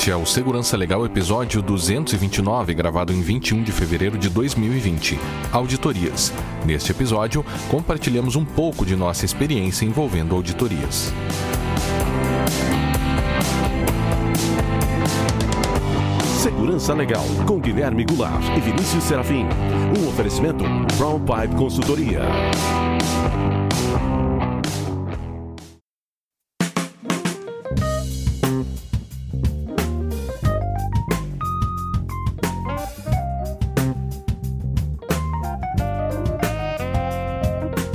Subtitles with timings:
[0.00, 5.20] Este é o Segurança Legal episódio 229, gravado em 21 de fevereiro de 2020.
[5.52, 6.32] Auditorias.
[6.64, 11.12] Neste episódio, compartilhamos um pouco de nossa experiência envolvendo auditorias.
[16.38, 19.44] Segurança Legal, com Guilherme Goulart e Vinícius Serafim.
[19.98, 20.64] Um oferecimento
[20.96, 22.22] Brown Pipe Consultoria.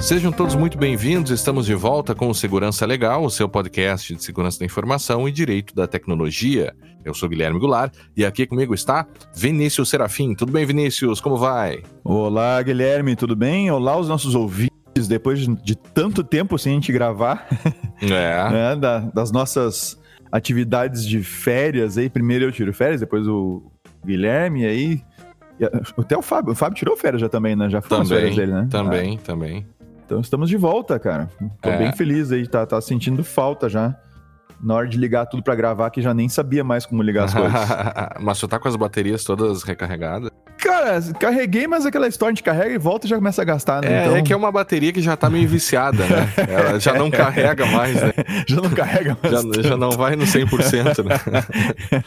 [0.06, 1.32] Sejam todos muito bem-vindos.
[1.32, 5.32] Estamos de volta com o Segurança Legal, o seu podcast de segurança da informação e
[5.32, 6.76] direito da tecnologia.
[7.04, 10.36] Eu sou Guilherme Goulart e aqui comigo está Vinícius Serafim.
[10.36, 11.20] Tudo bem, Vinícius?
[11.20, 11.82] Como vai?
[12.04, 13.72] Olá, Guilherme, tudo bem?
[13.72, 14.70] Olá, os nossos ouvintes.
[15.08, 17.48] Depois de tanto tempo sem a gente gravar,
[18.02, 18.50] É.
[18.52, 20.00] né, da- das nossas
[20.32, 22.10] atividades de férias aí.
[22.10, 23.64] Primeiro eu tiro férias, depois o
[24.06, 25.02] Guilherme, e aí.
[25.98, 26.52] Até o Fábio.
[26.52, 27.70] O Fábio tirou férias já também, né?
[27.70, 28.68] Já foram as férias Também, dele, né?
[28.70, 29.66] também, também.
[30.06, 31.30] Então estamos de volta, cara.
[31.62, 31.78] Tô É.
[31.78, 33.96] bem feliz aí, tá, tá sentindo falta já.
[34.62, 37.34] Na hora de ligar tudo pra gravar, que já nem sabia mais como ligar as
[37.34, 37.52] coisas.
[38.22, 40.30] Mas tu tá com as baterias todas recarregadas?
[40.66, 44.02] Cara, carreguei, mas aquela história de carrega e volta e já começa a gastar, né?
[44.02, 46.34] É, Então, é que é uma bateria que já tá meio viciada, né?
[46.50, 48.12] Ela já não carrega mais, né?
[48.50, 49.44] já não carrega mais.
[49.56, 52.02] Já, já não vai no 100%, né?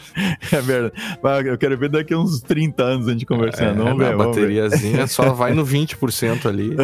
[0.51, 0.93] É verdade.
[1.23, 3.81] Mas eu quero ver daqui uns 30 anos a gente conversando.
[3.81, 4.13] É, vamos ver.
[4.13, 6.75] a bateriazinha só vai no 20% ali.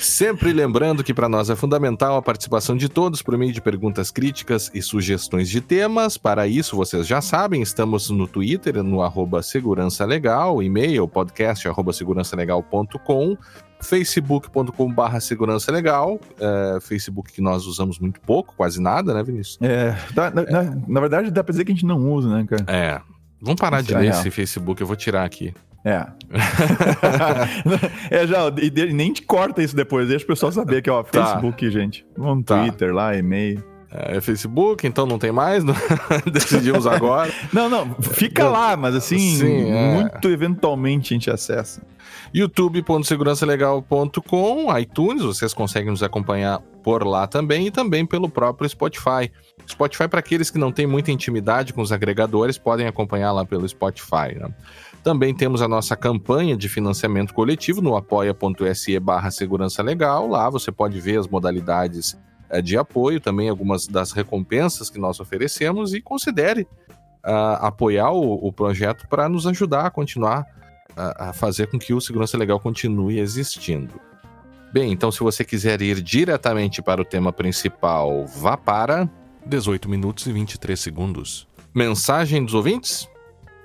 [0.00, 4.10] Sempre lembrando que para nós é fundamental a participação de todos por meio de perguntas
[4.10, 6.16] críticas e sugestões de temas.
[6.16, 11.92] Para isso, vocês já sabem, estamos no Twitter, no arroba Segurança Legal, e-mail podcast arroba
[11.92, 13.36] segurançalegal.com,
[13.82, 19.58] facebook.com barra segurança legal, é, Facebook que nós usamos muito pouco, quase nada, né, Vinícius?
[19.60, 22.46] É, dá- na, na- na verdade, dá pra dizer que a gente não usa, né,
[22.48, 22.64] cara?
[22.68, 23.00] É.
[23.42, 24.20] Vamos parar de É ler real.
[24.20, 25.52] esse Facebook, eu vou tirar aqui.
[25.84, 26.04] É.
[28.10, 31.24] é, já, e nem te corta isso depois, deixa o pessoal saber que, ó, Tá.
[31.26, 32.04] Facebook, gente.
[32.16, 32.60] Vamos Tá.
[32.62, 33.62] Twitter lá, e-mail.
[33.98, 35.74] É Facebook, então não tem mais, não-
[36.30, 37.32] decidimos agora.
[37.52, 38.52] Não, não, fica Não.
[38.52, 39.94] lá, mas assim, Sim, é.
[39.94, 41.80] muito eventualmente a gente acessa.
[42.34, 49.30] youtube.segurançalegal.com, iTunes, vocês conseguem nos acompanhar por lá também e também pelo próprio Spotify.
[49.68, 53.66] Spotify, para aqueles que não têm muita intimidade com os agregadores, podem acompanhar lá pelo
[53.68, 54.34] Spotify.
[54.36, 54.48] né?
[55.02, 60.28] Também temos a nossa campanha de financiamento coletivo no apoia.se barra segurança legal.
[60.28, 62.16] Lá você pode ver as modalidades
[62.62, 66.66] de apoio, também algumas das recompensas que nós oferecemos e considere
[67.22, 70.46] ah, apoiar o, o projeto para nos ajudar a continuar
[70.96, 74.00] a fazer com que o Segurança Legal continue existindo.
[74.72, 79.08] Bem, então se você quiser ir diretamente para o tema principal, vá para
[79.44, 81.46] 18 minutos e 23 segundos.
[81.74, 83.08] Mensagem dos ouvintes?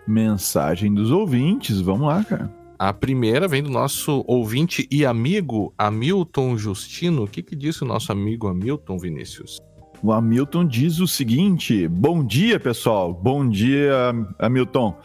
[0.06, 2.60] Mensagem dos ouvintes, vamos lá, cara.
[2.81, 7.25] A primeira vem do nosso ouvinte e amigo Hamilton Justino.
[7.25, 9.59] O que, que disse o nosso amigo Hamilton Vinícius?
[10.02, 13.14] O Hamilton diz o seguinte: Bom dia, pessoal.
[13.14, 13.94] Bom dia,
[14.40, 14.97] Hamilton.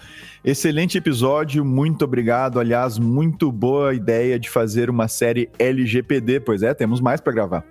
[0.47, 2.61] Excelente episódio, muito obrigado.
[2.61, 7.65] Aliás, muito boa ideia de fazer uma série LGPD, pois é, temos mais para gravar.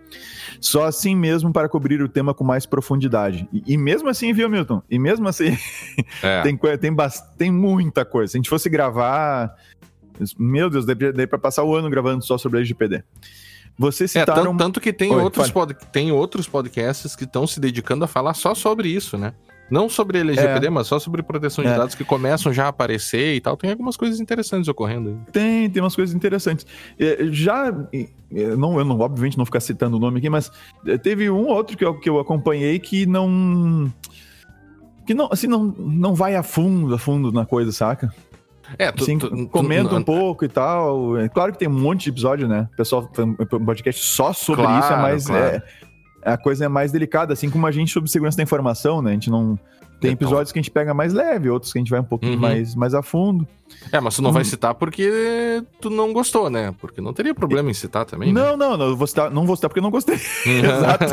[0.59, 3.47] Só assim mesmo para cobrir o tema com mais profundidade.
[3.53, 4.83] E, e mesmo assim, viu, Hamilton?
[4.89, 5.57] E mesmo assim,
[6.21, 6.93] É, tem, tem,
[7.37, 8.31] tem muita coisa.
[8.31, 9.55] Se a gente fosse gravar.
[10.37, 13.03] Meu Deus, daí para passar o ano gravando só sobre LGPD.
[13.77, 14.43] Vocês é citaram.
[14.45, 18.07] tanto, tanto que tem Oi, outros, pod- tem outros podcasts que estão se dedicando a
[18.07, 19.33] falar só sobre isso, né?
[19.69, 21.75] Não sobre LGPD, mas só sobre proteção de É.
[21.75, 23.57] dados que começam já a aparecer e tal.
[23.57, 25.17] Tem algumas coisas interessantes ocorrendo aí.
[25.31, 26.65] Tem, tem umas coisas interessantes.
[26.99, 28.07] É, Já, é,
[28.55, 30.51] não, eu não, obviamente não ficar citando o nome aqui, mas
[30.85, 33.91] é, teve um ou outro que eu, que eu acompanhei que não.
[35.05, 38.13] Que não, assim, não, não vai a fundo, a fundo na coisa, saca?
[38.77, 41.17] É, tu, Assim, tu- tu- comenta um pouco e tal.
[41.17, 42.67] É claro que tem um monte de episódio, né?
[42.73, 45.27] O pessoal um podcast só sobre Claro, isso, é mais.
[45.27, 45.43] claro.
[45.43, 45.63] é,
[46.31, 49.11] a coisa é mais delicada, assim como a gente sobre segurança da informação, né?
[49.11, 49.59] A gente não.
[49.99, 50.27] Tem Então.
[50.27, 52.39] episódios que a gente pega mais leve, outros que a gente vai um pouquinho Uhum.
[52.39, 53.47] mais, mais a fundo.
[53.91, 54.45] É, mas tu não vai Hum.
[54.45, 56.73] citar porque tu não gostou, né?
[56.79, 58.31] Porque não teria problema em citar também.
[58.31, 58.39] né?
[58.41, 60.15] Não, não, não, eu vou citar, não vou citar porque eu não gostei.
[60.45, 61.05] Exato.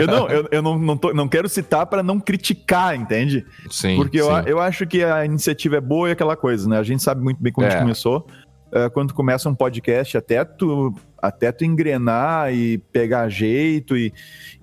[0.00, 3.46] Eu não, eu, eu não, não, tô- não quero citar para não criticar, entende?
[3.70, 3.96] Sim.
[3.96, 4.32] Porque eu, sim.
[4.32, 6.78] a- eu acho que a iniciativa é boa e aquela coisa, né?
[6.78, 7.72] A gente sabe muito bem como a É.
[7.72, 8.26] gente começou.
[8.72, 14.12] É, quando começa um podcast, até tu, até tu engrenar e pegar jeito, e,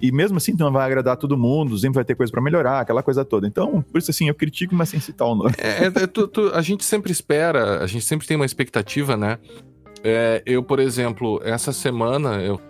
[0.01, 2.79] e mesmo assim tu não vai agradar todo mundo, sempre vai ter coisa para melhorar,
[2.79, 3.45] aquela coisa toda.
[3.47, 5.51] Então, por isso assim, eu critico, mas sem citar o nome.
[5.57, 9.37] É, é, tu- tu- a gente sempre espera, a gente sempre tem uma expectativa, né?
[10.03, 12.61] É, eu, por exemplo, essa semana, eu.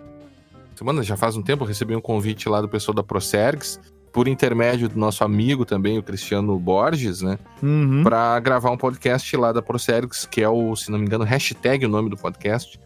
[0.74, 3.80] Semana já faz um tempo, recebi um convite lá do pessoal da Procergs
[4.12, 7.38] por intermédio do nosso amigo também, o Cristiano Borges, né?
[7.62, 8.02] Uhum.
[8.02, 11.84] Para gravar um podcast lá da Procerix, que é o, se não me engano, hashtag
[11.84, 12.80] o nome do podcast.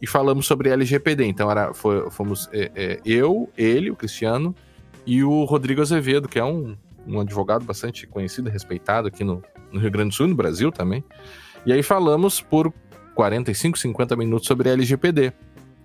[0.00, 1.24] E falamos sobre LGPD.
[1.24, 4.54] Então era, foi, fomos é, é, eu, ele, o Cristiano,
[5.06, 6.76] e o Rodrigo Azevedo, que é um,
[7.06, 9.42] um advogado bastante conhecido e respeitado aqui no,
[9.72, 11.04] no Rio Grande do Sul, no Brasil também.
[11.66, 12.72] E aí falamos por
[13.14, 15.32] 45, 50 minutos sobre LGPD.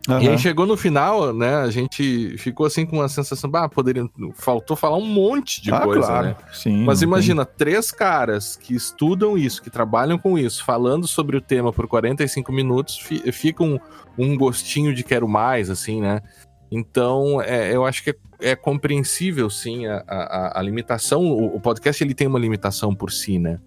[0.07, 0.21] Uhum.
[0.21, 1.55] E aí chegou no final, né?
[1.55, 4.05] A gente ficou assim com uma sensação, ah, poderia.
[4.33, 6.27] Faltou falar um monte de ah, coisa, claro.
[6.27, 6.35] né?
[6.51, 11.41] Sim, Mas imagina, três caras que estudam isso, que trabalham com isso, falando sobre o
[11.41, 13.79] tema por 45 minutos, fi, fica um,
[14.17, 16.21] um gostinho de quero mais, assim, né?
[16.69, 21.23] Então, é, eu acho que é, é compreensível, sim, a, a, a limitação.
[21.23, 23.57] O, o, podcast ele tem uma limitação por si, né?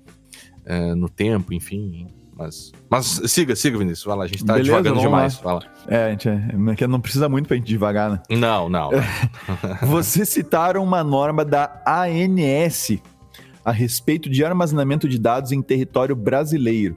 [0.67, 2.09] É, no tempo, enfim.
[2.39, 4.05] Mas, mas siga, siga, Vinícius.
[4.05, 5.37] Vai lá, a gente tá Beleza, devagando demais.
[5.37, 5.63] Vai lá.
[5.89, 8.21] É, a gente é, que não precisa muito pra gente devagar, né?
[8.31, 8.91] Não, não.
[9.83, 12.99] Vocês citaram uma norma da ANS
[13.65, 16.97] a respeito de armazenamento de dados em território brasileiro.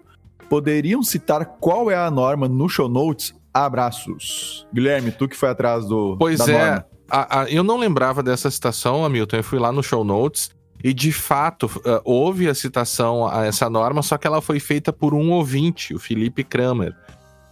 [0.50, 3.34] Poderiam citar qual é a norma no show notes?
[3.54, 4.68] Abraços.
[4.74, 6.18] Guilherme, tu que foi atrás do.
[6.20, 6.86] Pois da é, norma.
[7.10, 9.38] a- a- eu não lembrava dessa citação, Hamilton.
[9.38, 10.52] Eu fui lá no show notes
[10.84, 14.94] e de fato uh, houve a citação a essa norma, só que ela foi feita
[14.94, 16.96] por um ouvinte, o Felipe Kramer.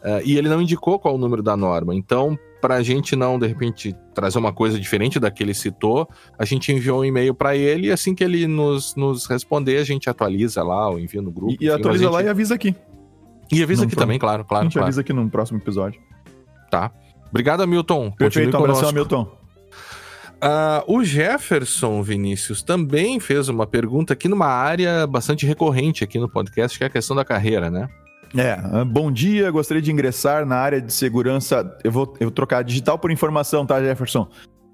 [0.04, 1.94] Uh, e ele não indicou qual o número da norma.
[1.94, 6.08] Então, para a gente não, de repente, trazer uma coisa diferente da que ele citou,
[6.40, 9.84] a gente enviou um e-mail para ele e assim que ele nos, nos responder, a
[9.84, 11.52] gente atualiza lá, ou envia no grupo.
[11.54, 12.76] E, enfim, atualiza a lá e gente- avisa aqui.
[13.52, 14.86] e avisa não aqui foi- também, claro, a claro, gente claro.
[14.86, 16.00] avisa aqui no próximo episódio.
[16.72, 16.92] Tá.
[17.30, 18.12] Obrigado, Hamilton.
[18.12, 19.38] Perfeito, um abração, conosco.
[20.42, 26.30] Ah, o Jefferson Vinícius também fez uma pergunta aqui numa área bastante recorrente aqui no
[26.30, 27.88] podcast, que é a questão da carreira, né?
[28.36, 31.78] É, ah, bom dia, gostaria de ingressar na área de segurança.
[31.84, 34.28] Eu vou, eu vou trocar digital por informação, tá, Jefferson?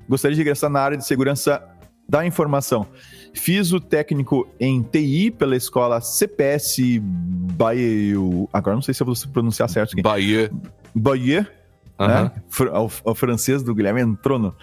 [0.09, 1.63] Gostaria de ingressar na área de segurança
[2.07, 2.85] da informação.
[3.33, 8.15] Fiz o técnico em TI pela escola CPS Bahia.
[8.51, 10.01] Agora não sei se eu vou pronunciar certo aqui.
[10.01, 10.51] Bahia.
[10.93, 11.47] Bahia,
[11.99, 12.31] Né?
[12.73, 14.55] O, o francês do Guilherme entrou no.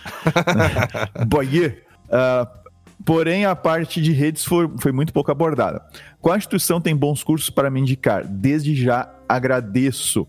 [1.27, 1.79] Bahia.
[2.11, 2.49] Ah,
[3.05, 5.83] porém, a parte de redes foi, foi muito pouco abordada.
[6.21, 8.27] Qual instituição tem bons cursos para me indicar?
[8.27, 10.27] Desde já agradeço.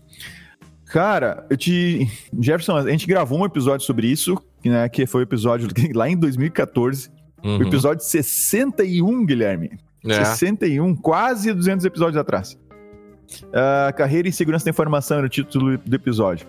[0.86, 2.06] Cara, eu te.
[2.38, 4.88] Jefferson, a gente gravou um episódio sobre isso, né?
[4.88, 7.10] Que foi o episódio lá em 2014.
[7.42, 7.58] Uhum.
[7.58, 9.78] O episódio 61, Guilherme.
[10.06, 10.24] É.
[10.24, 12.58] 61, quase 200 episódios atrás.
[13.52, 16.46] Ah, carreira em segurança da informação era o título do episódio.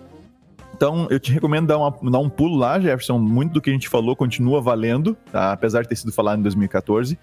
[0.73, 3.19] Então, eu te recomendo dar, uma- dar um pulo lá, Jefferson.
[3.19, 5.51] Muito do que a gente falou continua valendo, tá?
[5.51, 7.17] apesar de ter sido falado em 2014.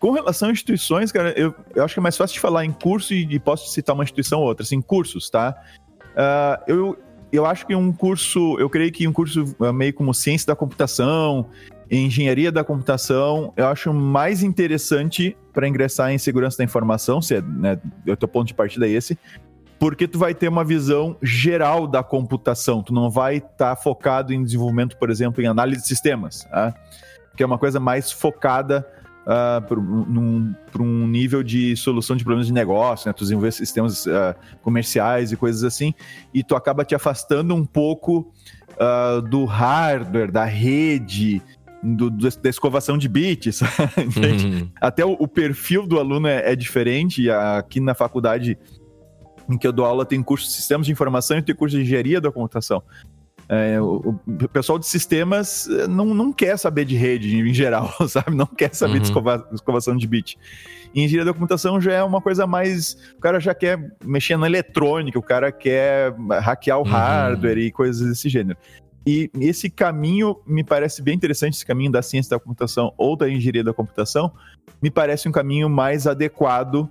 [0.00, 2.72] Com relação a instituições, cara, eu, eu acho que é mais fácil de falar em
[2.72, 4.64] curso e, e posso citar uma instituição ou outra.
[4.64, 5.56] Assim, cursos, tá?
[6.16, 6.98] Ah, eu,
[7.32, 10.56] eu acho que um curso, eu creio que um curso ah, meio como ciência da
[10.56, 11.46] computação,
[11.90, 17.42] engenharia da computação, eu acho mais interessante para ingressar em segurança da informação, se é,
[17.42, 19.18] né, o teu ponto de partida é esse,
[19.82, 24.44] porque tu vai ter uma visão geral da computação, tu não vai estar focado em
[24.44, 26.72] desenvolvimento, por exemplo, em análise de sistemas, tá?
[27.36, 28.86] que é uma coisa mais focada
[29.24, 33.12] para um nível de solução de problemas de negócio, né?
[33.12, 35.92] Tu desenvolver sistemas ah, comerciais e coisas assim,
[36.32, 38.32] e tu acaba te afastando um pouco
[38.78, 41.42] ah, do hardware, da rede,
[41.82, 43.62] do- da escovação de bits?
[43.98, 44.68] Uhum.
[44.80, 47.28] Até o, o perfil do aluno é, é diferente.
[47.28, 48.56] Aqui na faculdade
[49.48, 51.82] em que eu dou aula tem curso de sistemas de informação e tem curso de
[51.82, 52.82] engenharia da computação.
[53.48, 57.90] É, o, o pessoal de sistemas eh, não, não quer saber de rede em geral,
[58.08, 58.34] sabe?
[58.34, 59.04] Não quer saber de Uhum.
[59.04, 60.38] escova- escovação de bit.
[60.94, 62.96] E engenharia da computação já é uma coisa mais.
[63.16, 66.90] O cara já quer mexer na eletrônica, o cara quer hackear o Uhum.
[66.90, 68.58] hardware e coisas desse gênero.
[69.04, 73.28] E esse caminho me parece bem interessante, esse caminho da ciência da computação ou da
[73.28, 74.32] engenharia da computação,
[74.80, 76.88] me parece um caminho mais adequado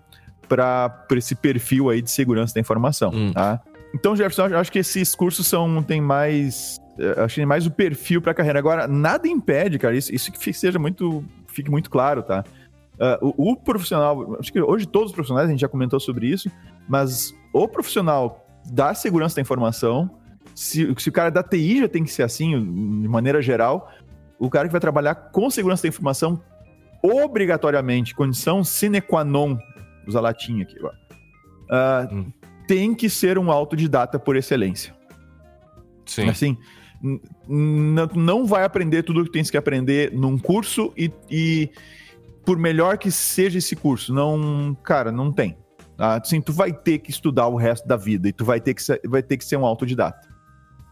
[0.55, 3.31] para esse perfil aí de segurança da informação, Hum.
[3.31, 3.61] tá?
[3.95, 7.65] Então, Jefferson, eu acho que esses cursos são tem mais, eh, acho que tem mais
[7.65, 8.59] o perfil para a carreira.
[8.59, 12.43] Agora, nada impede, cara, isso, isso que seja muito, fique muito claro, tá?
[12.99, 16.27] Ah, o, o profissional, acho que hoje todos os profissionais, a gente já comentou sobre
[16.27, 16.49] isso,
[16.87, 20.09] mas o profissional da segurança da informação,
[20.53, 22.51] se, se o cara da TI já tem que ser assim,
[23.01, 23.89] de maneira geral,
[24.39, 26.41] o cara que vai trabalhar com segurança da informação,
[27.01, 29.57] obrigatoriamente, condição sine qua non,
[30.07, 30.97] usar latim aqui agora,
[31.69, 32.31] ah, Hum.
[32.67, 34.93] tem que ser um autodidata por excelência.
[36.05, 36.29] Sim.
[36.29, 36.57] Assim,
[37.47, 41.69] não vai aprender tudo o que tens que aprender num curso e, e
[42.45, 45.57] por melhor que seja esse curso, não, cara, não tem.
[45.97, 46.19] Tá?
[46.21, 48.83] Assim, tu vai ter que estudar o resto da vida e tu vai ter que
[48.83, 50.27] ser, vai ter que ser um autodidata.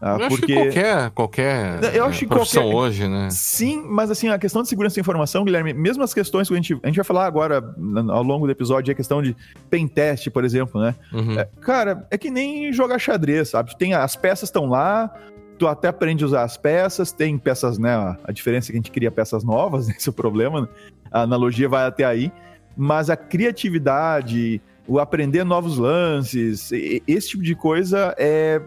[0.00, 0.34] Ah, eu porque...
[0.34, 2.78] acho que qualquer, qualquer eu acho profissão qualquer...
[2.78, 3.28] hoje, né?
[3.30, 6.56] Sim, mas assim, a questão de segurança da informação, Guilherme, mesmo as questões que a
[6.56, 7.62] gente, a gente vai falar agora
[8.08, 9.36] ao longo do episódio, a questão de
[9.68, 10.94] pen test, por exemplo, né?
[11.12, 11.38] Uhum.
[11.38, 13.76] É, cara, é que nem jogar xadrez, sabe?
[13.76, 15.14] Tem, as peças estão lá,
[15.58, 18.16] tu até aprende a usar as peças, tem peças, né?
[18.24, 20.68] A diferença é que a gente cria peças novas, esse é o problema, né?
[21.12, 22.32] A analogia vai até aí,
[22.74, 26.70] mas a criatividade, o aprender novos lances,
[27.06, 28.62] esse tipo de coisa é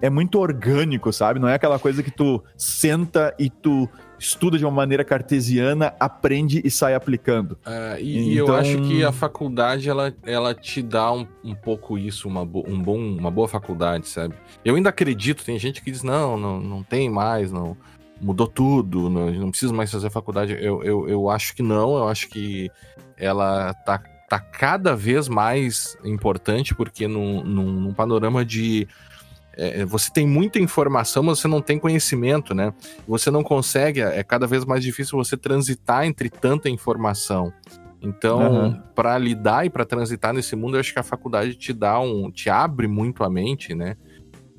[0.00, 1.38] é muito orgânico, sabe?
[1.38, 3.88] Não é aquela coisa que tu senta e tu
[4.18, 7.58] estuda de uma maneira cartesiana, aprende e sai aplicando.
[7.64, 8.46] É, e, então...
[8.48, 12.64] eu acho que a faculdade ela, ela te dá um, um pouco isso, uma, bo,
[12.68, 14.34] um bom, uma boa faculdade, sabe?
[14.64, 17.76] Eu ainda acredito, tem gente que diz, não, não, não tem mais, não
[18.20, 20.52] mudou tudo, não, não precisa mais fazer faculdade.
[20.60, 22.70] Eu, eu, eu acho que não, eu acho que
[23.16, 28.86] ela tá, tá cada vez mais importante, porque num, num, num panorama de
[29.60, 32.72] é, é, você tem muita informação, mas você não tem conhecimento, né?
[33.06, 37.52] Você não consegue, é cada vez mais difícil você transitar entre tanta informação.
[38.00, 38.82] Então, uhum.
[38.94, 42.30] para lidar e para transitar nesse mundo, eu acho que a faculdade te dá um,
[42.30, 43.98] te abre muito a mente, né?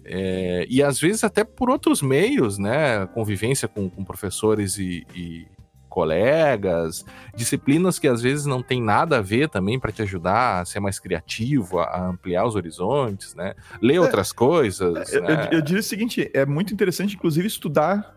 [0.05, 3.08] É, e às vezes até por outros meios, né?
[3.08, 5.48] Convivência com, com professores e, e,
[5.91, 7.05] colegas,
[7.36, 10.79] disciplinas que às vezes não tem nada a ver também para te ajudar a ser
[10.79, 13.53] mais criativo, a ampliar os horizontes, né?
[13.81, 15.13] Ler é, outras coisas.
[15.13, 15.50] É, né?
[15.51, 18.15] eu, eu, diria o seguinte: é muito interessante, inclusive, estudar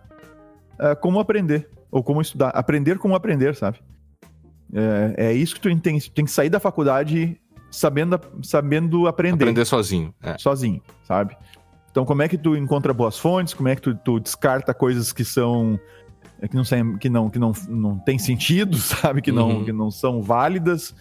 [0.75, 1.69] uh, como aprender.
[1.91, 2.51] Ou como estudar.
[2.51, 3.81] Aprender como aprender, sabe?
[4.73, 7.37] É, é isso que tu tem, tem que sair da faculdade
[7.71, 9.45] sabendo, sabendo aprender.
[9.45, 10.15] Aprender sozinho.
[10.23, 10.39] É.
[10.39, 11.37] Sozinho, sabe?
[11.91, 13.53] Então, como é que tu encontra boas fontes?
[13.53, 15.79] Como é que tu, tu descarta coisas que são
[16.49, 19.23] que não que não que não, não tem sentido, sabe?
[19.23, 19.65] Que não uhum.
[19.65, 20.95] que não são válidas.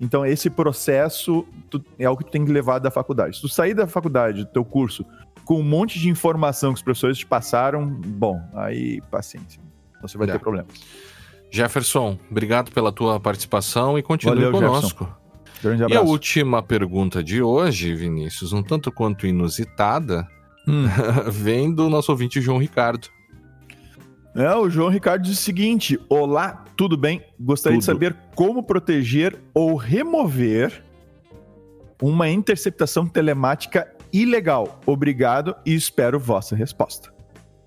[0.00, 3.36] Então esse processo tu, é algo que tu tem que levar da faculdade.
[3.36, 5.04] Se tu sair da faculdade, do teu curso,
[5.44, 9.60] com um monte de informação que os professores te passaram, bom, aí paciência.
[10.00, 10.32] Você vai é.
[10.32, 10.68] ter problema.
[11.50, 15.08] Jefferson, obrigado pela tua participação e continue Valeu, conosco.
[15.88, 20.28] E a última pergunta de hoje, Vinícius, um tanto quanto inusitada,
[20.66, 20.84] hum.
[21.32, 23.08] vem do nosso ouvinte João Ricardo.
[24.38, 27.24] É, o João Ricardo diz o seguinte: Olá, tudo bem?
[27.40, 27.80] Gostaria tudo.
[27.80, 30.84] de saber como proteger ou remover
[32.00, 34.80] uma interceptação telemática ilegal.
[34.86, 37.12] Obrigado e espero vossa resposta.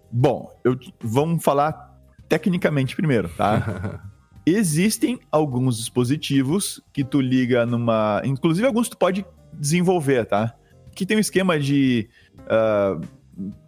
[0.09, 1.93] Bom, eu, vamos falar
[2.29, 4.01] tecnicamente primeiro, tá?
[4.45, 8.21] Existem alguns dispositivos que tu liga numa.
[8.23, 10.55] Inclusive, alguns tu pode desenvolver, tá?
[10.95, 12.09] Que tem um esquema de.
[12.39, 13.05] Uh,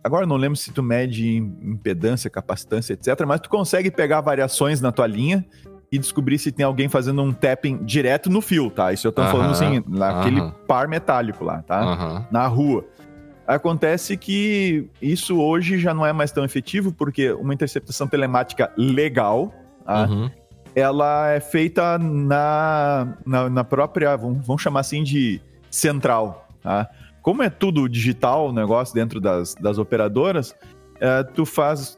[0.03, 3.25] Agora não lembro se tu mede impedância, capacitância, etc.
[3.25, 5.45] Mas tu consegue pegar variações na tua linha
[5.91, 8.91] e descobrir se tem alguém fazendo um tapping direto no fio, tá?
[8.91, 10.53] Isso eu tô uh -huh, falando assim, naquele uh -huh.
[10.67, 11.81] par metálico lá, tá?
[11.81, 12.25] Uh -huh.
[12.31, 12.83] Na rua.
[13.45, 19.53] Acontece que isso hoje já não é mais tão efetivo, porque uma interceptação telemática legal,
[19.85, 20.07] tá?
[20.09, 20.31] Uhum.
[20.73, 26.89] ela é feita na, na, na própria, vamos, vamos chamar assim de central, tá?
[27.23, 30.53] Como é tudo digital o negócio dentro das, das operadoras,
[30.99, 31.97] é, tu faz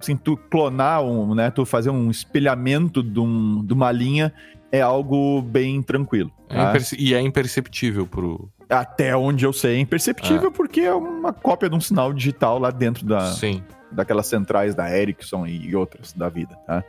[0.00, 4.32] assim, tu clonar um, né, tu fazer um espelhamento de, um, de uma linha
[4.70, 6.30] é algo bem tranquilo.
[6.48, 6.78] É tá?
[6.96, 8.48] e é imperceptível pro.
[8.70, 10.50] Até onde eu sei, é imperceptível é.
[10.50, 13.62] porque é uma cópia de um sinal digital lá dentro da, Sim.
[13.90, 16.82] daquelas centrais da Ericsson e outras da vida, tá?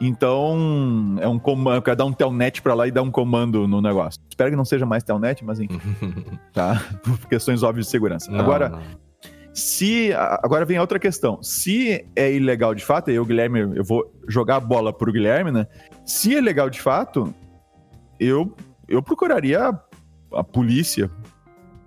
[0.00, 3.80] Então, é um comando, quer dar um telnet para lá e dar um comando no
[3.80, 4.20] negócio.
[4.28, 5.80] Espero que não seja mais telnet, mas enfim.
[6.52, 6.82] tá?
[7.02, 8.30] Por questões óbvias de segurança.
[8.30, 8.82] Não, agora, não.
[9.52, 11.42] se agora vem outra questão.
[11.42, 15.66] Se é ilegal de fato, eu, Guilherme, eu vou jogar a bola pro Guilherme, né?
[16.04, 17.32] Se é legal de fato,
[18.18, 18.54] eu
[18.86, 19.80] eu procuraria a,
[20.32, 21.10] a polícia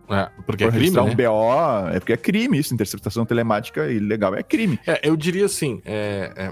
[0.10, 1.02] é, porque é crime, né?
[1.02, 4.80] um BO, é porque é crime isso, interceptação telemática ilegal é crime.
[4.88, 6.52] É, eu diria assim, é, é,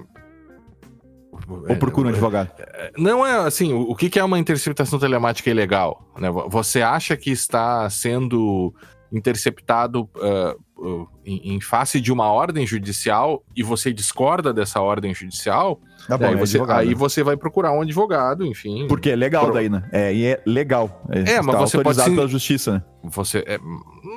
[1.48, 2.50] ou procura um advogado?
[2.98, 6.06] Não é assim, o que é uma interceptação telemática ilegal?
[6.18, 6.30] Né?
[6.48, 8.74] Você acha que está sendo
[9.16, 15.80] interceptado uh, em, em, face de uma ordem judicial e você discorda dessa ordem judicial,
[16.08, 18.86] tá bom, aí, você, aí, você, vai procurar um advogado, enfim.
[18.88, 19.54] Porque é legal pro...
[19.54, 19.88] daí, né?
[19.92, 21.04] É, e é legal.
[21.10, 22.84] É, é mas você pode pela justiça, né?
[23.06, 23.58] Você é,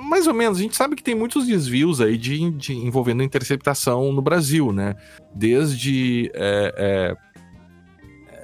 [0.09, 0.59] mais ou menos.
[0.59, 4.97] A gente sabe que tem muitos desvios aí de, de envolvendo interceptação no Brasil, né?
[5.35, 7.15] Desde é,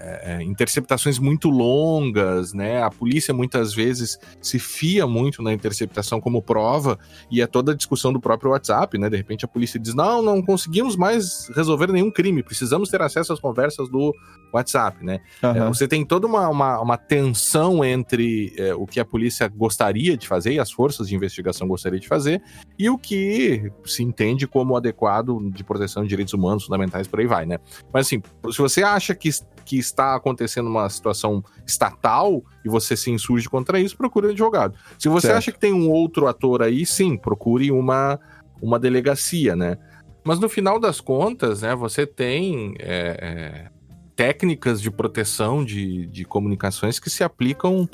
[0.05, 2.83] é é, interceptações muito longas, né?
[2.83, 6.99] A polícia muitas vezes se fia muito na interceptação como prova
[7.31, 9.09] e é toda a discussão do próprio WhatsApp, né?
[9.09, 13.33] De repente a polícia diz: não, não conseguimos mais resolver nenhum crime, precisamos ter acesso
[13.33, 14.15] às conversas do
[14.53, 15.21] WhatsApp, né?
[15.43, 15.69] Uhum.
[15.69, 20.29] Você tem toda uma, uma, uma tensão entre é, o que a polícia gostaria de
[20.29, 22.43] fazer e as forças de investigação gostariam de fazer
[22.79, 27.27] e o que se entende como adequado de proteção de direitos humanos fundamentais, por aí
[27.27, 27.59] vai, né?
[27.93, 29.29] Mas assim, se você acha que
[29.65, 34.77] que está acontecendo uma situação estatal e você se insurge contra isso, procure um advogado.
[34.99, 35.39] Se você certo.
[35.39, 38.19] acha que tem um outro ator aí, sim, procure uma,
[38.61, 39.79] uma delegacia, né?
[40.25, 43.71] Mas no final das contas, né, você tem é, é,
[44.17, 47.89] técnicas de proteção de, de comunicações que se aplicam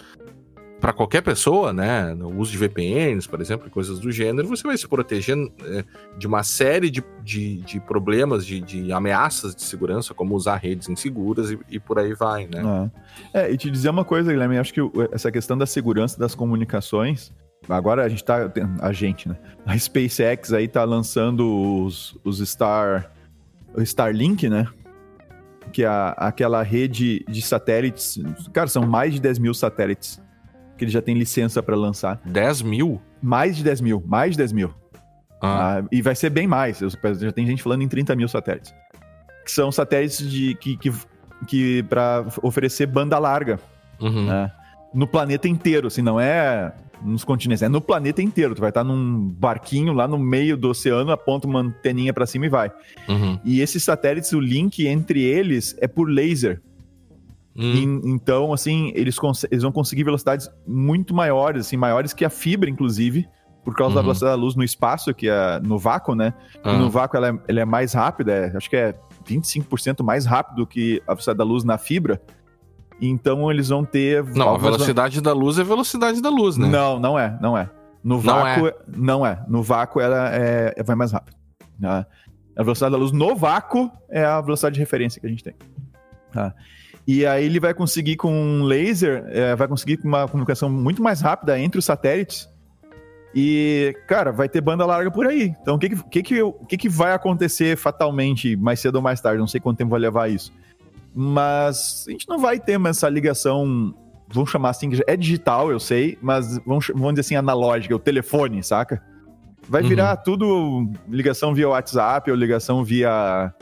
[0.80, 2.14] para qualquer pessoa, né?
[2.14, 5.84] O uso de VPNs, por exemplo, coisas do gênero, você vai se proteger é,
[6.16, 10.88] de uma série de, de, de problemas, de, de, ameaças de segurança, como usar redes
[10.88, 12.90] inseguras e, e por aí vai, né?
[13.34, 13.42] É.
[13.42, 14.80] é, e te dizer uma coisa, Guilherme, acho que
[15.12, 17.30] essa questão da segurança das comunicações,
[17.68, 18.50] agora a gente tá.
[18.80, 19.36] A gente, né?
[19.66, 23.12] A SpaceX aí tá lançando os, os Star.
[23.74, 24.66] O Starlink, né?
[25.72, 28.18] Que é aquela rede de satélites.
[28.52, 30.20] Cara, são mais de 10 mil satélites
[30.80, 32.18] que ele já tem licença para lançar.
[32.24, 32.98] 10 mil?
[33.22, 34.74] Mais de 10 mil, mais de 10 mil.
[35.42, 35.80] Ah.
[35.80, 36.78] Ah, e vai ser bem mais.
[37.18, 38.74] Já tem gente falando em 30 mil satélites.
[39.44, 40.92] Que são satélites de, que, que,
[41.46, 43.60] que para oferecer banda larga.
[44.00, 44.24] Uhum.
[44.24, 44.50] Né?
[44.94, 46.72] No planeta inteiro, assim, não é
[47.02, 48.54] nos continentes, é no planeta inteiro.
[48.54, 52.46] Tu vai estar num barquinho lá no meio do oceano, aponta uma anteninha para cima
[52.46, 52.72] e vai.
[53.06, 53.38] Uhum.
[53.44, 56.62] E esses satélites, o link entre eles é por laser.
[57.60, 57.74] Hum.
[57.74, 59.16] E, então, assim, eles,
[59.50, 63.28] eles vão conseguir velocidades muito maiores, assim, maiores que a fibra, inclusive,
[63.62, 63.96] por causa uhum.
[63.96, 66.32] da velocidade da luz no espaço, que é no vácuo, né?
[66.64, 66.78] Uhum.
[66.78, 68.94] No vácuo ela é, ela é mais rápida, é, acho que é
[69.28, 72.20] 25% mais rápido que a velocidade da luz na fibra.
[73.00, 74.24] Então eles vão ter.
[74.24, 76.68] Não, a velocidade da luz é a velocidade da luz, né?
[76.68, 77.68] Não, não é, não é.
[78.02, 78.74] No vácuo, não é.
[78.96, 79.44] Não é.
[79.46, 81.36] No vácuo ela é, vai mais rápido.
[81.78, 82.06] Né?
[82.56, 85.54] A velocidade da luz no vácuo é a velocidade de referência que a gente tem.
[86.32, 86.54] Tá?
[87.12, 91.20] E aí ele vai conseguir com um laser, é, vai conseguir uma comunicação muito mais
[91.20, 92.48] rápida entre os satélites.
[93.34, 95.52] E, cara, vai ter banda larga por aí.
[95.60, 99.40] Então, o que que, que, que, que vai acontecer fatalmente mais cedo ou mais tarde?
[99.40, 100.52] Não sei quanto tempo vai levar isso.
[101.12, 103.92] Mas a gente não vai ter mais essa ligação,
[104.28, 108.62] vamos chamar assim, é digital, eu sei, mas vamos, vamos dizer assim, analógica, o telefone,
[108.62, 109.02] saca?
[109.68, 110.22] Vai virar uhum.
[110.24, 113.52] tudo ligação via WhatsApp ou ligação via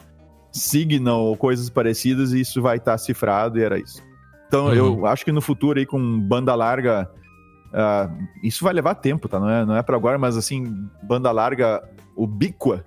[0.59, 4.03] Signal ou coisas parecidas e isso vai estar tá cifrado e era isso.
[4.47, 4.75] Então uhum.
[4.75, 7.11] eu acho que no futuro aí com banda larga,
[7.69, 9.39] uh, isso vai levar tempo, tá?
[9.39, 11.83] Não é, não é para agora, mas assim, banda larga
[12.17, 12.85] ubíqua,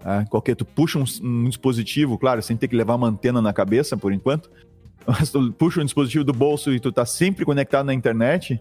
[0.00, 3.52] uh, qualquer tu puxa um, um, dispositivo, claro, sem ter que levar uma antena na
[3.52, 4.50] cabeça por enquanto,
[5.06, 8.60] mas tu puxa um dispositivo do bolso e tu tá sempre conectado na internet,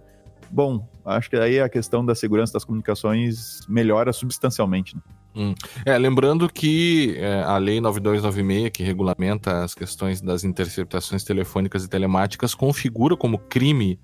[0.50, 4.96] bom, acho que aí a questão da segurança das comunicações melhora substancialmente.
[4.96, 5.02] Né?
[5.36, 5.56] Hum.
[5.86, 11.90] É, lembrando que é, a Lei 9296, que regulamenta as questões das interceptações telefônicas e
[11.90, 14.00] telemáticas, configura como crime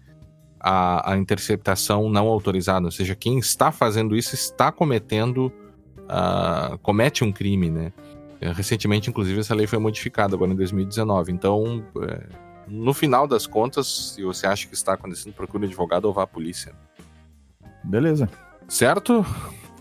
[0.60, 5.52] a, a interceptação não autorizada, ou seja, quem está fazendo isso está cometendo,
[6.00, 7.94] uh, comete um crime, né?
[8.42, 11.32] É, recentemente, inclusive, essa lei foi modificada agora em 2019.
[11.32, 12.24] Então, é,
[12.68, 16.24] no final das contas, se você acha que está acontecendo, procure um advogado ou vá
[16.24, 16.74] à polícia.
[17.84, 18.30] Beleza.
[18.68, 19.26] Certo?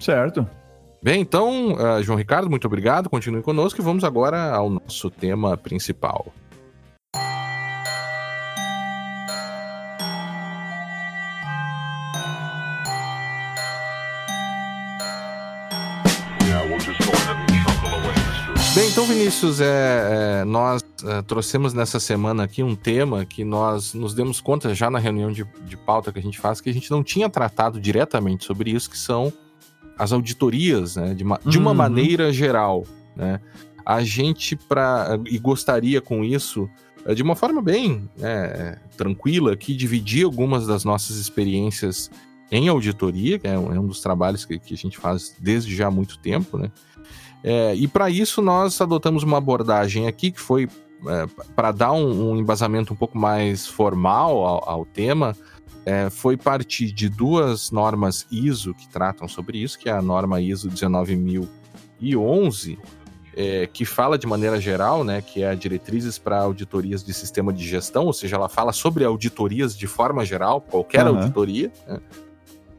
[0.01, 0.49] Certo.
[1.01, 3.09] Bem, então, uh, João Ricardo, muito obrigado.
[3.09, 6.33] Continue conosco e vamos agora ao nosso tema principal.
[18.75, 23.93] Bem, então, Vinícius, é, é nós é, trouxemos nessa semana aqui um tema que nós
[23.93, 26.73] nos demos conta já na reunião de, de pauta que a gente faz que a
[26.73, 29.33] gente não tinha tratado diretamente sobre isso, que são
[29.99, 31.77] as auditorias, né, de uma, de uma uhum.
[31.77, 33.41] maneira geral, né?
[33.85, 36.69] A gente para e gostaria com isso
[37.07, 42.11] eh, de uma forma bem né, tranquila que dividir algumas das nossas experiências
[42.51, 45.75] em auditoria, que é um, é um dos trabalhos que, que, a gente faz desde
[45.75, 46.71] já há muito tempo, né?
[47.43, 50.69] É, e para isso nós adotamos uma abordagem aqui que foi
[51.07, 55.37] é, para dar um, um, embasamento um pouco mais formal ao, ao tema,
[55.85, 60.41] é, foi partir de duas normas ISO que tratam sobre isso, que é a norma
[60.41, 62.79] ISO 19011,
[63.35, 67.53] é, que fala de maneira geral, né, que é a diretrizes para auditorias de sistema
[67.53, 71.19] de gestão, ou seja, ela fala sobre auditorias de forma geral, qualquer uhum.
[71.19, 72.01] auditoria, né?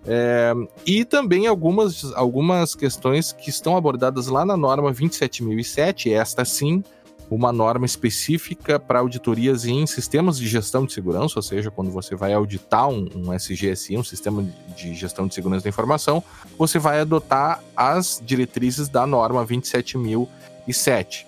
[0.06, 0.54] É,
[0.86, 6.82] e também algumas, algumas questões que estão abordadas lá na norma 27007, esta sim,
[7.29, 12.15] uma norma específica para auditorias em sistemas de gestão de segurança, ou seja, quando você
[12.15, 14.43] vai auditar um, um SGSI, um sistema
[14.75, 16.23] de gestão de segurança da informação,
[16.57, 21.27] você vai adotar as diretrizes da norma 27007.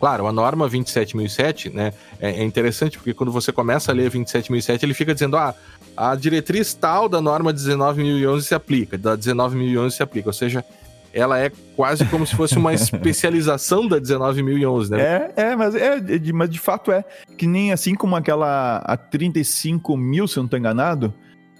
[0.00, 4.84] Claro, a norma 27007, né, é, é interessante porque quando você começa a ler 27007,
[4.84, 5.54] ele fica dizendo, ah,
[5.96, 10.64] a diretriz tal da norma 19.011 se aplica, da 19.011 se aplica, ou seja,
[11.12, 15.00] ela é quase como se fosse uma especialização da 19.011, né?
[15.00, 17.04] É, é, mas, é de, mas de fato é.
[17.36, 21.12] Que nem assim como aquela a 35 mil, se eu não estou enganado,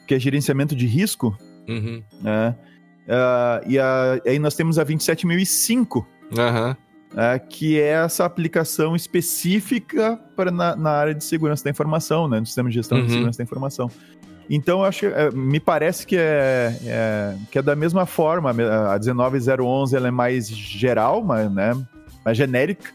[0.06, 1.36] que é gerenciamento de risco.
[1.68, 2.02] Uhum.
[2.24, 5.96] É, uh, e a, aí nós temos a 27.005.
[5.96, 6.76] Uhum.
[7.14, 12.40] É, que é essa aplicação específica para na, na, área de segurança da informação, né,
[12.40, 13.04] no sistema de gestão uhum.
[13.04, 13.90] de segurança da informação.
[14.54, 18.50] Então, acho é, me parece que é, é, que é da mesma forma.
[18.50, 21.72] A 19011 ela é mais geral, mas, né,
[22.22, 22.90] mais genérica,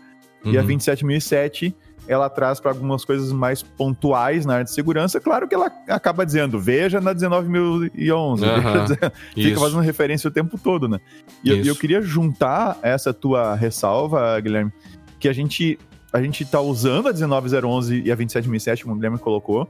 [0.46, 0.52] uhum.
[0.52, 1.76] e a 27007
[2.08, 5.20] ela traz para algumas coisas mais pontuais na área de segurança.
[5.20, 10.88] Claro que ela acaba dizendo, veja na 19.011, uhum, fica fazendo referência o tempo todo,
[10.88, 11.00] né?
[11.44, 14.72] E eu, eu, queria juntar essa tua ressalva, Guilherme,
[15.20, 15.80] que a gente
[16.14, 19.68] a gente está usando a 19011 e a 27007, como o Guilherme colocou,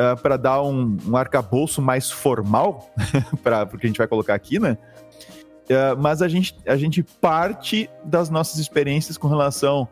[0.00, 2.90] uh, ah, para dar um, um arcabouço mais formal
[3.42, 4.78] para o que a gente vai colocar aqui, né?
[5.68, 9.86] Uh, mas a gente, a gente parte das nossas experiências com relação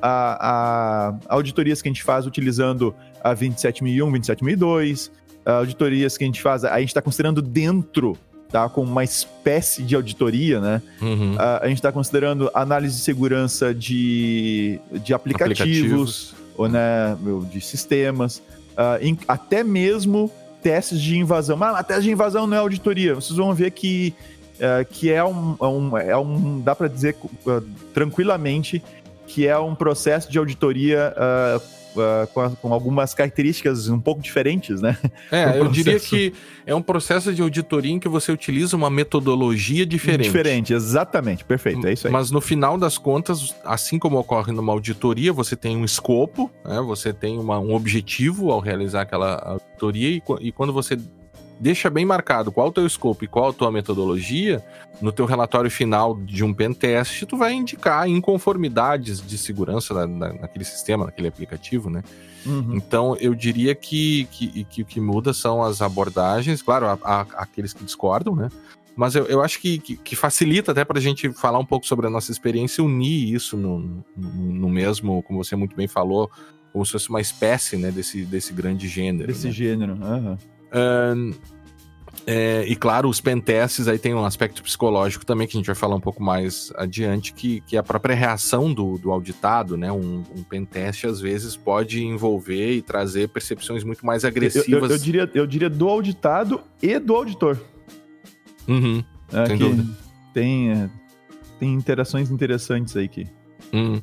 [0.00, 5.12] a, a auditorias que a gente faz utilizando a 27001, 27002,
[5.44, 8.16] auditorias que a gente faz, a gente está considerando dentro
[8.50, 8.68] tá?
[8.68, 10.82] Como uma espécie de auditoria, né?
[11.00, 11.36] Uhum.
[11.38, 16.34] A, a, gente está considerando análise de segurança de, de aplicativos, aplicativos.
[16.58, 17.16] ou né,
[17.50, 20.30] de sistemas uh, em, até mesmo
[20.62, 21.56] testes de invasão.
[21.56, 23.14] Mas a teste de invasão não é auditoria.
[23.14, 24.14] Vocês vão ver que,
[24.56, 26.60] uh, que é, um, é, um, é um.
[26.60, 27.60] Dá para dizer uh,
[27.92, 28.82] tranquilamente
[29.26, 31.14] que é um processo de auditoria
[31.96, 34.96] uh, com, a, com, algumas características um pouco diferentes, né?
[35.30, 36.32] É, eu diria que
[36.66, 40.26] é um processo de auditoria em que você utiliza uma metodologia diferente.
[40.26, 42.12] Diferente, exatamente, perfeito, é isso aí.
[42.12, 46.80] Mas no final das contas, assim como ocorre numa auditoria, você tem um escopo, né?
[46.80, 50.98] você tem uma, um objetivo ao realizar aquela auditoria e, e quando você
[51.58, 54.62] deixa bem marcado qual o teu escopo e qual a tua metodologia,
[55.00, 60.32] no teu relatório final de um pentest, tu vai indicar inconformidades de segurança na, na,
[60.34, 62.02] naquele sistema, naquele aplicativo, né?
[62.44, 62.74] Uhum.
[62.74, 67.20] Então, eu diria que, que, que, o que muda são as abordagens, claro, há, há
[67.36, 68.48] aqueles que discordam, né?
[68.94, 71.86] Mas eu, eu acho que, que, que facilita até para a gente falar um pouco
[71.86, 73.78] sobre a nossa experiência e unir isso no,
[74.16, 76.30] no, no, mesmo, como você muito bem falou,
[76.72, 79.28] como se fosse uma espécie né, desse, desse grande gênero.
[79.28, 79.52] Desse né?
[79.52, 80.36] gênero, uhum.
[82.24, 85.74] É, e claro, os pentests aí tem um aspecto psicológico também que a gente vai
[85.74, 89.90] falar um pouco mais adiante, que, que a própria reação do, do auditado, né?
[89.90, 94.68] Um, um pentest às vezes pode envolver e trazer percepções muito mais agressivas.
[94.68, 97.58] Eu, eu, eu diria, eu diria do auditado e do auditor.
[98.68, 99.98] Uhum, é, sem dúvida.
[100.32, 100.90] Tem, é,
[101.58, 103.26] tem interações interessantes aí que,
[103.72, 104.00] uhum.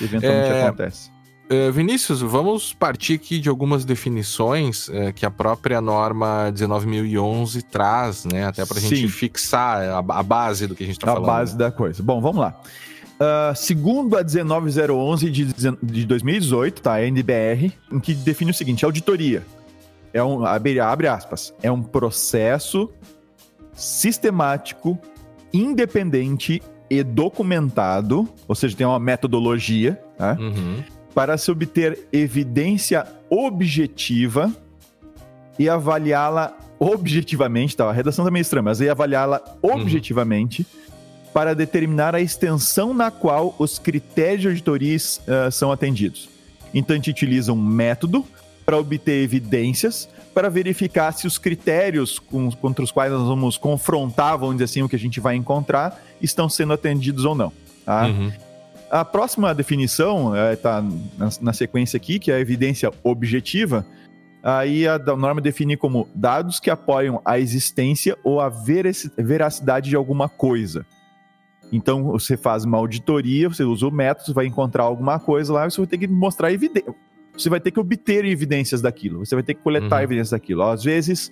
[0.00, 0.62] eventualmente é...
[0.64, 1.17] acontece.
[1.50, 8.26] Uh, Vinícius, vamos partir aqui de algumas definições uh, que a própria norma 19.011 traz,
[8.26, 8.46] né?
[8.46, 11.24] Até para a gente fixar a, a, base do que a gente está falando.
[11.24, 12.02] A base da coisa.
[12.02, 12.60] Bom, vamos lá.
[13.14, 15.44] Uh, segundo a 19011 de,
[15.82, 16.92] de 2018, tá?
[16.94, 19.42] A NBR, em que define o seguinte: auditoria.
[20.12, 22.90] É um, abre, abre aspas, é um processo
[23.72, 24.98] sistemático,
[25.50, 30.36] independente e documentado, ou seja, tem uma metodologia, tá?
[30.38, 34.52] Uhum para se obter evidência objetiva
[35.58, 37.86] e avaliá-la objetivamente, tá?
[37.86, 41.32] A redação também tá é estranha, mas aí avaliá-la objetivamente uhum.
[41.32, 46.28] para determinar a extensão na qual os critérios de auditoria uh, são atendidos.
[46.72, 48.24] Então, a gente utiliza um método
[48.64, 54.38] para obter evidências, para verificar se os critérios com, contra os quais nós vamos confrontar,
[54.38, 57.52] vamos dizer assim, o que a gente vai encontrar, estão sendo atendidos ou não.
[57.84, 58.06] Tá?
[58.06, 58.30] Uhum.
[58.90, 63.84] A próxima definição está é, na, na, sequência aqui, que é a evidência objetiva.
[64.42, 70.28] Aí a norma define como dados que apoiam a existência ou a veracidade de alguma
[70.28, 70.86] coisa.
[71.70, 75.68] Então, você faz uma auditoria, você usa o método, você vai encontrar alguma coisa lá,
[75.68, 76.94] você vai ter que mostrar evidência.
[77.36, 80.02] Você vai ter que obter evidências daquilo, você vai ter que coletar uhum.
[80.02, 80.62] evidências daquilo.
[80.62, 81.30] Às vezes,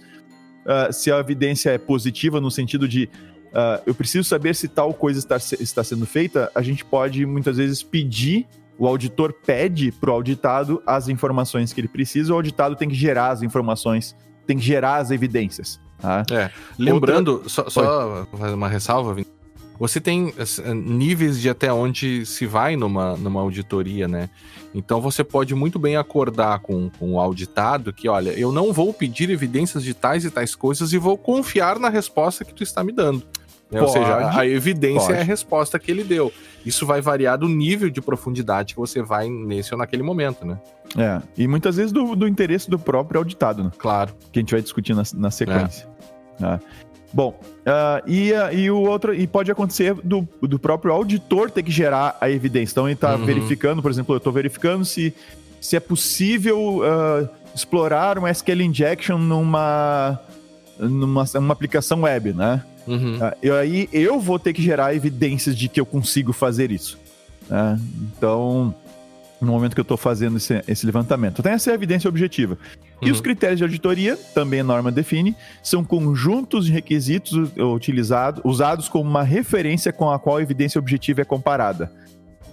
[0.65, 3.09] uh, se a evidência é positiva no sentido de
[3.57, 7.57] uh, eu preciso saber se tal coisa está, está sendo feita, a gente pode muitas
[7.57, 8.47] vezes pedir,
[8.79, 12.95] o auditor pede para o auditado as informações que ele precisa, o auditado tem que
[12.95, 14.15] gerar as informações,
[14.47, 15.81] tem que gerar as evidências.
[15.99, 16.25] Tá?
[16.31, 16.51] É.
[16.79, 17.49] Lembrando, Outra...
[17.49, 19.17] só, só fazer uma ressalva,
[19.79, 24.31] você tem eh, níveis de até onde se vai numa, numa auditoria, né?
[24.75, 28.93] Então você pode muito bem acordar com, com o auditado que, olha, eu não vou
[28.93, 32.83] pedir evidências de tais e tais coisas e vou confiar na resposta que tu está
[32.85, 33.23] me dando.
[33.71, 33.81] Né?
[33.81, 35.19] Ou seja, a evidência pode.
[35.19, 36.33] é a resposta que ele deu.
[36.65, 40.59] Isso vai variar do nível de profundidade que você vai nesse ou naquele momento, né?
[40.97, 43.71] É, e muitas vezes do, do interesse do próprio auditado, né?
[43.77, 44.15] Claro.
[44.33, 45.87] Que a gente vai discutir na, na sequência.
[46.41, 46.43] É.
[46.43, 46.61] Né?
[47.13, 51.63] Bom, uh, e, uh, e o outro, e pode acontecer do, do próprio auditor ter
[51.63, 52.73] que gerar a evidência.
[52.73, 53.25] Então ele está uhum.
[53.25, 55.15] verificando, por exemplo, eu estou verificando se,
[55.61, 60.21] se é possível uh, explorar um SQL injection numa,
[60.79, 62.63] numa uma aplicação web, né?
[62.87, 63.19] Uhum.
[63.43, 66.99] e aí eu vou ter que gerar evidências de que eu consigo fazer isso.
[67.49, 67.81] Né?
[68.17, 68.75] Então,
[69.41, 71.43] no momento que eu estou fazendo esse, esse levantamento.
[71.43, 72.59] Tem essa evidência objetiva.
[73.03, 73.25] E os uhum.
[73.25, 79.23] critérios de auditoria, também a norma define, são conjuntos de requisitos utilizados, usados como uma
[79.23, 81.93] referência com a qual a evidência objetiva é comparada.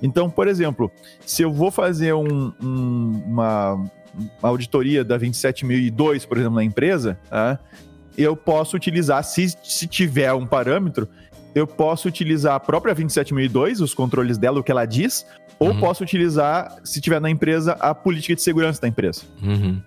[0.02, 0.92] Então, por exemplo,
[1.26, 3.90] se eu vou fazer um, um, uma, uma,
[4.42, 7.58] auditoria da 27002, por exemplo, na empresa, tá?
[8.18, 11.08] Eu posso utilizar, se, se tiver um parâmetro,
[11.56, 15.26] eu posso utilizar a própria 27002, os controles dela, o que ela diz,
[15.60, 15.80] ou uhum.
[15.80, 19.22] posso utilizar, se tiver na empresa, a política de segurança da empresa.
[19.42, 19.82] Uhum.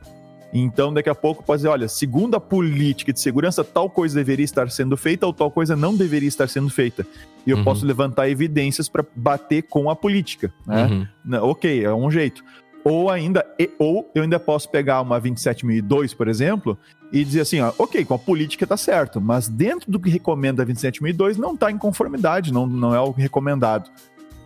[0.52, 4.44] Então, daqui a pouco pode dizer, olha, segundo a política de segurança, tal coisa deveria
[4.44, 7.06] estar sendo feita ou tal coisa não deveria estar sendo feita.
[7.46, 7.64] E eu uhum.
[7.64, 10.52] posso levantar evidências para bater com a política.
[10.66, 11.08] Né?
[11.24, 11.50] Uhum.
[11.50, 12.42] Ok, é um jeito.
[12.88, 13.44] Ou ainda,
[13.78, 16.78] ou eu ainda posso pegar uma 27002, por exemplo,
[17.12, 20.62] e dizer assim, ó, ok, com a política tá certo, mas dentro do que recomenda
[20.62, 23.90] a 27002 não está em conformidade, não, não é o recomendado.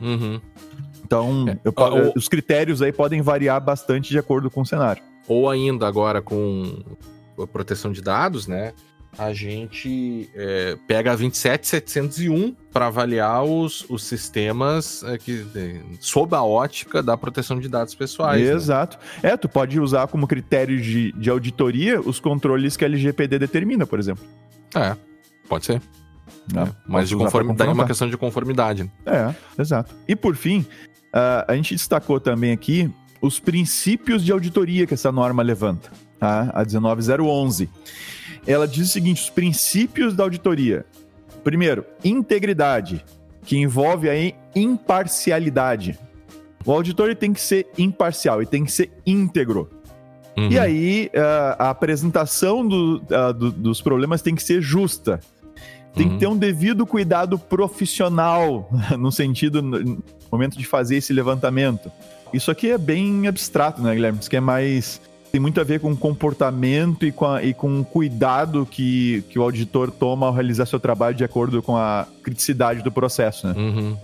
[0.00, 0.40] Uhum.
[1.05, 1.59] Então, é.
[1.64, 2.12] eu, ou...
[2.16, 6.83] os critérios aí podem variar bastante de acordo com o cenário ou ainda agora com
[7.40, 8.72] a proteção de dados, né?
[9.18, 16.35] A gente é, pega a 27701 para avaliar os, os sistemas é, que, é, sob
[16.35, 18.40] a ótica da proteção de dados pessoais.
[18.40, 18.53] Né?
[18.53, 18.99] Exato.
[19.23, 19.31] Né?
[19.31, 23.87] É, tu pode usar como critério de, de auditoria os controles que a LGPD determina,
[23.87, 24.25] por exemplo.
[24.75, 24.96] É,
[25.49, 25.83] pode ser.
[26.53, 28.90] Não, é, mas de conformidade é uma questão de conformidade.
[29.05, 29.94] É, exato.
[30.07, 35.12] E por fim, uh, a gente destacou também aqui os princípios de auditoria que essa
[35.12, 36.51] norma levanta, tá?
[36.55, 37.68] a 19011.
[38.46, 40.85] Ela diz o seguinte: os princípios da auditoria.
[41.42, 43.05] Primeiro, integridade,
[43.44, 44.14] que envolve a
[44.55, 45.98] imparcialidade.
[46.64, 49.70] O auditor tem que ser imparcial e tem que ser íntegro.
[50.37, 50.50] Uhum.
[50.50, 51.11] E aí,
[51.59, 55.20] a apresentação do, do, dos problemas tem que ser justa.
[55.94, 56.12] Tem uhum.
[56.12, 61.90] que ter um devido cuidado profissional, no sentido, no momento de fazer esse levantamento.
[62.33, 64.18] Isso aqui é bem abstrato, né, Guilherme?
[64.20, 65.00] Isso aqui é mais.
[65.31, 69.38] Tem muito a ver com comportamento e com, a, e com o cuidado que, que
[69.38, 73.55] o auditor toma ao realizar seu trabalho de acordo com a criticidade do processo, né?
[73.57, 73.97] Uhum.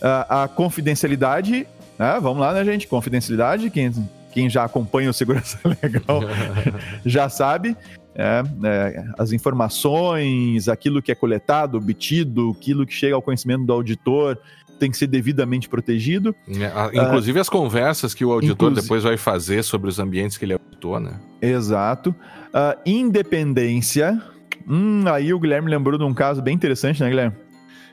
[0.00, 1.66] a confidencialidade,
[1.98, 2.18] né?
[2.20, 2.86] vamos lá, né, gente?
[2.86, 3.92] Confidencialidade, quem,
[4.32, 6.22] quem já acompanha o Segurança Legal
[7.04, 7.76] já sabe.
[8.14, 13.72] É, é, as informações, aquilo que é coletado, obtido, aquilo que chega ao conhecimento do
[13.72, 14.38] auditor,
[14.80, 16.34] tem que ser devidamente protegido.
[16.48, 20.44] É, inclusive uh, as conversas que o auditor depois vai fazer sobre os ambientes que
[20.44, 21.20] ele auditou, né?
[21.40, 22.10] Exato.
[22.48, 24.20] Uh, independência.
[24.66, 27.36] Hum, aí o Guilherme lembrou de um caso bem interessante, né, Guilherme?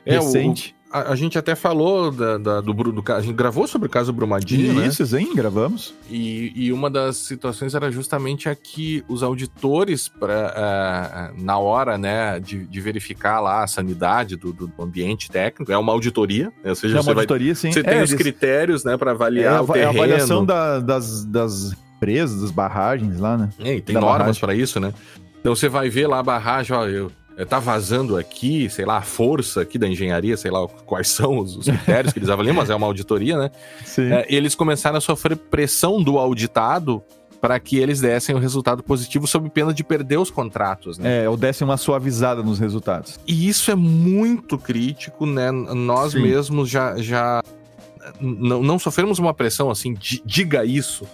[0.04, 0.74] É, Recente.
[0.74, 3.90] O, a, a, gente até falou da, da, do, do, A gente gravou sobre o
[3.90, 4.86] caso Brumadinho, né?
[4.86, 5.20] Isso, né?
[5.20, 5.94] sim, gravamos.
[6.10, 11.98] E, e uma das situações era justamente a que os auditores, pra, uh, na hora
[11.98, 16.70] né, de, de, verificar lá a sanidade do, do, ambiente técnico, é uma auditoria, né?
[16.70, 17.72] ou seja, é uma auditoria, vai, sim.
[17.72, 19.82] Você é, tem os critérios né, para avaliar é, o terreno.
[19.82, 23.50] É a avaliação da, das, das presas, das barragens lá, né?
[23.58, 24.94] É, e tem da normas para isso, né?
[25.40, 27.12] Então você vai ver lá a barragem, ó, eu
[27.44, 31.56] tá vazando aqui, sei lá, a força aqui da engenharia, sei lá quais são os,
[31.56, 33.50] os critérios que eles avaliam, mas é uma auditoria, né?
[33.84, 34.12] Sim.
[34.12, 37.02] É, eles começaram a sofrer pressão do auditado
[37.40, 41.24] para que eles dessem o um resultado positivo sob pena de perder os contratos, né?
[41.24, 43.18] É, ou dessem uma suavizada nos resultados.
[43.26, 45.50] E isso é muito crítico, né?
[45.52, 46.22] Nós Sim.
[46.22, 47.40] mesmos já, já
[48.20, 51.06] não, não sofremos uma pressão assim, diga isso,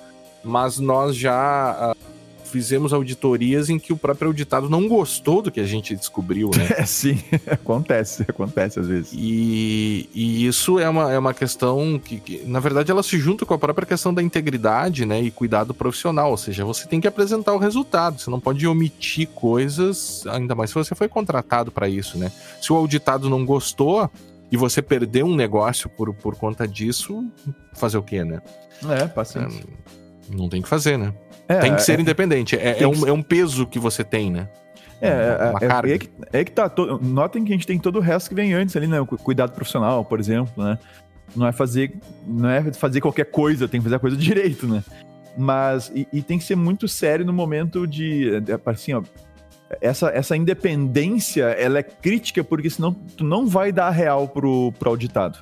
[0.42, 2.14] mas nós já uh,
[2.54, 6.68] fizemos auditorias em que o próprio auditado não gostou do que a gente descobriu, né?
[6.78, 7.18] É, sim,
[7.50, 9.12] acontece, acontece às vezes.
[9.12, 13.44] E, e isso é uma, é uma questão que, que, na verdade, ela se junta
[13.44, 15.20] com a própria questão da integridade, né?
[15.20, 19.26] E cuidado profissional, ou seja, você tem que apresentar o resultado, você não pode omitir
[19.28, 22.30] coisas, ainda mais se você foi contratado para isso, né?
[22.62, 24.08] Se o auditado não gostou
[24.50, 27.24] e você perdeu um negócio por, por conta disso,
[27.72, 28.40] fazer o quê, né?
[28.88, 29.64] É, paciente.
[30.30, 31.12] É, não tem que fazer, né?
[31.48, 32.56] É, tem que ser é, independente.
[32.56, 34.48] É, é, um, é um peso que você tem, né?
[35.00, 36.68] É, é, é, é, que, é que tá.
[36.68, 36.98] To...
[37.02, 39.00] Notem que a gente tem todo o resto que vem antes ali, né?
[39.00, 40.78] O cuidado profissional, por exemplo, né?
[41.36, 41.94] Não é fazer,
[42.26, 44.82] não é fazer qualquer coisa, tem que fazer a coisa direito, né?
[45.36, 48.30] Mas, e, e tem que ser muito sério no momento de,
[48.64, 49.02] assim, ó,
[49.80, 54.90] essa, essa independência, ela é crítica porque senão tu não vai dar real pro, pro
[54.90, 55.38] auditado.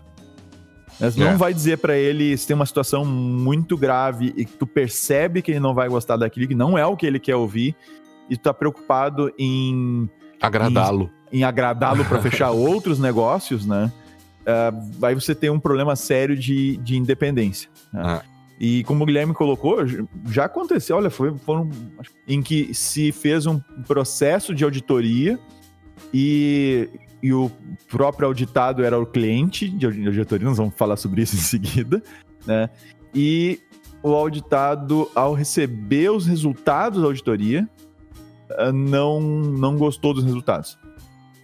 [1.02, 1.36] Mas não é.
[1.36, 5.50] vai dizer para ele se tem uma situação muito grave e que tu percebe que
[5.50, 7.74] ele não vai gostar daquilo, que não é o que ele quer ouvir,
[8.30, 10.08] e tu tá preocupado em
[10.40, 11.10] agradá-lo.
[11.32, 13.90] Em, em agradá-lo para fechar outros negócios, né?
[14.42, 17.68] Uh, aí você tem um problema sério de, de independência.
[17.92, 18.00] Né?
[18.04, 18.22] Ah.
[18.60, 19.78] E como o Guilherme colocou,
[20.26, 21.68] já aconteceu, olha, foi, foram
[22.28, 25.36] em que se fez um processo de auditoria
[26.14, 26.88] e,
[27.22, 27.50] e o
[27.88, 32.02] próprio auditado era o cliente de auditoria, nós vamos falar sobre isso em seguida,
[32.46, 32.68] né?
[33.14, 33.60] E
[34.02, 37.68] o auditado, ao receber os resultados da auditoria,
[38.58, 40.78] ah, não, não gostou dos resultados.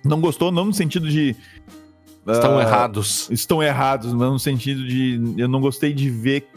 [0.04, 1.36] Não gostou, não no sentido de.
[2.26, 3.28] Estão uh, errados.
[3.30, 5.34] Estão errados, mas no sentido de.
[5.36, 6.48] Eu não gostei de ver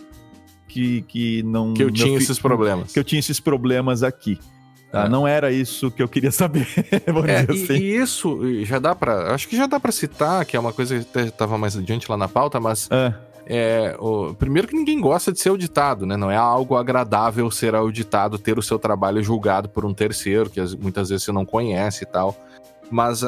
[0.67, 1.73] que, que não.
[1.73, 2.91] Que eu tinha esses problemas.
[2.91, 4.39] Que eu tinha esses problemas aqui.
[4.91, 5.06] Tá?
[5.06, 5.10] É.
[5.10, 6.67] Não era isso que eu queria saber.
[7.27, 7.73] é, e, assim.
[7.73, 10.99] e, isso já dá para, acho que já dá para citar, que é uma coisa
[10.99, 13.13] que estava mais adiante lá na pauta, mas é.
[13.45, 16.15] É, o, primeiro que ninguém gosta de ser auditado, né?
[16.15, 20.62] Não é algo agradável ser auditado, ter o seu trabalho julgado por um terceiro que
[20.80, 22.36] muitas vezes você não conhece e tal.
[22.89, 23.27] Mas é,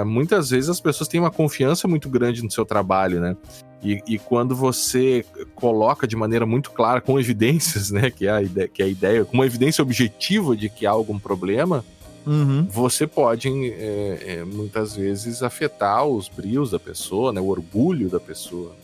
[0.00, 3.36] é, muitas vezes as pessoas têm uma confiança muito grande no seu trabalho, né?
[3.82, 8.42] E, e, quando você coloca de maneira muito clara, com evidências, né, que é a
[8.42, 11.82] ideia, que é a ideia com uma evidência objetiva de que há algum problema,
[12.26, 12.66] uhum.
[12.68, 18.20] você pode é, é, muitas vezes afetar os brios da pessoa, né, o orgulho da
[18.20, 18.76] pessoa.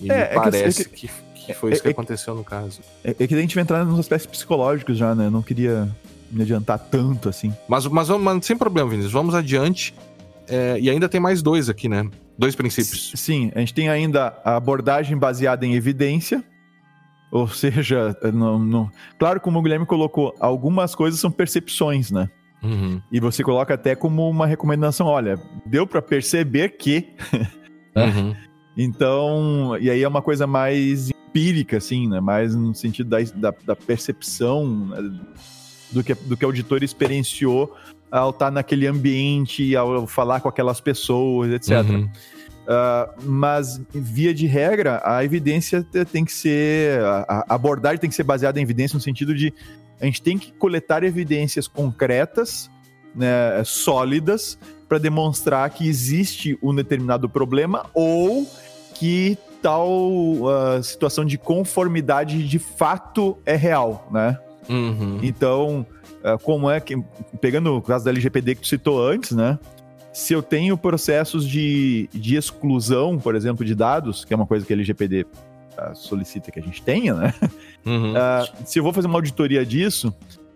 [0.00, 2.80] E é, me parece é que, que, que, foi isso que aconteceu no caso.
[3.04, 5.30] É, que a gente vai entrar nos aspectos psicológicos já, né?
[5.30, 5.88] Não queria
[6.30, 7.54] me adiantar tanto assim.
[7.68, 9.94] Mas, mas, mas sem problema, Vinícius, vamos adiante.
[10.80, 12.08] E ainda tem mais dois aqui, né?
[12.38, 13.12] Dois princípios.
[13.14, 16.44] Sim, a gente tem ainda a abordagem baseada em evidência,
[17.30, 18.90] ou seja, não, não...
[19.18, 22.30] claro, como o Guilherme colocou, algumas coisas são percepções, né?
[22.62, 23.00] Uhum.
[23.12, 27.14] E você coloca até como uma recomendação: olha, deu para perceber que.
[27.94, 28.34] uhum.
[28.76, 32.20] Então, e aí é uma coisa mais empírica, assim, né?
[32.20, 35.20] Mais no sentido da, da, da percepção né?
[35.90, 37.74] do, que, do que o auditor experienciou
[38.10, 41.88] ao estar naquele ambiente, ao falar com aquelas pessoas, etc.
[41.88, 42.04] Uhum.
[42.66, 47.00] Uh, mas, via de regra, a evidência tem que ser.
[47.28, 49.52] A abordagem tem que ser baseada em evidência no sentido de
[50.00, 52.70] a gente tem que coletar evidências concretas,
[53.14, 58.46] né, sólidas, para demonstrar que existe um determinado problema ou
[58.94, 64.38] que tal uh, situação de conformidade de fato é real, né?
[64.68, 65.20] Uhum.
[65.22, 65.86] Então,
[66.42, 66.96] como é que,
[67.40, 69.58] pegando o caso da LGPD que tu citou antes, né?
[70.12, 74.64] Se eu tenho processos de, de exclusão, por exemplo, de dados, que é uma coisa
[74.64, 75.26] que a LGPD
[75.76, 77.34] ah, solicita que a gente tenha, né?
[77.84, 78.12] Uhum.
[78.14, 80.12] Uh, se eu vou fazer uma auditoria disso,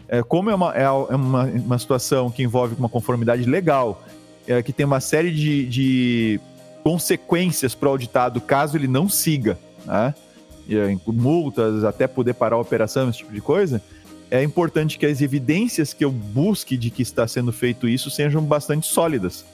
[0.09, 4.03] é, como é, uma, é, é uma, uma situação que envolve uma conformidade legal,
[4.49, 6.41] é, que tem uma série de, de
[6.83, 9.57] consequências para o auditado caso ele não siga,
[9.87, 10.13] né?
[10.69, 13.81] E, multas, até poder parar a operação, esse tipo de coisa,
[14.31, 18.43] é importante que as evidências que eu busque de que está sendo feito isso sejam
[18.43, 19.45] bastante sólidas.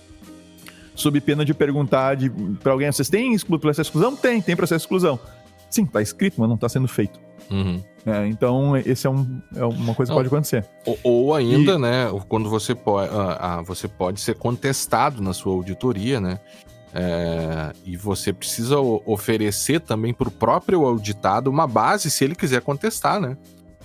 [0.94, 2.16] Sob pena de perguntar
[2.62, 4.16] para alguém: vocês têm processo de exclusão?
[4.16, 5.18] Tem, tem processo de exclusão.
[5.68, 7.18] Sim, está escrito, mas não está sendo feito.
[7.50, 7.82] Uhum.
[8.04, 10.64] É, então, esse é, um, é uma coisa que pode acontecer.
[10.84, 11.78] Ou, ou ainda, e...
[11.78, 16.38] né, quando você pode, uh, uh, você pode ser contestado na sua auditoria, né?
[16.94, 22.62] É, e você precisa oferecer também para o próprio auditado uma base se ele quiser
[22.62, 23.36] contestar, né?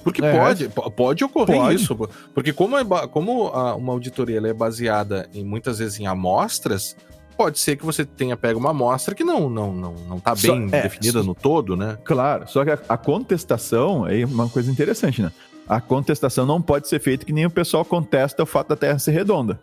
[0.04, 1.76] Porque é, pode, pode ocorrer pode.
[1.76, 1.96] isso.
[2.34, 6.96] Porque como, é, como a, uma auditoria é baseada em muitas vezes em amostras,
[7.38, 10.70] pode ser que você tenha pego uma amostra que não não não, não tá bem
[10.70, 11.98] só, é, definida no todo, né?
[12.04, 15.32] Claro, só que a, a, contestação é uma coisa interessante, né?
[15.68, 19.00] A contestação não pode ser feita que nem o pessoal contesta o fato da Terra
[19.00, 19.60] ser redonda.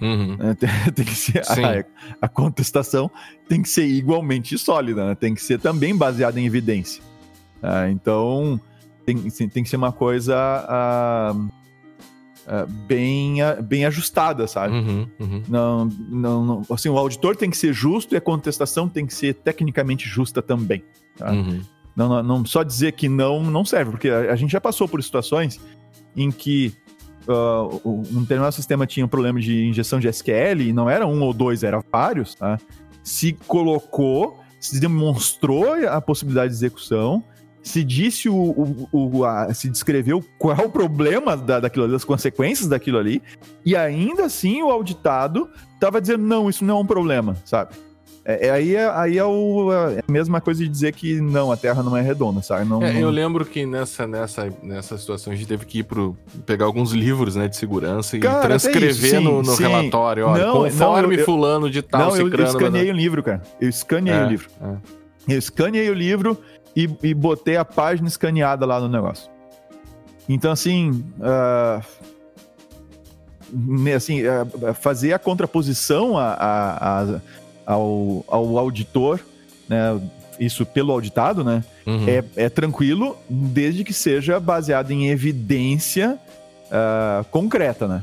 [0.00, 0.36] Uhum.
[0.40, 1.84] É, tem, tem, que ser a,
[2.22, 3.10] a, contestação
[3.48, 5.14] tem que ser igualmente sólida, né?
[5.14, 7.02] tem que ser também baseada em evidência.
[7.62, 8.58] Ah, então
[9.14, 11.48] tem, tem que ser uma coisa uh,
[12.46, 14.74] uh, bem, bem ajustada, sabe?
[14.74, 15.42] Uhum, uhum.
[15.48, 19.14] Não, não, não, assim, o auditor tem que ser justo e a contestação tem que
[19.14, 20.84] ser tecnicamente justa também.
[21.16, 21.32] Tá?
[21.32, 21.60] Uhum.
[21.94, 24.88] Não, não, não, só dizer que não não serve, porque a, a gente já passou
[24.88, 25.60] por situações
[26.16, 26.72] em que
[27.28, 31.22] uh, um determinado sistema tinha um problema de injeção de SQL e não era um
[31.22, 32.58] ou dois, era vários, tá?
[33.02, 37.24] Se colocou, se demonstrou a possibilidade de execução
[37.62, 42.04] se disse o, o, o a, se descreveu qual é o problema da, daquilo das
[42.04, 43.22] consequências daquilo ali,
[43.64, 47.74] e ainda assim o auditado estava dizendo, não, isso não é um problema, sabe?
[48.24, 51.50] É, é, aí, é, aí é, o, é, a mesma coisa de dizer que não,
[51.50, 52.68] a Terra não é redonda, sabe?
[52.68, 53.00] Não, é, não...
[53.00, 56.92] Eu lembro que nessa, nessa, nessa situação a gente teve que ir pro, pegar alguns
[56.92, 59.62] livros né, de segurança e cara, transcrever sim, no, no sim.
[59.62, 60.26] relatório.
[60.26, 63.42] Olha, não, conforme não, eu, fulano de tal, Não, eu, eu escaneei o livro, cara.
[63.58, 64.50] Eu escaneei o livro.
[65.28, 66.38] Eu escaneei o livro
[66.74, 69.30] e, e botei a página escaneada lá no negócio.
[70.28, 71.82] Então, assim, uh,
[73.96, 77.20] assim uh, fazer a contraposição a, a, a,
[77.66, 79.20] ao, ao auditor,
[79.68, 80.00] né,
[80.38, 82.08] isso pelo auditado, né, uhum.
[82.08, 86.18] é, é tranquilo, desde que seja baseado em evidência
[86.66, 88.02] uh, concreta, né?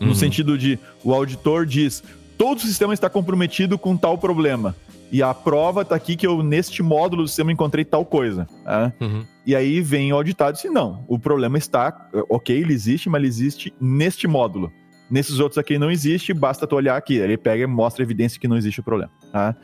[0.00, 0.14] No uhum.
[0.14, 2.04] sentido de o auditor diz
[2.36, 4.76] todo o sistema está comprometido com tal problema.
[5.10, 8.46] E a prova tá aqui que eu, neste módulo do sistema, encontrei tal coisa.
[8.64, 8.92] Né?
[9.00, 9.24] Uhum.
[9.46, 13.20] E aí vem o auditado e diz: não, o problema está, ok, ele existe, mas
[13.20, 14.72] ele existe neste módulo.
[15.10, 17.16] Nesses outros aqui não existe, basta tu olhar aqui.
[17.16, 19.10] Ele pega e mostra evidência que não existe o problema.
[19.32, 19.56] Tá?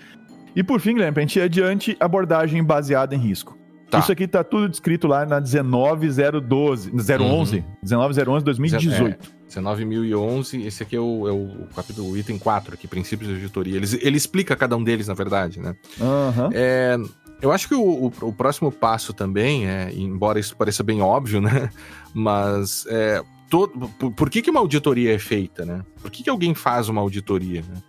[0.57, 3.59] E por fim, Guilherme, pra gente ir adiante, abordagem baseada em risco.
[3.95, 4.01] Tá.
[4.01, 7.65] Isso aqui tá tudo descrito lá na 19012, 011, uhum.
[7.83, 9.29] 19011 2018.
[9.31, 9.45] É.
[9.49, 13.77] 19.011, esse aqui é o, é o capítulo, o item 4 aqui, princípios de auditoria.
[13.77, 15.77] Ele, ele explica cada um deles, na verdade, né?
[16.01, 16.51] Uhum.
[16.53, 16.97] É,
[17.41, 21.39] eu acho que o, o, o, próximo passo também, é, embora isso pareça bem óbvio,
[21.41, 21.71] né?
[22.13, 25.83] Mas é, todo, por, por, que, que uma auditoria é feita, né?
[26.03, 27.63] Por que, que alguém faz uma auditoria?
[27.63, 27.83] Né?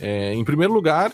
[0.00, 1.12] É, em primeiro lugar,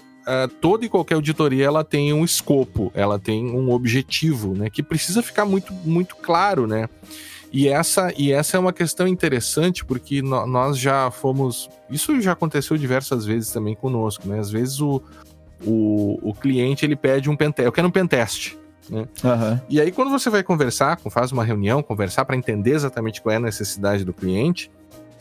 [0.61, 4.70] toda e qualquer auditoria ela tem um escopo, ela tem um objetivo, né?
[4.70, 6.89] Que precisa ficar muito, muito claro, né?
[7.53, 11.68] E essa, e essa é uma questão interessante, porque no, nós já fomos.
[11.91, 14.39] Isso já aconteceu diversas vezes também conosco, né?
[14.39, 15.03] Às vezes o,
[15.64, 17.66] o, o cliente ele pede um pentest.
[17.66, 18.57] Eu quero um pentest.
[18.89, 19.07] Né?
[19.22, 19.61] Uhum.
[19.68, 23.37] E aí, quando você vai conversar, faz uma reunião, conversar para entender exatamente qual é
[23.37, 24.70] a necessidade do cliente,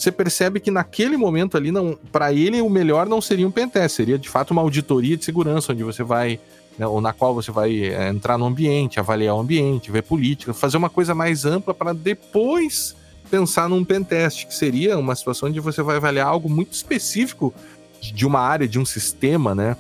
[0.02, 3.96] você percebe que naquele momento ali, não, para ele, o melhor não seria um pentest,
[3.98, 6.40] seria de fato uma auditoria de segurança, onde você vai
[6.78, 10.54] né, ou na qual você vai é, entrar no ambiente, avaliar o ambiente, ver política,
[10.54, 12.96] fazer uma coisa mais ampla para depois
[13.30, 17.54] pensar num pentest, que seria uma situação onde você vai avaliar algo muito específico
[18.02, 19.76] de uma área, de um sistema, né?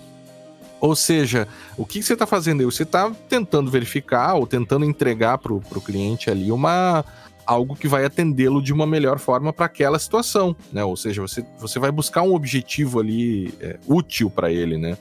[0.81, 1.47] Ou seja,
[1.77, 2.63] o que você está fazendo?
[2.69, 7.03] Você está tentando verificar ou tentando entregar para o cliente ali uma
[7.49, 10.83] algo que vai atendê-lo de uma melhor forma para aquela situação, né?
[10.83, 14.95] Ou seja, você, você vai buscar um objetivo ali é, útil para ele, né?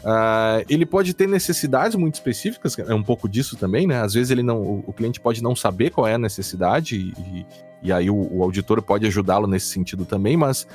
[0.00, 4.00] Uh, ele pode ter necessidades muito específicas, é um pouco disso também, né?
[4.00, 7.46] Às vezes ele não, o, cliente pode não saber qual é a necessidade e,
[7.82, 10.66] e aí o, o auditor pode ajudá-lo nesse sentido também, mas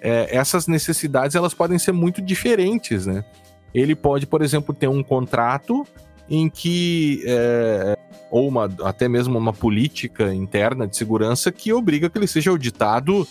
[0.00, 3.24] é, essas necessidades elas podem ser muito diferentes, né?
[3.74, 5.84] Ele pode, por exemplo, ter um contrato
[6.28, 7.96] em que é,
[8.30, 13.26] ou uma, até mesmo uma política interna de segurança que obriga que ele seja auditado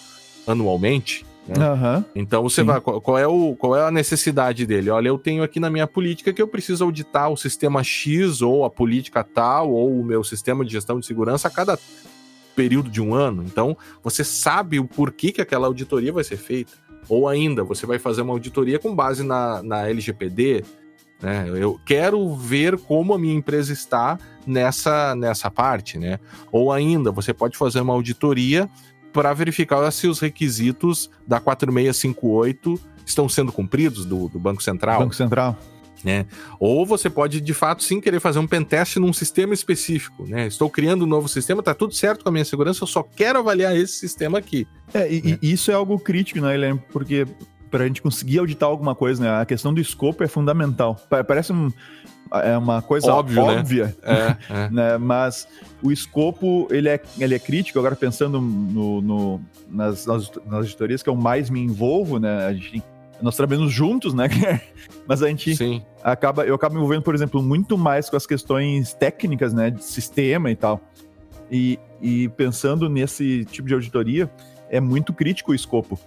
[0.45, 1.25] anualmente.
[1.47, 1.71] Né?
[1.71, 2.05] Uhum.
[2.15, 2.67] Então você Sim.
[2.67, 4.89] vai, qual é, o, qual é a necessidade dele?
[4.89, 8.65] Olha, eu tenho aqui na minha política que eu preciso auditar o sistema X ou
[8.65, 11.79] a política tal ou o meu sistema de gestão de segurança a cada
[12.55, 13.43] período de um ano.
[13.43, 16.73] Então você sabe o porquê que aquela auditoria vai ser feita.
[17.07, 20.63] Ou ainda, você vai fazer uma auditoria com base na, na LGPD.
[21.19, 21.49] Né?
[21.55, 24.19] Eu quero ver como a minha empresa está
[24.49, 26.19] nessa, nessa parte, né?
[26.51, 28.69] Ou ainda, você pode fazer uma auditoria
[29.13, 34.99] para verificar se os requisitos da 4658 estão sendo cumpridos do, do Banco Central.
[34.99, 35.57] Banco Central.
[36.03, 36.25] Né?
[36.59, 40.25] Ou você pode, de fato, sim querer fazer um pentest num sistema específico.
[40.25, 40.47] Né?
[40.47, 43.39] Estou criando um novo sistema, está tudo certo com a minha segurança, eu só quero
[43.39, 44.65] avaliar esse sistema aqui.
[44.93, 45.39] É, e, né?
[45.41, 46.81] e isso é algo crítico, né, Guilherme?
[46.91, 47.27] Porque
[47.69, 49.41] para a gente conseguir auditar alguma coisa, né?
[49.41, 50.95] A questão do escopo é fundamental.
[51.27, 51.71] Parece um,
[52.31, 53.59] é uma coisa Óbvio, né?
[53.59, 54.37] óbvia, né?
[54.49, 54.69] É, é.
[54.69, 54.97] né?
[54.97, 55.47] Mas
[55.81, 57.79] o escopo ele é, ele é crítico.
[57.79, 62.45] Agora pensando no, no nas, nas, nas editorias que eu mais me envolvo, né?
[62.45, 62.83] A gente,
[63.21, 64.27] nós trabalhamos juntos, né?
[65.07, 65.81] Mas a gente Sim.
[66.03, 69.71] acaba, eu acabo me envolvendo, por exemplo, muito mais com as questões técnicas, né?
[69.71, 70.81] De sistema e tal.
[71.51, 74.29] E, e pensando nesse tipo de auditoria,
[74.69, 75.99] é muito crítico o escopo.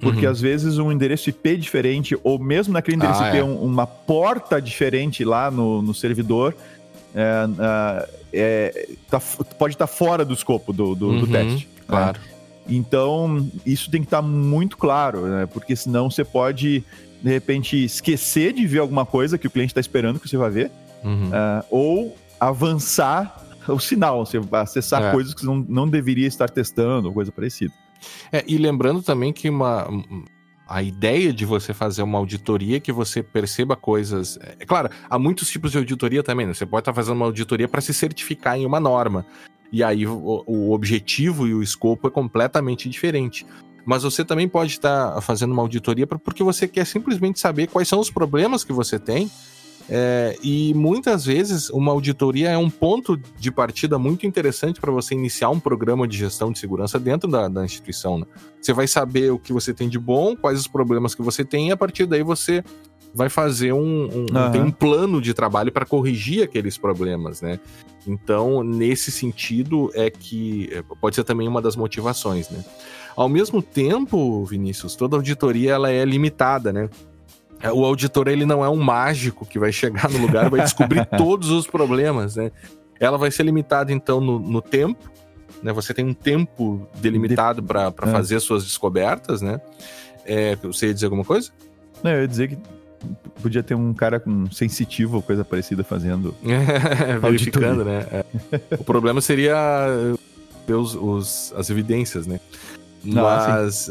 [0.00, 0.32] Porque uhum.
[0.32, 3.44] às vezes um endereço IP diferente, ou mesmo naquele endereço ah, IP, é.
[3.44, 6.54] um, uma porta diferente lá no, no servidor,
[7.14, 9.20] é, é, tá,
[9.58, 11.66] pode estar tá fora do escopo do, do, uhum, do teste.
[11.66, 11.84] Né?
[11.86, 12.18] Claro.
[12.18, 12.26] Né?
[12.68, 15.46] Então, isso tem que estar tá muito claro, né?
[15.46, 16.84] Porque senão você pode,
[17.22, 20.50] de repente, esquecer de ver alguma coisa que o cliente está esperando que você vai
[20.50, 20.70] ver,
[21.04, 21.28] uhum.
[21.28, 25.10] uh, ou avançar o sinal, você acessar é.
[25.10, 27.72] coisas que você não, não deveria estar testando, ou coisa parecida.
[28.32, 29.88] É, e lembrando também que uma,
[30.68, 34.38] A ideia de você fazer uma auditoria que você perceba coisas.
[34.58, 36.46] É claro, há muitos tipos de auditoria também.
[36.46, 36.54] Né?
[36.54, 39.24] Você pode estar fazendo uma auditoria para se certificar em uma norma.
[39.72, 43.46] E aí o, o, objetivo e o escopo é completamente diferente.
[43.84, 48.00] Mas você também pode estar fazendo uma auditoria porque você quer simplesmente saber quais são
[48.00, 49.30] os problemas que você tem
[49.88, 55.14] é, e muitas vezes uma auditoria é um ponto de partida muito interessante para você
[55.14, 58.18] iniciar um programa de gestão de segurança dentro da, da instituição.
[58.18, 58.26] Né?
[58.60, 61.68] Você vai saber o que você tem de bom, quais os problemas que você tem,
[61.68, 62.64] e a partir daí você
[63.14, 64.52] vai fazer um, um, uhum.
[64.52, 67.58] tem um plano de trabalho para corrigir aqueles problemas, né?
[68.06, 72.62] Então, nesse sentido, é que é, pode ser também uma das motivações, né?
[73.16, 76.90] Ao mesmo tempo, Vinícius, toda auditoria ela é limitada, né?
[77.60, 80.60] É, o auditor ele não é um mágico que vai chegar no lugar e vai
[80.60, 82.50] descobrir todos os problemas, né?
[83.00, 85.10] Ela vai ser limitada então no, no tempo,
[85.62, 85.72] né?
[85.72, 87.66] Você tem um tempo delimitado de...
[87.66, 88.06] para é.
[88.06, 89.60] fazer suas descobertas, né?
[90.24, 91.50] É, você ia dizer alguma coisa?
[92.02, 92.58] Não, eu ia dizer que
[93.40, 96.34] podia ter um cara com sensitivo ou coisa parecida fazendo.
[97.22, 98.06] verificando, né?
[98.10, 98.24] É.
[98.78, 99.54] O problema seria
[100.66, 102.40] ver os, os, as evidências, né?
[103.04, 103.90] Não, Mas.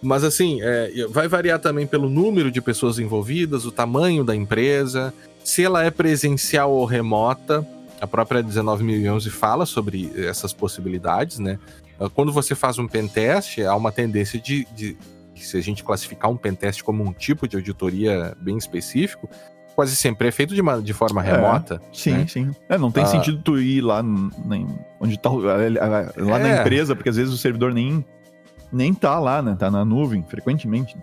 [0.00, 5.12] Mas assim, é, vai variar também pelo número de pessoas envolvidas, o tamanho da empresa,
[5.42, 7.66] se ela é presencial ou remota.
[8.00, 11.58] A própria 19011 fala sobre essas possibilidades, né?
[11.98, 14.96] Ah, quando você faz um pentest, há uma tendência de, de
[15.34, 19.28] se a gente classificar um pentest como um tipo de auditoria bem específico,
[19.74, 21.80] quase sempre é feito de, uma, de forma é, remota.
[21.92, 22.26] sim, né?
[22.28, 22.50] sim.
[22.68, 24.02] É, não tem ah, sentido tu ir lá
[25.00, 28.04] onde tá, lá é, na empresa, porque às vezes o servidor nem
[28.72, 29.56] nem tá lá, né?
[29.58, 30.96] Tá na nuvem, frequentemente.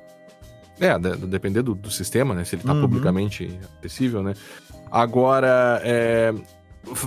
[0.79, 2.43] É, depender do, do sistema, né?
[2.43, 2.81] Se ele tá uhum.
[2.81, 4.33] publicamente acessível, né?
[4.91, 6.33] Agora, é,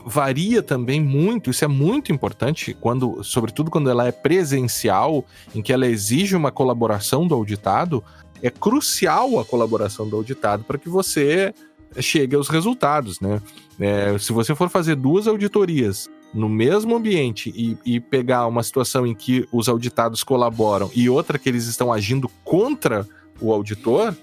[0.06, 5.72] varia também muito, isso é muito importante, quando, sobretudo quando ela é presencial, em que
[5.72, 8.02] ela exige uma colaboração do auditado,
[8.42, 11.54] é crucial a colaboração do auditado para que você
[12.00, 13.40] chegue aos resultados, né?
[13.80, 19.06] É, se você for fazer duas auditorias no mesmo ambiente e, e, pegar uma situação
[19.06, 23.06] em que os auditados colaboram e outra que eles estão agindo contra
[23.40, 24.14] o auditor,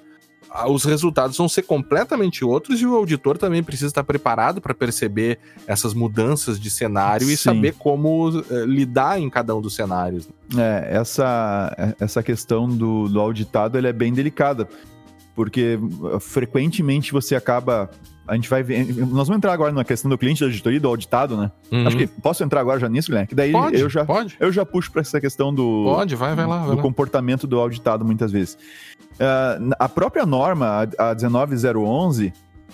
[0.68, 5.40] os resultados vão ser completamente outros e o auditor também precisa estar preparado para perceber
[5.68, 7.34] essas mudanças de cenário Sim.
[7.34, 10.30] e saber como eh, lidar em cada um dos cenários.
[10.58, 14.70] É, essa, essa questão do, do auditado é bem delicada,
[15.36, 17.90] porque uh, frequentemente você acaba
[18.28, 18.86] a gente vai ver.
[18.96, 21.52] Nós vamos entrar agora na questão do cliente da auditoria do auditado, né?
[21.72, 21.88] Uhum.
[21.88, 23.28] Acho que posso entrar agora já nisso, Guilherme?
[23.28, 24.36] Que daí pode, eu já pode.
[24.40, 26.82] eu já puxo para essa questão do pode, vai, vai lá, vai do lá.
[26.82, 28.56] comportamento do auditado muitas vezes.
[29.14, 32.34] Uh, a própria norma, a 19011,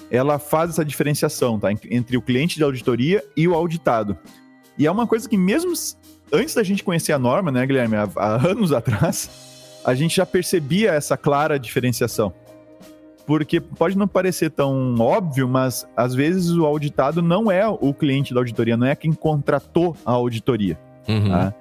[0.10, 1.70] ela faz essa diferenciação, tá?
[1.89, 4.18] Entre o cliente de auditoria e o auditado.
[4.78, 5.74] E é uma coisa que mesmo
[6.32, 9.30] antes da gente conhecer a norma, né, Guilherme, há, há anos atrás,
[9.84, 12.34] a gente já percebia essa clara diferenciação
[13.26, 18.34] porque pode não parecer tão óbvio, mas às vezes o auditado não é o cliente
[18.34, 20.78] da auditoria, não é quem contratou a auditoria.
[21.07, 21.30] Uhum.
[21.30, 21.53] Tá?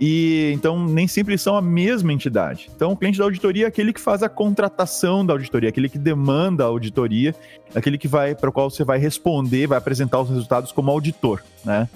[0.00, 2.68] E então nem sempre são a mesma entidade.
[2.74, 5.98] Então, o cliente da auditoria é aquele que faz a contratação da auditoria, aquele que
[5.98, 7.34] demanda a auditoria,
[7.74, 11.42] aquele que vai para o qual você vai responder, vai apresentar os resultados como auditor,
[11.64, 11.88] né?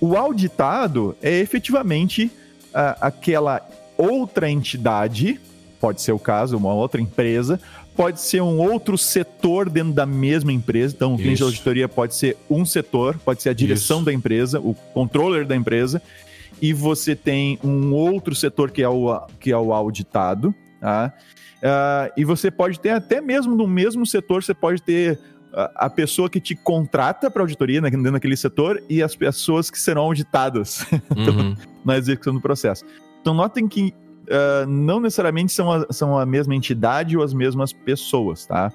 [0.00, 2.30] O auditado é efetivamente
[3.00, 3.66] aquela
[3.96, 5.40] outra entidade,
[5.80, 7.60] pode ser o caso, uma outra empresa,
[7.96, 10.94] pode ser um outro setor dentro da mesma empresa.
[10.94, 14.06] Então, o cliente de auditoria pode ser um setor, pode ser a direção Isso.
[14.06, 16.02] da empresa, o controller da empresa,
[16.60, 20.54] e você tem um outro setor que é o, que é o auditado.
[20.80, 21.12] Tá?
[21.56, 25.18] Uh, e você pode ter até mesmo no mesmo setor, você pode ter
[25.74, 29.78] a pessoa que te contrata para auditoria né, dentro daquele setor e as pessoas que
[29.78, 30.84] serão auditadas
[31.16, 31.56] uhum.
[31.82, 32.84] na execução do processo.
[33.22, 33.94] Então, notem que
[34.26, 38.72] uh, não necessariamente são a, são a mesma entidade ou as mesmas pessoas, tá?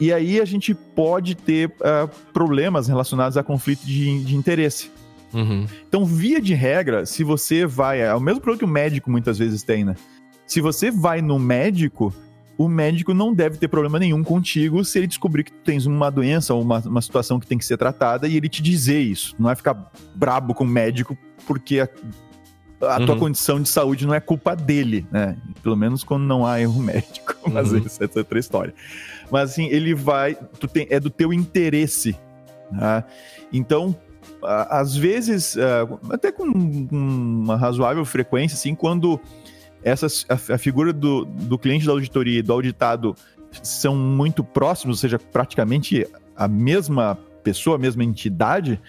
[0.00, 4.90] E aí a gente pode ter uh, problemas relacionados a conflito de, de interesse.
[5.32, 5.66] Uhum.
[5.88, 8.00] Então, via de regra, se você vai.
[8.00, 9.94] É o mesmo problema que o médico muitas vezes tem, né?
[10.46, 12.12] Se você vai no médico,
[12.58, 16.10] o médico não deve ter problema nenhum contigo se ele descobrir que tu tens uma
[16.10, 19.34] doença ou uma, uma situação que tem que ser tratada e ele te dizer isso.
[19.38, 21.16] Não é ficar brabo com o médico
[21.46, 21.88] porque
[22.82, 23.06] a uhum.
[23.06, 25.36] tua condição de saúde não é culpa dele, né?
[25.62, 27.78] Pelo menos quando não há erro médico, mas uhum.
[27.78, 28.74] isso é outra história.
[29.30, 32.16] Mas assim, ele vai, tu tem, é do teu interesse,
[32.70, 33.04] né?
[33.52, 33.94] Então,
[34.42, 35.56] às vezes,
[36.10, 39.20] até com uma razoável frequência, assim, quando
[39.84, 43.14] essas, a, a figura do, do cliente da auditoria e do auditado
[43.62, 46.06] são muito próximos, ou seja, praticamente
[46.36, 48.80] a mesma pessoa, a mesma entidade,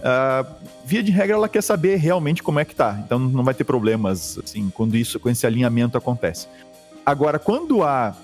[0.00, 3.00] Uh, via de regra, ela quer saber realmente como é que tá.
[3.04, 6.48] Então não vai ter problemas, assim, quando isso, com esse alinhamento acontece.
[7.04, 8.14] Agora, quando há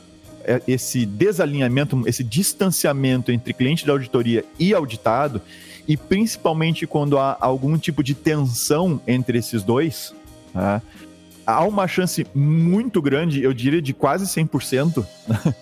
[0.45, 5.43] é, esse desalinhamento, esse distanciamento entre cliente da auditoria e auditado,
[5.89, 10.15] e principalmente quando há algum tipo de tensão entre esses dois,
[10.53, 10.81] tá?
[11.47, 15.07] há uma chance muito grande, eu diria de quase 100%,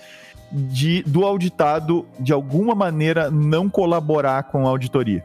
[0.50, 5.24] de, do auditado, de alguma maneira, não colaborar com a auditoria.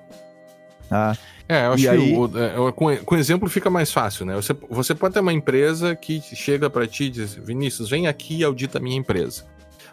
[0.89, 1.15] Tá?
[1.47, 2.11] É, eu acho e aí...
[2.11, 4.35] que o, é, com, com exemplo fica mais fácil, né?
[4.35, 8.37] Você, você pode ter uma empresa que chega para ti e diz: Vinícius, vem aqui
[8.37, 9.45] e audita a minha empresa.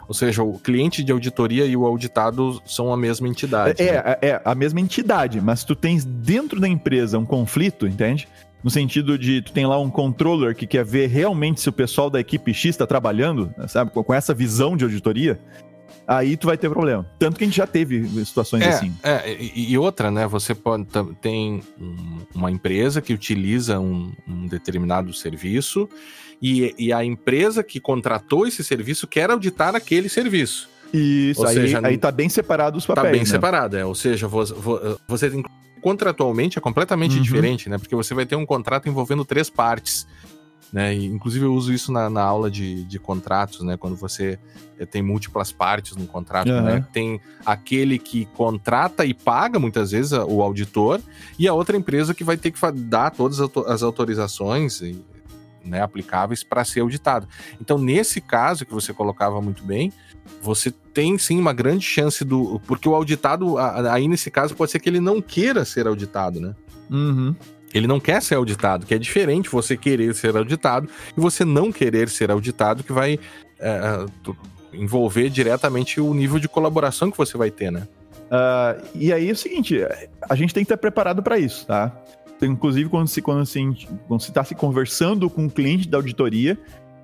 [0.09, 3.83] Ou seja, o cliente de auditoria e o auditado são a mesma entidade.
[3.83, 4.17] É, né?
[4.23, 8.29] é, é, a mesma entidade, mas tu tens dentro da empresa um conflito, entende?
[8.63, 12.09] No sentido de tu tem lá um controller que quer ver realmente se o pessoal
[12.09, 15.39] da equipe X está trabalhando, sabe, com essa visão de auditoria
[16.07, 17.07] aí tu vai ter problema.
[17.19, 18.95] Tanto que a gente já teve situações é, assim.
[19.03, 20.27] É, e outra, né?
[20.27, 20.87] Você pode
[21.21, 21.63] tem
[22.35, 25.89] uma empresa que utiliza um, um determinado serviço
[26.41, 30.69] e, e, a empresa que contratou esse serviço quer auditar aquele serviço.
[30.93, 33.11] Isso, ou aí, seja, aí tá bem separado os tá papéis.
[33.11, 33.27] Tá bem né?
[33.27, 33.85] separado, é.
[33.85, 34.55] Ou seja, você,
[35.09, 35.43] você tem
[35.87, 37.23] contratualmente é completamente uhum.
[37.23, 37.79] diferente, né?
[37.79, 40.07] Porque você vai ter um contrato envolvendo três partes.
[40.73, 40.95] Né?
[40.95, 43.77] E, inclusive eu uso isso na, na aula de, de, contratos, né?
[43.77, 44.39] Quando você
[44.79, 46.63] eh, tem múltiplas partes no contrato, uhum.
[46.63, 46.87] né?
[46.93, 51.01] Tem aquele que contrata e paga muitas vezes o auditor
[51.39, 54.83] e a outra empresa que vai ter que dar todas as autorizações
[55.67, 57.29] né, aplicáveis para ser auditado.
[57.61, 59.93] Então, nesse caso que você colocava muito bem,
[60.41, 62.61] você tem sim uma grande chance do.
[62.67, 66.55] Porque o auditado, aí nesse caso, pode ser que ele não queira ser auditado, né?
[66.91, 67.35] Uhum.
[67.77, 71.71] Ele não quer ser auditado, que é diferente você querer ser auditado e você não
[71.71, 73.19] querer ser auditado, que vai
[73.61, 74.07] é,
[74.73, 77.87] envolver diretamente o nível de colaboração que você vai ter, né?
[78.27, 79.79] Uh, e aí é o seguinte,
[80.29, 81.93] a gente tem que estar preparado para isso, tá?
[82.43, 83.61] Inclusive, quando se quando se
[84.09, 86.59] quando se está se conversando com o um cliente da auditoria,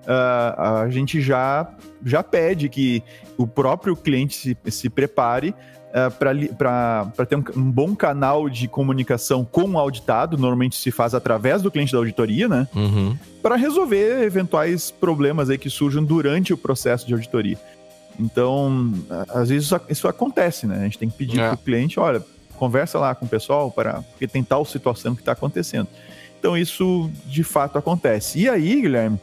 [0.04, 1.70] uh, a gente já
[2.04, 3.02] já pede que
[3.36, 5.54] o próprio cliente se, se prepare
[5.92, 6.10] uh,
[6.56, 11.62] para ter um, um, bom canal de comunicação com o auditado, normalmente se faz através
[11.62, 12.66] do cliente da auditoria, né?
[12.74, 13.16] Uhum.
[13.42, 17.58] Para resolver eventuais problemas aí que surjam durante o processo de auditoria.
[18.18, 18.92] Então,
[19.28, 20.80] às vezes isso, isso acontece, né?
[20.80, 21.48] A gente tem que pedir é.
[21.48, 22.22] para o cliente, olha,
[22.56, 25.88] conversa lá com o pessoal para porque tem tal situação que está acontecendo.
[26.38, 28.40] Então isso de fato acontece.
[28.40, 29.18] E aí, Guilherme,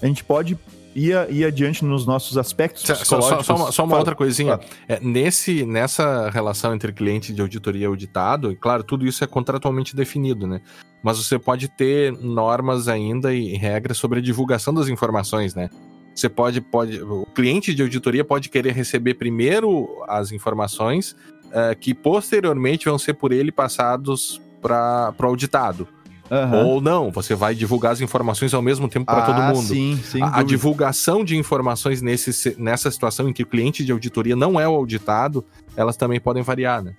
[0.00, 0.58] a gente pode
[0.94, 4.58] ir, ir adiante nos nossos aspectos só, só, só, uma, só uma outra coisinha.
[4.88, 9.26] É, nesse, nessa relação entre cliente de auditoria e auditado, e claro, tudo isso é
[9.26, 10.60] contratualmente definido, né?
[11.02, 15.68] Mas você pode ter normas ainda e regras sobre a divulgação das informações, né?
[16.14, 17.02] Você pode, pode.
[17.02, 21.16] O cliente de auditoria pode querer receber primeiro as informações
[21.46, 25.88] uh, que posteriormente vão ser por ele passados para o auditado.
[26.30, 26.66] Uhum.
[26.66, 29.66] Ou não, você vai divulgar as informações ao mesmo tempo para ah, todo mundo.
[29.68, 34.34] Sim, a, a, divulgação de informações nesse, nessa situação em que o cliente de auditoria
[34.34, 35.44] não é o auditado,
[35.76, 36.94] elas também podem variar, né?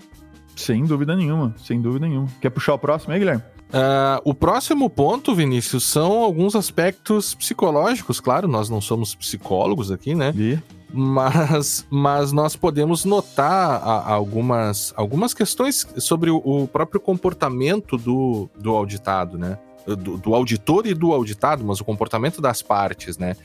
[0.56, 2.28] Sem dúvida nenhuma, sem dúvida nenhuma.
[2.40, 3.44] Quer puxar o próximo aí, Guilherme?
[3.70, 8.20] Uh, o próximo ponto, Vinícius, são alguns aspectos psicológicos.
[8.20, 10.34] Claro, nós não somos psicólogos aqui, né?
[10.38, 10.58] E?
[10.96, 18.50] Mas, mas nós podemos notar a, algumas, algumas questões sobre o, o, próprio comportamento do,
[18.58, 19.58] do auditado, né?
[19.86, 23.36] Do, do, auditor e do auditado, mas o comportamento das partes, né?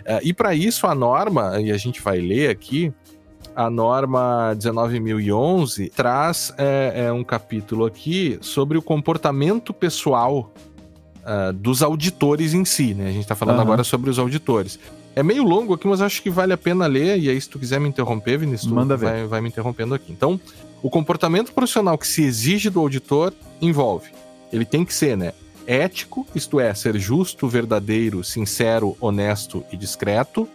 [0.00, 2.90] Uh, e para isso a norma, e a gente vai ler aqui,
[3.54, 10.54] a norma 19.011 traz é, é, um capítulo aqui sobre o comportamento pessoal
[11.18, 13.08] uh, dos auditores em si, né?
[13.08, 13.62] A gente está falando uhum.
[13.62, 14.78] agora sobre os auditores.
[15.14, 17.18] É meio longo aqui, mas acho que vale a pena ler.
[17.18, 19.26] E aí, se tu quiser me interromper, Vinícius, Manda vai, ver.
[19.26, 20.12] vai me interrompendo aqui.
[20.12, 20.40] Então,
[20.82, 24.10] o comportamento profissional que se exige do auditor envolve.
[24.52, 25.32] Ele tem que ser, né?
[25.66, 30.48] Ético, isto é, ser justo, verdadeiro, sincero, honesto e discreto.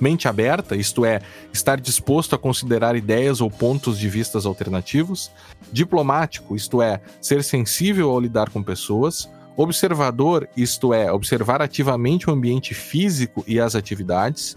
[0.00, 1.20] Mente aberta, isto é,
[1.52, 5.30] estar disposto a considerar ideias ou pontos de vistas alternativos.
[5.72, 12.32] Diplomático, isto é, ser sensível ao lidar com pessoas Observador, isto é, observar ativamente o
[12.32, 14.56] ambiente físico e as atividades.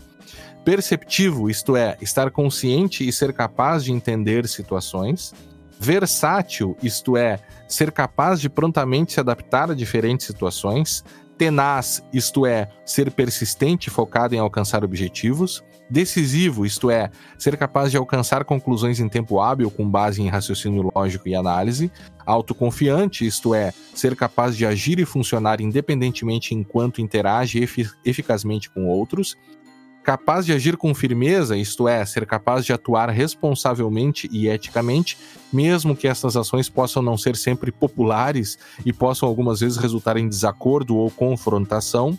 [0.65, 5.33] Perceptivo, isto é, estar consciente e ser capaz de entender situações.
[5.79, 11.03] Versátil, isto é, ser capaz de prontamente se adaptar a diferentes situações.
[11.37, 17.91] Tenaz, isto é, ser persistente e focado em alcançar objetivos decisivo, isto é, ser capaz
[17.91, 21.91] de alcançar conclusões em tempo hábil com base em raciocínio lógico e análise,
[22.25, 28.85] autoconfiante, isto é, ser capaz de agir e funcionar independentemente enquanto interage efic eficazmente com
[28.87, 29.37] outros,
[30.07, 35.17] capaz de agir com firmeza, isto é, ser capaz de atuar responsavelmente e eticamente,
[35.51, 40.29] mesmo que essas ações possam não ser sempre populares e possam algumas vezes resultar em
[40.29, 42.17] desacordo ou confrontação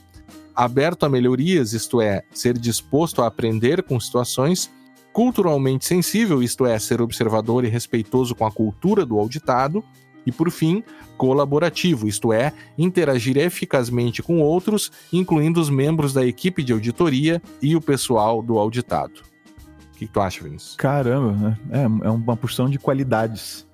[0.58, 4.68] aberto a melhorias, isto é, ser disposto a aprender com situações,
[5.12, 9.84] culturalmente sensível, isto é, ser observador e respeitoso com a cultura do auditado,
[10.26, 10.82] e por fim,
[11.16, 17.76] colaborativo, isto é, interagir eficazmente com outros, incluindo os membros da equipe de auditoria e
[17.76, 19.20] o pessoal do auditado.
[19.94, 20.74] O que, que tu acha, Vinícius?
[20.74, 21.58] Caramba, né?
[21.70, 23.64] é, é uma porção de qualidades.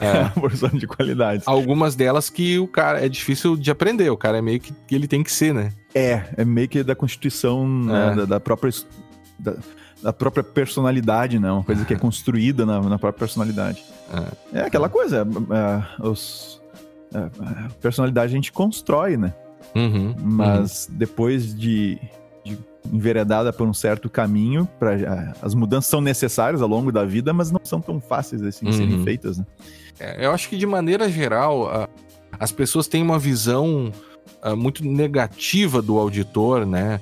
[0.00, 0.20] É, é.
[0.22, 1.46] uma porção de qualidades.
[1.46, 5.06] Algumas delas que o cara é difícil de aprender, o cara é meio que, ele
[5.06, 5.72] tem que ser, né?
[5.94, 8.16] É, é meio que da constituição né, é.
[8.16, 8.72] da, da, própria.
[9.38, 9.54] Da,
[10.02, 11.52] da própria personalidade, né?
[11.52, 13.84] Uma coisa que é construída na, na própria personalidade.
[14.52, 16.60] É, é aquela coisa, é, os,
[17.14, 19.34] é, personalidade a gente constrói, né?
[19.74, 20.94] Uhum, Mas uhum.
[20.96, 22.00] depois de, de,
[22.92, 27.32] enveredada por um certo caminho, pra, é, as mudanças são necessárias ao longo da vida,
[27.32, 28.78] mas não são tão fáceis assim de uhum.
[28.78, 29.46] serem feitas, né?
[29.98, 31.88] É, eu acho que de maneira geral,
[32.38, 33.92] as pessoas têm uma visão
[34.56, 37.00] muito negativa do auditor, né?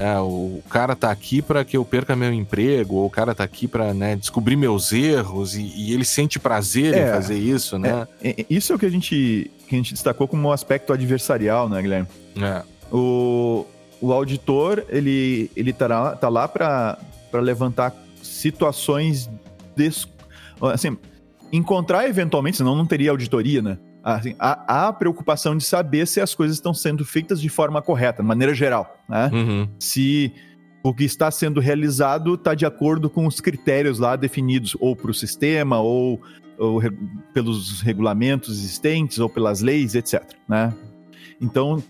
[0.00, 3.44] É, o cara tá aqui para que eu perca meu emprego, ou o cara tá
[3.44, 7.78] aqui para né, descobrir meus erros e, e ele sente prazer é, em fazer isso,
[7.78, 8.08] né?
[8.22, 10.94] É, é, isso é o que a gente que a gente destacou como um aspecto
[10.94, 12.08] adversarial, né, Guilherme?
[12.34, 12.62] É.
[12.90, 13.66] O,
[14.00, 16.96] o auditor ele ele tá lá, tá lá para
[17.34, 19.30] levantar situações
[19.76, 20.06] des,
[20.72, 20.96] assim,
[21.52, 23.78] encontrar eventualmente, senão não teria auditoria, né?
[24.02, 28.22] Assim, há, há, preocupação de saber se as coisas estão sendo feitas de forma correta,
[28.22, 28.96] de maneira geral.
[29.06, 29.30] Né?
[29.30, 29.68] Uhum.
[29.78, 30.32] Se
[30.82, 35.10] o que está sendo realizado está de acordo com os critérios lá definidos, ou para
[35.10, 36.18] o sistema, ou,
[36.58, 36.80] ou
[37.34, 40.22] pelos regulamentos existentes, ou pelas leis, etc.
[40.48, 40.72] Né?
[41.38, 41.82] Então,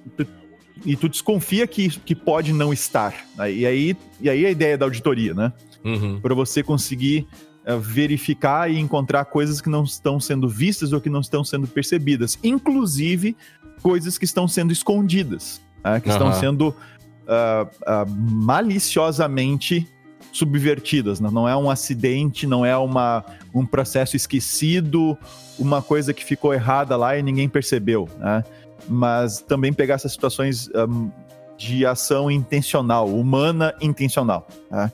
[0.84, 3.14] e tu desconfia que, que pode não estar.
[3.36, 3.52] Né?
[3.52, 5.52] E, aí, e aí a ideia da auditoria, né?
[5.84, 6.20] Uhum.
[6.20, 7.26] Para você conseguir
[7.64, 11.66] é, verificar e encontrar coisas que não estão sendo vistas ou que não estão sendo
[11.66, 13.36] percebidas, inclusive
[13.82, 16.00] coisas que estão sendo escondidas, né?
[16.00, 16.14] que uhum.
[16.14, 19.86] estão sendo uh, uh, maliciosamente
[20.32, 21.20] subvertidas.
[21.20, 21.28] Né?
[21.32, 23.24] Não é um acidente, não é uma,
[23.54, 25.16] um processo esquecido,
[25.58, 28.08] uma coisa que ficou errada lá e ninguém percebeu.
[28.18, 28.44] Né?
[28.88, 31.10] Mas também pegar essas situações um,
[31.56, 34.48] de ação intencional, humana intencional.
[34.70, 34.90] Né?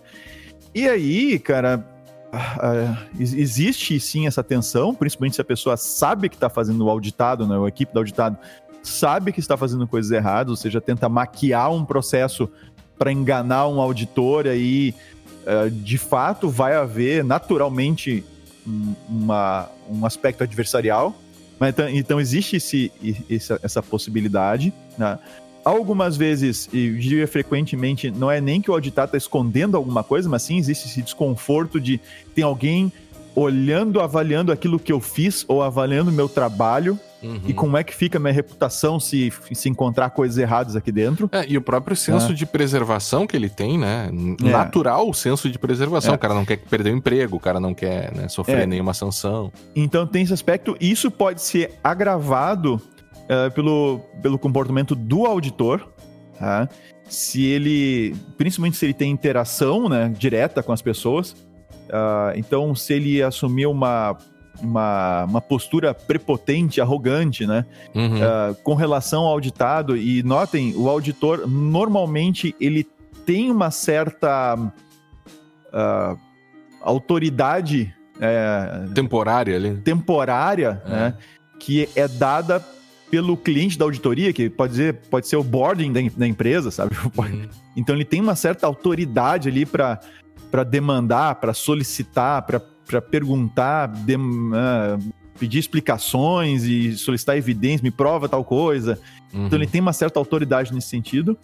[0.74, 1.84] E aí, cara,
[2.34, 7.46] uh, existe sim essa tensão, principalmente se a pessoa sabe que está fazendo o auditado,
[7.46, 8.36] né, a equipe do auditado
[8.82, 12.48] sabe que está fazendo coisas erradas, ou seja, tenta maquiar um processo
[12.98, 14.94] para enganar um auditor, aí
[15.44, 18.24] uh, de fato vai haver naturalmente
[19.08, 21.14] uma, um aspecto adversarial.
[21.58, 22.92] Mas, então, então existe esse,
[23.62, 24.72] essa, possibilidade.
[24.98, 25.18] Né?
[25.66, 30.28] algumas vezes, e diria frequentemente, não é nem que o auditado está escondendo alguma coisa,
[30.28, 32.00] mas sim existe esse desconforto de
[32.36, 32.92] tem alguém
[33.36, 37.40] olhando, avaliando aquilo que eu fiz ou avaliando meu trabalho Uhum.
[37.46, 41.28] E como é que fica a minha reputação se, se encontrar coisas erradas aqui dentro.
[41.32, 42.34] É, e o próprio senso é.
[42.34, 44.10] de preservação que ele tem, né?
[44.44, 44.50] É.
[44.50, 46.12] Natural o senso de preservação.
[46.12, 46.16] É.
[46.16, 48.66] O cara não quer perder o emprego, o cara não quer né, sofrer é.
[48.66, 49.50] nenhuma sanção.
[49.74, 50.76] Então tem esse aspecto.
[50.80, 55.88] Isso pode ser agravado uh, pelo, pelo comportamento do auditor,
[56.38, 56.68] tá?
[57.08, 61.36] se ele, principalmente se ele tem interação né, direta com as pessoas,
[61.88, 64.16] uh, então se ele assumir uma,
[64.60, 67.64] uma, uma postura prepotente, arrogante, né,
[67.94, 68.16] uhum.
[68.16, 72.86] uh, com relação ao auditado, e notem, o auditor normalmente ele
[73.24, 74.56] tem uma certa
[76.80, 79.76] autoridade é, temporária ali.
[79.78, 80.90] Temporária, é.
[80.90, 81.14] né?
[81.58, 82.64] Que é dada
[83.10, 86.96] pelo cliente da auditoria, que pode, dizer, pode ser o boarding da, da empresa, sabe?
[87.16, 87.48] Uhum.
[87.76, 90.00] Então ele tem uma certa autoridade ali para
[90.64, 94.98] demandar, para solicitar, para perguntar, de, uh,
[95.38, 98.98] pedir explicações e solicitar evidência, me prova tal coisa.
[99.28, 99.46] Então, uhum.
[99.46, 101.36] Então ele tem uma certa autoridade nesse sentido.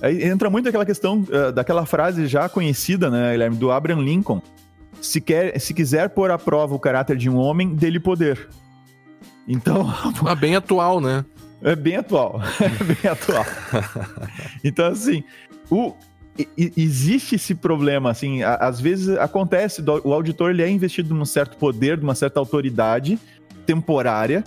[0.00, 4.40] Aí entra muito aquela questão uh, daquela frase já conhecida, né, Guilherme, do Abraham Lincoln.
[5.00, 8.48] Se, quer, se quiser pôr à prova o caráter de um homem, dele poder.
[9.46, 9.86] Então.
[10.26, 11.24] Ah, bem atual, né?
[11.62, 12.40] É bem atual.
[12.60, 13.44] É bem atual.
[14.64, 15.22] então, assim,
[15.70, 15.94] o,
[16.56, 21.98] existe esse problema, assim, às vezes acontece, o auditor ele é investido num certo poder,
[21.98, 23.18] numa certa autoridade
[23.66, 24.44] temporária,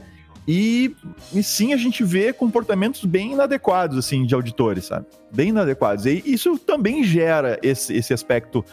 [0.47, 0.93] e,
[1.33, 5.05] e, sim a gente vê comportamentos bem inadequados, assim, de auditores, sabe?
[5.33, 6.05] Bem inadequados.
[6.05, 8.63] E isso também gera esse, esse aspecto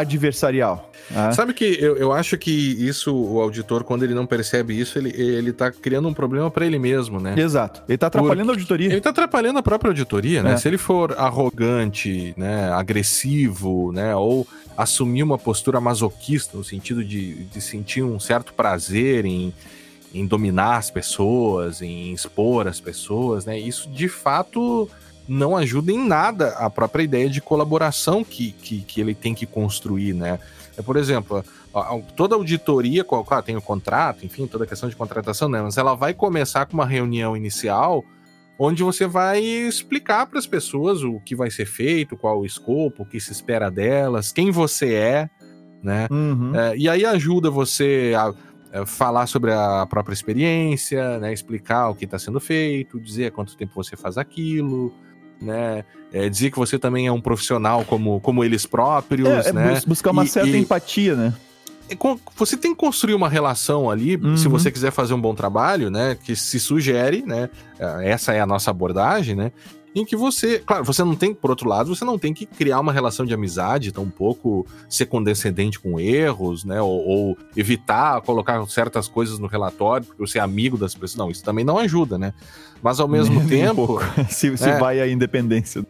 [0.00, 0.90] adversarial.
[1.14, 1.32] Ah.
[1.32, 5.10] Sabe que eu, eu acho que isso, o auditor, quando ele não percebe isso, ele,
[5.10, 7.34] ele tá criando um problema para ele mesmo, né?
[7.38, 7.82] Exato.
[7.88, 8.50] Ele tá atrapalhando Por...
[8.50, 8.86] a auditoria.
[8.88, 10.54] Ele tá atrapalhando a própria auditoria, né?
[10.54, 10.56] É.
[10.56, 17.44] Se ele for arrogante, né, agressivo, né, ou assumir uma postura masoquista, no sentido de,
[17.44, 19.54] de sentir um certo prazer em,
[20.12, 23.58] em dominar as pessoas, em expor as pessoas, né?
[23.58, 24.88] Isso de fato
[25.28, 29.46] não ajuda em nada a própria ideia de colaboração que, que, que ele tem que
[29.46, 30.38] construir, né?
[30.76, 31.44] É, por exemplo,
[32.14, 35.60] toda auditoria, claro, tem o contrato, enfim, toda a questão de contratação, né?
[35.62, 38.04] Mas ela vai começar com uma reunião inicial
[38.58, 43.02] onde você vai explicar para as pessoas o que vai ser feito, qual o escopo,
[43.02, 45.30] o que se espera delas, quem você é,
[45.82, 46.06] né?
[46.10, 46.54] Uhum.
[46.54, 48.32] É, e aí ajuda você a,
[48.72, 51.32] é, falar sobre a própria experiência, né?
[51.32, 54.92] Explicar o que está sendo feito, dizer quanto tempo você faz aquilo,
[55.40, 55.84] né?
[56.12, 59.82] É, dizer que você também é um profissional como, como eles próprios, é, é né?
[59.86, 60.56] Buscar uma e, certa e...
[60.56, 61.34] empatia, né?
[62.36, 64.36] Você tem que construir uma relação ali, uhum.
[64.36, 66.16] se você quiser fazer um bom trabalho, né?
[66.20, 67.48] Que se sugere, né?
[67.78, 69.52] É, essa é a nossa abordagem, né?
[69.96, 72.80] Em que você, claro, você não tem, por outro lado, você não tem que criar
[72.80, 76.82] uma relação de amizade tão pouco ser condescendente com erros, né?
[76.82, 81.16] Ou, ou, evitar colocar certas coisas no relatório, porque você é amigo das pessoas.
[81.16, 82.34] Não, isso também não ajuda, né?
[82.82, 83.98] Mas ao mesmo tempo.
[84.18, 85.82] Um se, se é, vai a independência.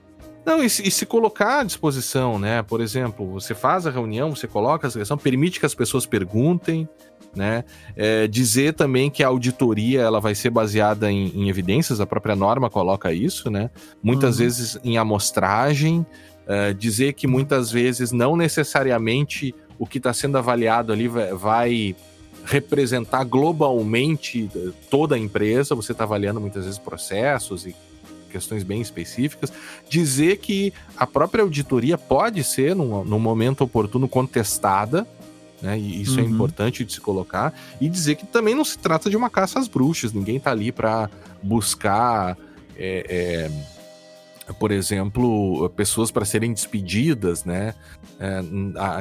[0.44, 2.62] Não, e, e, se colocar à disposição, né?
[2.62, 6.88] Por exemplo, você faz a reunião, você coloca a questão, permite que as pessoas perguntem,
[7.37, 7.64] né?
[7.95, 12.34] É, dizer também que a auditoria ela vai ser baseada em, em, evidências, a própria
[12.34, 13.70] norma coloca isso, né?
[14.03, 14.45] Muitas uhum.
[14.45, 16.05] vezes em amostragem,
[16.47, 21.97] é, dizer que muitas vezes não necessariamente o que está sendo avaliado ali vai, vai
[22.45, 24.49] representar globalmente
[24.89, 27.74] toda a empresa, você está avaliando muitas vezes processos e
[28.30, 29.53] questões bem específicas,
[29.89, 35.07] dizer que a própria auditoria pode ser, num, num momento oportuno, contestada,
[35.61, 35.78] né?
[35.78, 36.28] E isso é uhum.
[36.28, 39.59] é importante de se colocar, e dizer que também não se trata de uma caça
[39.59, 41.11] às bruxas, ninguém está ali para
[41.42, 42.36] buscar.
[42.78, 43.50] É,
[44.48, 47.74] é, por exemplo, pessoas para serem despedidas, né?
[48.20, 48.40] É,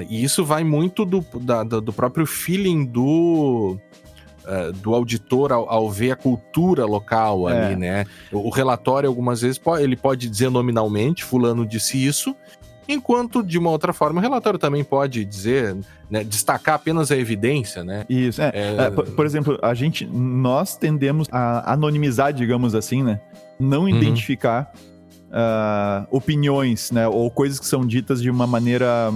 [0.09, 3.77] e isso vai muito do, da, do próprio feeling do,
[4.45, 7.67] uh, do auditor ao, ao, ver a cultura local é.
[7.67, 8.05] ali, né?
[8.31, 12.35] O, o, relatório, algumas vezes, pode, ele pode dizer nominalmente, fulano disse isso,
[12.87, 15.75] enquanto, de uma outra forma, o relatório também pode dizer,
[16.09, 18.05] né, destacar apenas a evidência, né?
[18.09, 18.51] Isso, é.
[18.53, 18.75] é...
[18.85, 23.19] é por, por, exemplo, a gente, nós tendemos a anonimizar, digamos assim, né?
[23.59, 23.89] Não uhum.
[23.89, 24.71] identificar
[25.29, 27.07] uh, opiniões, né?
[27.07, 29.13] Ou coisas que são ditas de uma maneira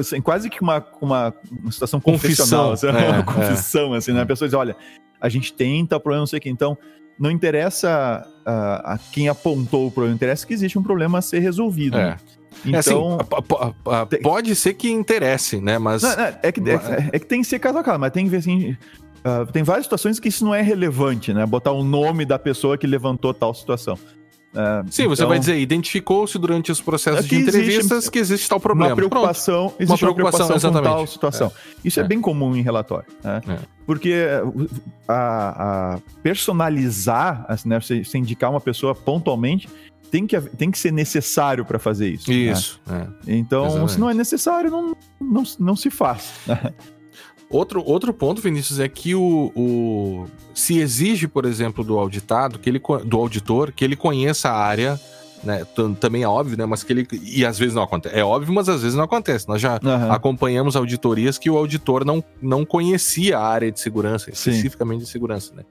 [0.00, 3.22] assim, quase que uma, uma, uma situação confissional, assim, é, uma é.
[3.22, 3.98] confissão, é.
[3.98, 4.22] assim, né?
[4.22, 4.76] A pessoa diz, olha,
[5.20, 6.76] a gente tem tal problema, não sei o que, então
[7.22, 11.38] não interessa a, a quem apontou o problema, interessa que existe um problema a ser
[11.38, 11.96] resolvido.
[11.96, 12.04] É.
[12.04, 12.16] Né?
[12.66, 15.78] Então, é assim, pode ser que interesse, né?
[15.78, 16.02] Mas.
[16.02, 18.24] Não, não, é, que, é, é, que tem que ser caso a caso, mas tem
[18.24, 18.76] que ver assim.
[19.24, 21.46] Uh, tem várias situações que isso não é relevante, né?
[21.46, 23.96] Botar o nome da pessoa que levantou tal situação.
[24.54, 28.48] É, Sim, então, você vai dizer, identificou-se durante os processos de entrevistas existe, que existe
[28.48, 28.90] tal problema.
[28.90, 29.82] Uma preocupação, Pronto.
[29.82, 31.46] existe uma preocupação, uma preocupação com tal situação.
[31.48, 31.88] É.
[31.88, 32.02] Isso é.
[32.02, 32.06] é.
[32.06, 33.06] bem comum em relatório.
[33.24, 33.40] Né?
[33.48, 33.58] É.
[33.86, 34.14] Porque
[35.08, 39.68] a, a personalizar, assim, né, você, você, indicar uma pessoa pontualmente,
[40.10, 42.30] tem que, tem que ser necessário para fazer isso.
[42.30, 42.36] Né?
[42.36, 42.80] Isso.
[42.86, 43.08] Né?
[43.26, 43.92] Então, Exatamente.
[43.92, 46.30] se não é necessário, não, não, não se faz.
[47.52, 52.68] Outro, outro ponto, Vinícius, é que o, o se exige, por exemplo, do auditado, que
[52.68, 54.98] ele, do auditor, que ele conheça a área
[55.44, 55.66] né,
[55.98, 58.16] também é óbvio, né, mas que ele e às vezes não acontece.
[58.16, 59.48] É óbvio, mas às vezes não acontece.
[59.48, 60.12] Nós já uhum.
[60.12, 65.04] acompanhamos auditorias que o auditor não, não conhecia a área de segurança, especificamente Sim.
[65.04, 65.64] de segurança, né?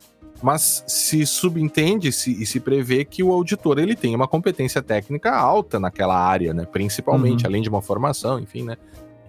[0.44, 5.32] Mas se subentende -se, e se prevê que o auditor ele tem uma competência técnica
[5.32, 6.66] alta naquela área, né?
[6.66, 7.50] Principalmente, uhum.
[7.50, 8.76] além de uma formação, enfim, né?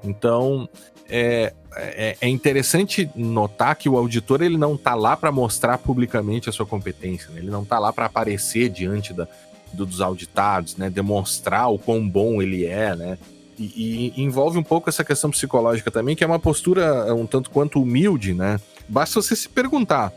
[0.04, 0.68] Então,
[1.08, 6.48] é, é, é, interessante notar que o auditor ele não está lá para mostrar publicamente
[6.48, 7.40] a sua competência, né?
[7.40, 9.28] ele não está lá para aparecer diante da,
[9.72, 10.90] do, dos auditados, né?
[10.90, 13.18] demonstrar o quão bom ele é, né?
[13.58, 17.50] E, e, envolve um pouco essa questão psicológica também, que é uma postura um tanto
[17.50, 18.58] quanto humilde, né?
[18.88, 20.10] Basta você se perguntar: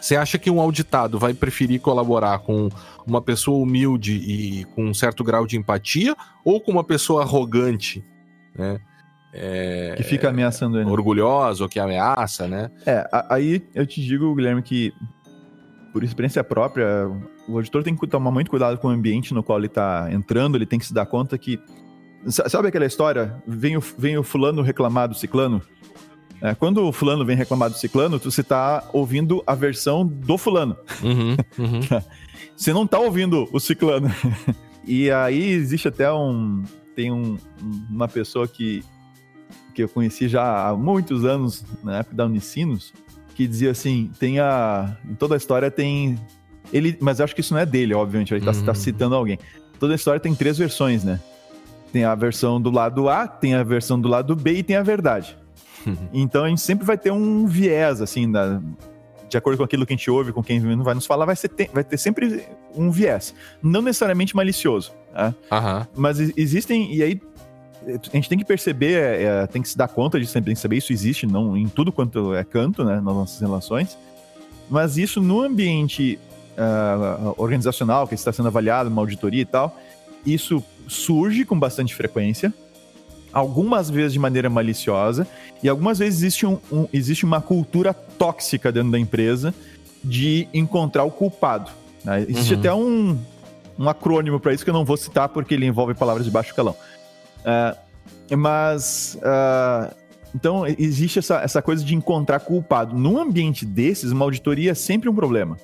[0.00, 2.68] você acha que um auditado vai preferir colaborar com
[3.06, 8.04] uma pessoa humilde e com um certo grau de empatia ou com uma pessoa arrogante,
[8.54, 8.80] né?
[9.38, 10.88] É, que fica ameaçando ele.
[10.88, 12.70] Orgulhosa ou que ameaça, né?
[12.86, 14.94] É, aí eu te digo, Guilherme, que
[15.92, 17.06] por experiência própria,
[17.48, 20.56] o auditor tem que tomar muito cuidado com o ambiente no qual ele está entrando,
[20.56, 21.58] ele tem que se dar conta que.
[22.28, 23.42] Sabe aquela história?
[23.46, 25.62] Vem o, vem o fulano reclamar do ciclano?
[26.42, 30.76] É, quando o fulano vem reclamar do ciclano, você está ouvindo a versão do fulano.
[31.02, 31.80] Uhum, uhum.
[32.54, 34.10] você não está ouvindo o ciclano.
[34.84, 36.62] e aí existe até um.
[36.94, 37.38] Tem um,
[37.90, 38.82] uma pessoa que
[39.76, 42.94] que eu conheci já há muitos anos, na época da Unicinos,
[43.34, 44.96] que dizia assim: tem a.
[45.08, 46.18] Em toda a história tem.
[46.72, 48.74] Ele, mas eu acho que isso não é dele, obviamente, ele está tá uhum.
[48.74, 49.38] citando alguém.
[49.78, 51.20] Toda a história tem três versões, né?
[51.92, 54.82] Tem a versão do lado A, tem a versão do lado B e tem a
[54.82, 55.36] verdade.
[55.86, 56.08] Uhum.
[56.12, 58.60] Então a gente sempre vai ter um viés, assim, da,
[59.28, 61.50] de acordo com aquilo que a gente ouve, com quem vai nos falar, vai, ser,
[61.72, 63.34] vai ter sempre um viés.
[63.62, 64.92] Não necessariamente malicioso.
[65.14, 65.34] Né?
[65.52, 65.86] Aham.
[65.94, 67.20] Mas existem, e aí
[67.86, 70.76] a gente tem que perceber, é, é, tem que se dar conta tem que saber
[70.76, 73.96] isso existe não em tudo quanto é canto, né, nas nossas relações.
[74.68, 76.18] Mas isso no ambiente
[76.58, 79.78] ah, organizacional que está sendo avaliado, uma auditoria e tal,
[80.24, 82.52] isso surge com bastante frequência,
[83.32, 85.26] algumas vezes de maneira maliciosa,
[85.62, 89.54] e algumas vezes existe, um, um- existe uma cultura tóxica dentro da empresa
[90.02, 91.70] de encontrar o culpado.
[92.04, 92.24] né?
[92.28, 92.60] Existe Uhum.
[92.60, 93.18] até um,
[93.78, 96.54] um acrônimo para isso que eu não vou citar porque ele envolve palavras de baixo
[96.54, 96.74] calão.
[97.46, 97.76] Ah,
[98.36, 99.16] mas.
[99.22, 99.94] ah,
[100.34, 102.94] então, existe essa, essa coisa de encontrar culpado.
[102.94, 105.56] Num ambiente desses, uma auditoria é sempre um problema.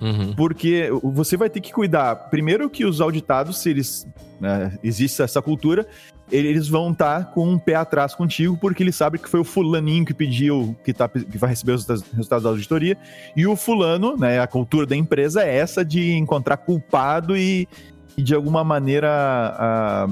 [0.00, 0.34] Uhum.
[0.34, 4.06] Porque você vai ter que cuidar, primeiro que os auditados, se eles
[4.40, 5.86] né, existe essa cultura,
[6.30, 10.04] eles vão estar com um pé atrás contigo, porque eles sabem que foi o fulaninho
[10.04, 12.96] que pediu, que, tá, que vai receber os resultados- resultados da auditoria,
[13.36, 17.68] e o fulano, né, a cultura da empresa é essa de encontrar culpado e,
[18.16, 20.08] e de alguma maneira a,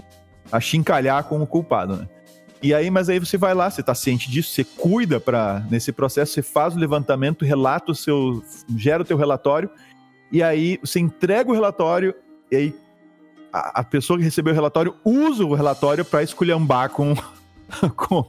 [0.51, 2.07] achincalhar com o culpado, né?
[2.61, 5.93] E aí, mas aí você vai lá, você tá ciente disso, você cuida para nesse
[5.93, 8.43] processo, você faz o levantamento, relata o seu,
[8.77, 9.71] gera o teu relatório,
[10.33, 12.13] e aí você entrega o relatório,
[12.51, 12.75] e aí
[13.53, 17.15] a, a pessoa que recebeu o relatório usa o relatório para esculhambar com,
[17.97, 18.25] com,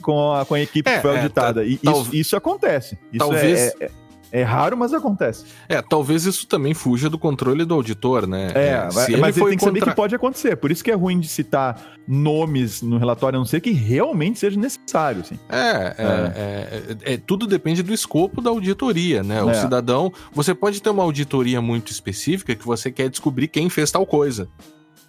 [0.00, 1.64] com, a, com a equipe É, que foi é, auditada.
[1.66, 2.98] e tal- isso, isso acontece.
[3.12, 3.90] Isso talvez- é,
[4.32, 5.44] é, é raro, mas acontece.
[5.68, 8.50] É, talvez isso também fuja do controle do auditor, né?
[8.54, 10.56] É, se mas ele tem que saber contra- que pode acontecer.
[10.56, 14.38] Por isso que é ruim de citar nomes no relatório, a não ser que realmente
[14.38, 15.20] seja necessário.
[15.22, 15.38] Assim.
[15.48, 19.42] É, é, é, é, tudo depende do escopo da auditoria, né?
[19.42, 19.54] O É.
[19.54, 24.06] cidadão, você pode ter uma auditoria muito específica que você quer descobrir quem fez tal
[24.06, 24.48] coisa,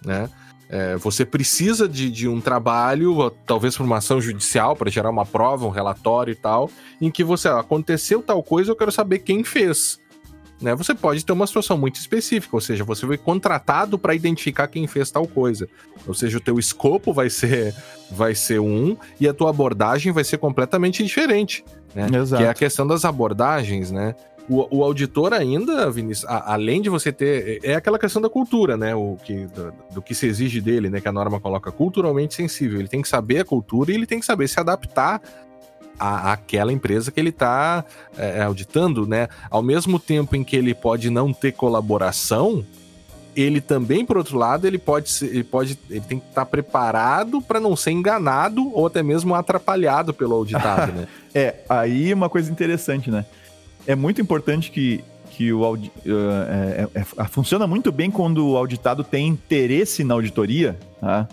[0.04, 0.28] né?
[0.68, 5.24] É, você precisa de, de um trabalho, talvez por uma ação judicial, para gerar uma
[5.24, 9.20] prova, um relatório e tal, em que você, ó, aconteceu tal coisa, eu quero saber
[9.20, 9.98] quem fez.
[10.60, 10.74] Né?
[10.74, 14.86] Você pode ter uma situação muito específica, ou seja, você foi contratado para identificar quem
[14.86, 15.68] fez tal coisa.
[16.06, 17.74] Ou seja, o teu escopo vai ser,
[18.10, 21.64] vai ser um e a tua abordagem vai ser completamente diferente.
[21.94, 22.08] Né?
[22.12, 22.42] Exato.
[22.42, 24.14] Que é a questão das abordagens, né?
[24.48, 27.60] O, o auditor ainda, Vinícius, a- além de você ter.
[27.62, 28.94] É aquela questão da cultura, né?
[28.94, 31.00] O que, do, do que se exige dele, né?
[31.00, 32.78] Que a norma coloca culturalmente sensível.
[32.78, 35.20] Ele tem que saber a cultura e ele tem que saber se adaptar
[35.98, 37.84] à, àquela empresa que ele está
[38.46, 39.28] auditando, né?
[39.50, 42.64] Ao mesmo tempo em que ele pode não ter colaboração,
[43.36, 47.40] ele também, por outro lado, ele pode ser, ele pode, ele tem que estar preparado
[47.42, 51.06] para não ser enganado ou até mesmo atrapalhado pelo auditado, né?
[51.34, 53.24] É, aí uma coisa interessante, né?
[53.88, 58.56] É muito importante que, que o audi- eh, é- é- funciona muito bem quando o
[58.56, 61.26] auditado tem interesse na auditoria, tá?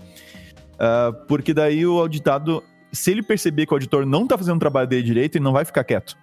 [0.80, 4.60] Ah, porque daí o auditado, se ele perceber que o auditor não tá fazendo o
[4.60, 6.16] trabalho dele direito, ele não vai ficar quieto.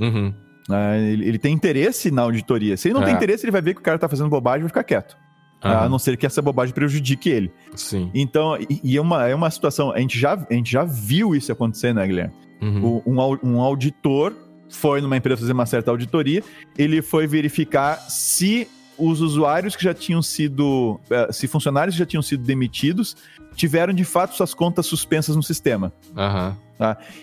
[0.00, 0.32] Uhum.
[0.68, 1.00] né?
[1.12, 2.76] ele, ele tem interesse na auditoria.
[2.76, 3.06] Se ele não É.
[3.06, 5.16] tem interesse, ele vai ver que o cara tá fazendo bobagem e vai ficar quieto.
[5.60, 5.88] A Aham.
[5.90, 7.50] não ser que essa bobagem prejudique ele.
[7.76, 8.10] Sim.
[8.14, 11.34] Então, e, e é, uma, é uma situação, a gente, já, a gente já viu
[11.34, 12.32] isso acontecer, né, Guilherme?
[12.62, 12.84] Uhum.
[12.84, 14.34] O- um, um auditor
[14.74, 16.42] foi numa empresa fazer uma certa auditoria,
[16.76, 22.06] ele foi verificar se os usuários que já tinham sido, eh, se funcionários que já
[22.06, 23.16] tinham sido demitidos,
[23.56, 25.92] tiveram de fato suas contas suspensas no sistema.
[26.16, 26.56] Aham.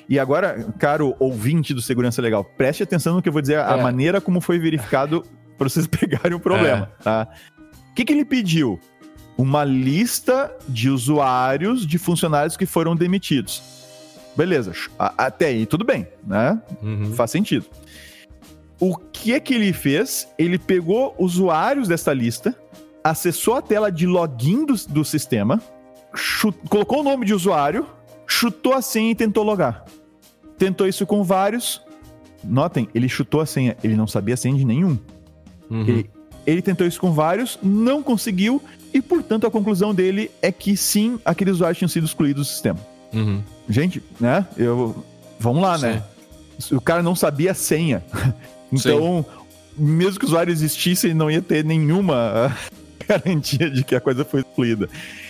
[0.09, 3.77] E agora, caro ouvinte do Segurança Legal, preste atenção no que eu vou dizer, a
[3.77, 3.81] É.
[3.83, 5.23] maneira como foi verificado
[5.57, 7.27] para vocês pegarem o problema, tá?
[7.91, 8.79] O que, que ele pediu?
[9.37, 13.61] Uma lista de usuários de funcionários que foram demitidos.
[14.35, 16.61] Beleza, até aí tudo bem, né?
[16.81, 17.13] Uhum.
[17.13, 17.65] Faz sentido.
[18.79, 20.27] O que é que ele fez?
[20.37, 22.55] Ele pegou usuários dessa lista,
[23.03, 25.61] acessou a tela de login do, do sistema,
[26.69, 27.85] colocou o nome de usuário,
[28.25, 29.85] chutou a senha e tentou logar.
[30.57, 31.81] Tentou isso com vários.
[32.43, 34.97] Notem, ele chutou a senha, ele não sabia a senha de nenhum.
[35.69, 35.81] Uhum.
[35.87, 36.09] Ele,
[36.47, 38.61] ele tentou isso com vários, não conseguiu,
[38.93, 42.79] e portanto a conclusão dele é que sim, aqueles usuários tinham sido excluídos do sistema.
[43.13, 43.43] Uhum.
[43.69, 44.45] Gente, né?
[44.57, 45.03] Eu,
[45.39, 46.03] vamos lá, né?
[46.71, 48.03] O cara não sabia a senha.
[48.73, 49.25] Então,
[49.77, 52.55] mesmo que o usuário existisse, ele não ia ter nenhuma
[53.05, 54.87] garantia de que a coisa foi excluída.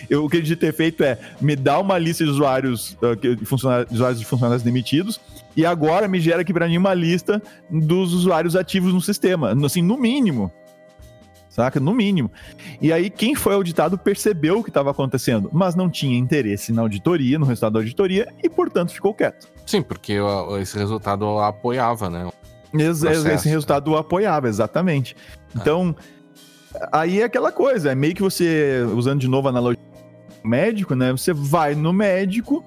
[0.07, 3.15] Eu, o que ele devia ter feito é me dá uma lista de usuários, ah,
[3.15, 5.19] de funcionários, de usuários de funcionários demitidos
[5.55, 9.53] e agora me gera aqui para mim uma lista dos usuários ativos no sistema.
[9.65, 10.51] Assim, no mínimo.
[11.51, 11.81] Saca?
[11.81, 12.31] No mínimo.
[12.81, 16.81] E aí, quem foi auditado percebeu o que estava acontecendo, mas não tinha interesse na
[16.81, 19.49] auditoria, no resultado da auditoria, e, portanto, ficou quieto.
[19.65, 20.13] Sim, porque
[20.61, 22.29] esse resultado apoiava, né?
[22.73, 25.13] Esse, esse resultado o apoiava, exatamente.
[25.53, 25.93] Então,
[26.89, 29.83] aí é aquela coisa, é meio que você, usando de novo a analogia
[30.43, 31.11] médico, né?
[31.11, 32.63] Você vai no médico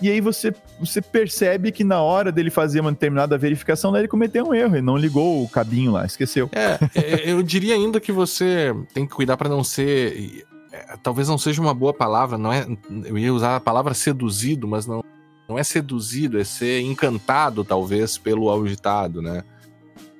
[0.00, 4.46] E aí você, você percebe que na hora dele fazer uma determinada verificação, ele cometeu
[4.46, 6.50] um erro, ele não ligou o cabinho lá, esqueceu.
[6.52, 10.44] É, é eu diria ainda que você tem que cuidar para não ser.
[10.72, 12.66] É, talvez não seja uma boa palavra, não é?
[13.04, 15.04] Eu ia usar a palavra seduzido, mas não,
[15.48, 19.44] não é seduzido, é ser encantado, talvez, pelo auditado, né?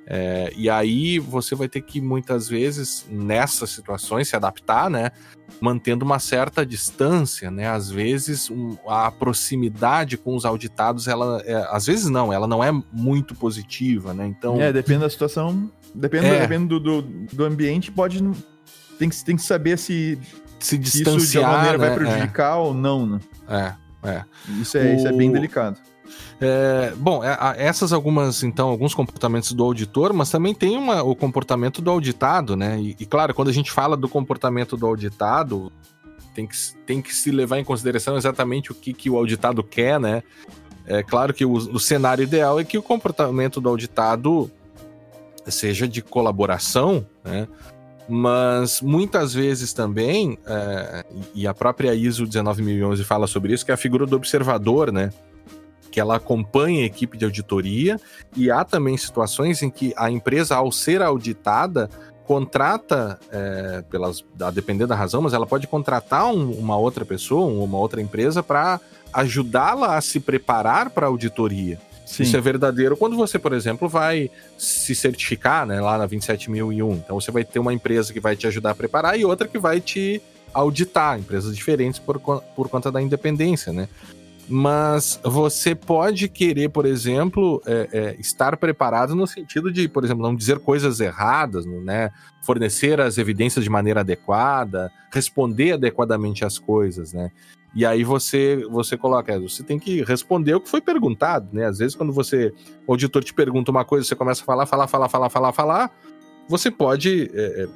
[0.05, 5.11] É, e aí você vai ter que muitas vezes nessas situações se adaptar, né?
[5.61, 7.69] Mantendo uma certa distância, né?
[7.69, 12.63] Às vezes um, a proximidade com os auditados, ela, é, às vezes não, ela não
[12.63, 14.27] é muito positiva, né?
[14.27, 16.41] Então é depende da situação, depende, é.
[16.41, 18.21] depende do, do, do, ambiente, pode
[18.99, 20.19] tem que tem que saber se
[20.59, 21.87] se distanciar, isso de alguma maneira né?
[21.87, 23.19] vai prejudicar ou não, né?
[23.47, 23.73] É,
[24.09, 24.23] é.
[24.61, 24.95] Isso é, o...
[24.95, 25.79] isso é bem delicado.
[26.41, 31.15] É, bom, é, essas algumas, então, alguns comportamentos do auditor, mas também tem uma, o
[31.15, 32.79] comportamento do auditado, né?
[32.79, 35.71] E, e, claro, quando a gente fala do comportamento do auditado,
[36.33, 36.55] tem que,
[36.85, 40.23] tem que se levar em consideração exatamente o que, que o auditado quer, né?
[40.85, 44.51] É claro que o, o cenário ideal é que o comportamento do auditado
[45.45, 47.47] seja de colaboração, né?
[48.07, 53.73] Mas muitas vezes também, é, e a própria ISO 19011 fala sobre isso, que é
[53.73, 55.09] a figura do observador, né?
[55.93, 57.99] Que ela acompanha a equipe de auditoria,
[58.35, 61.87] e há também situações em que a empresa, ao ser auditada,
[62.25, 67.45] contrata, é, pelas, a depender da razão, mas ela pode contratar um, uma outra pessoa,
[67.45, 68.81] uma outra empresa, para
[69.13, 71.79] ajudá-la a se preparar para a auditoria.
[72.07, 72.23] Sim.
[72.23, 76.91] Isso é verdadeiro quando você, por exemplo, vai se certificar né, lá na 27001.
[76.93, 79.59] Então você vai ter uma empresa que vai te ajudar a preparar e outra que
[79.59, 80.19] vai te
[80.51, 83.87] auditar, empresas diferentes por, por conta da independência, né?
[84.47, 90.21] Mas você pode querer, por exemplo, é, é, estar preparado no sentido de, por exemplo,
[90.23, 92.11] não dizer coisas erradas, né?
[92.41, 97.31] Fornecer as evidências de maneira adequada, responder adequadamente às coisas, né?
[97.75, 101.65] E aí você você coloca, você tem que responder o que foi perguntado, né?
[101.65, 102.53] Às vezes quando você
[102.85, 105.91] o auditor te pergunta uma coisa, você começa a falar, falar, falar, falar, falar, falar,
[106.47, 107.67] você pode é, é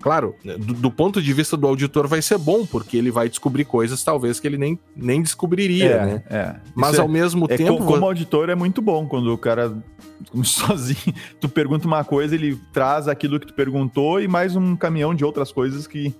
[0.00, 3.28] Claro, né, do, do, ponto de vista do auditor vai ser bom, porque ele vai
[3.28, 6.22] descobrir coisas talvez que ele nem, nem descobriria, é, né?
[6.30, 6.56] É.
[6.74, 7.84] Mas Isso ao é, mesmo é, tempo.
[7.84, 9.76] Como, auditor é muito bom quando o cara
[10.42, 15.14] sozinho, tu pergunta uma coisa, ele traz aquilo que tu perguntou e mais um caminhão
[15.14, 16.14] de outras coisas que.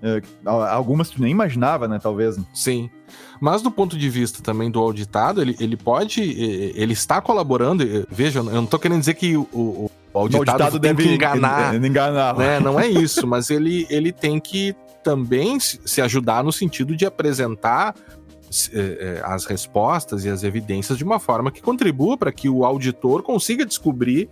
[0.00, 1.98] É, algumas tu nem imaginava, né?
[2.00, 2.38] Talvez.
[2.54, 2.88] Sim.
[3.40, 6.20] Mas do ponto de vista também do auditado, ele, ele pode.
[6.20, 7.84] Ele está colaborando.
[8.10, 11.74] Veja, eu não estou querendo dizer que o, o o auditado, auditado tem que enganar.
[11.74, 12.60] enganar né?
[12.60, 17.94] Não é isso, mas ele, ele tem que também se ajudar no sentido de apresentar
[18.72, 22.64] é, é, as respostas e as evidências de uma forma que contribua para que o
[22.64, 24.28] auditor consiga descobrir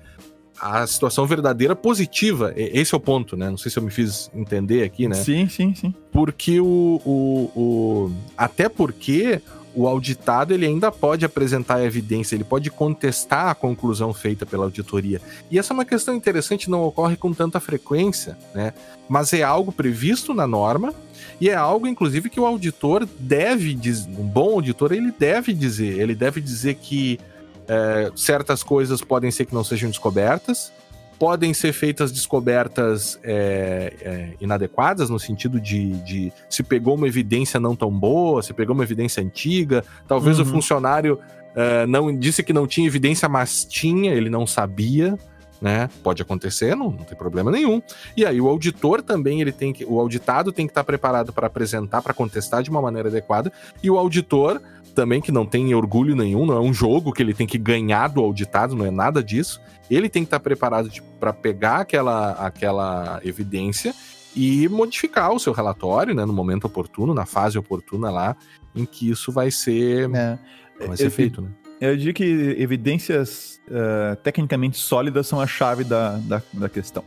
[0.58, 2.52] a situação verdadeira positiva.
[2.56, 3.50] Esse é o ponto, né?
[3.50, 5.16] Não sei se eu me fiz entender aqui, né?
[5.16, 5.94] Sim, sim, sim.
[6.10, 7.00] Porque o.
[7.04, 8.12] o, o...
[8.36, 9.40] Até porque
[9.76, 15.20] o auditado ele ainda pode apresentar evidência, ele pode contestar a conclusão feita pela auditoria.
[15.50, 18.72] E essa é uma questão interessante, não ocorre com tanta frequência, né?
[19.06, 20.94] Mas é algo previsto na norma
[21.38, 26.00] e é algo, inclusive, que o auditor deve dizer, um bom auditor ele deve dizer,
[26.00, 27.20] ele deve dizer que
[27.68, 30.72] é, certas coisas podem ser que não sejam descobertas,
[31.18, 37.58] podem ser feitas descobertas é, é, inadequadas, no sentido de, de, se pegou uma evidência
[37.58, 40.44] não tão boa, se pegou uma evidência antiga, talvez uhum.
[40.44, 41.18] o funcionário
[41.54, 45.18] é, não disse que não tinha evidência, mas tinha, ele não sabia.
[45.58, 45.88] Né?
[46.02, 47.80] Pode acontecer, não, não tem problema nenhum.
[48.14, 51.46] E aí o auditor também ele tem que, o auditado tem que estar preparado para
[51.46, 53.50] apresentar, para contestar de uma maneira adequada,
[53.82, 54.60] e o auditor
[54.96, 58.08] também que não tem orgulho nenhum, não é um jogo que ele tem que ganhar
[58.08, 59.60] do auditado, não é nada disso.
[59.90, 60.90] Ele tem que estar preparado
[61.20, 63.94] para pegar aquela, aquela evidência
[64.34, 68.36] e modificar o seu relatório, né, no momento oportuno, na fase oportuna lá,
[68.74, 70.38] em que isso vai ser, é.
[70.86, 71.50] vai ser eu, feito, né?
[71.78, 72.24] Eu diria que
[72.58, 77.04] evidências uh, tecnicamente sólidas são a chave da, da, da questão.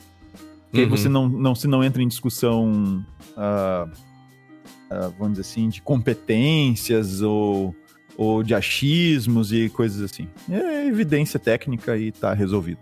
[0.69, 0.89] Porque uhum.
[0.89, 3.03] você não, não, se não entra em discussão,
[3.35, 7.75] uh, uh, vamos dizer assim, de competências ou
[8.19, 10.27] ou de achismos e coisas assim.
[10.51, 12.81] É evidência técnica e tá resolvido.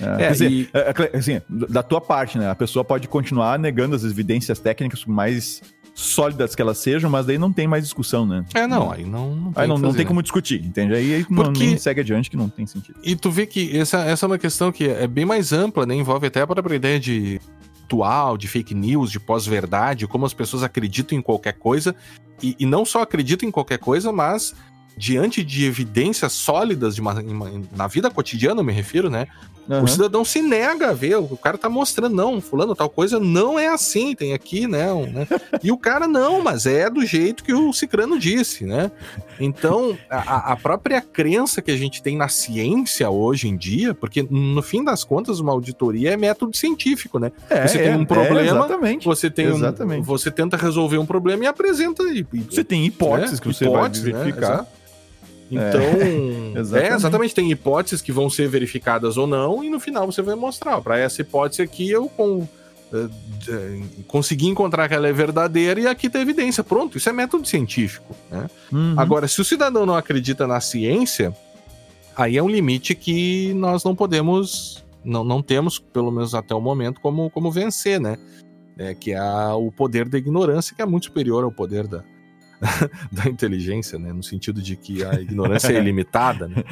[0.00, 0.68] É, é, dizer, e...
[0.74, 2.50] É, é, assim, da tua parte, né?
[2.50, 5.62] A pessoa pode continuar negando as evidências técnicas mais
[5.94, 8.44] sólidas que elas sejam, mas daí não tem mais discussão, né?
[8.52, 10.94] É, não, aí não, não tem, aí não, não tem como discutir, entende?
[10.94, 11.42] Aí, aí Porque...
[11.44, 12.98] não, nem segue adiante que não tem sentido.
[13.04, 15.94] E tu vê que essa, essa é uma questão que é bem mais ampla, né?
[15.94, 17.40] Envolve até a própria ideia de
[17.90, 21.94] atual, de fake news, de pós-verdade, como as pessoas acreditam em qualquer coisa,
[22.40, 24.54] e, e não só acreditam em qualquer coisa, mas
[24.96, 27.14] diante de evidências sólidas de uma,
[27.74, 29.26] na vida cotidiana, eu me refiro, né?
[29.70, 29.84] Uhum.
[29.84, 33.56] O cidadão se nega a ver, o cara tá mostrando, não, fulano, tal coisa não
[33.56, 34.92] é assim, tem aqui, né?
[34.92, 35.28] Um, né?
[35.62, 38.90] E o cara, não, mas é do jeito que o Cicrano disse, né?
[39.38, 44.26] Então, a, a, própria crença que a gente tem na ciência hoje em dia, porque
[44.28, 47.30] no fim das contas, uma auditoria é método científico, né?
[47.48, 50.00] É, você é, tem um problema, é, exatamente, você tem exatamente.
[50.00, 52.02] Um, você tenta resolver um problema e apresenta.
[52.02, 53.38] E, você tem hipóteses né?
[53.40, 54.18] que você hipóteses, vai né?
[54.18, 54.58] verificar.
[54.58, 54.66] Né?
[55.50, 56.92] Então, é, exatamente.
[56.92, 57.34] É, exatamente.
[57.34, 60.80] Tem hipóteses que vão ser verificadas ou não, e no final você vai mostrar.
[60.80, 62.48] Para essa hipótese aqui, eu com, uh,
[64.06, 66.62] consegui encontrar que ela é verdadeira e aqui tem evidência.
[66.62, 68.14] Pronto, isso é método científico.
[68.30, 68.48] Né?
[68.72, 68.94] Uhum.
[68.96, 71.34] Agora, se o cidadão não acredita na ciência,
[72.16, 76.60] aí é um limite que nós não podemos, não, não temos, pelo menos até o
[76.60, 78.16] momento, como, como vencer, né?
[78.78, 79.20] É, que é
[79.52, 82.02] o poder da ignorância, que é muito superior ao poder da,
[83.10, 84.12] da inteligência, né?
[84.12, 86.62] No sentido de que a ignorância é ilimitada, né?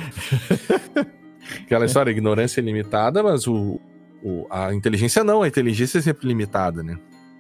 [1.65, 3.81] Aquela história, a ignorância é ilimitada, mas o,
[4.23, 6.99] o, a inteligência não, a inteligência é sempre limitada, né?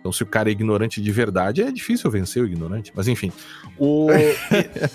[0.08, 2.90] Então, se o cara é ignorante de verdade, é difícil vencer o ignorante.
[2.94, 3.30] Mas, enfim.
[3.76, 4.08] O...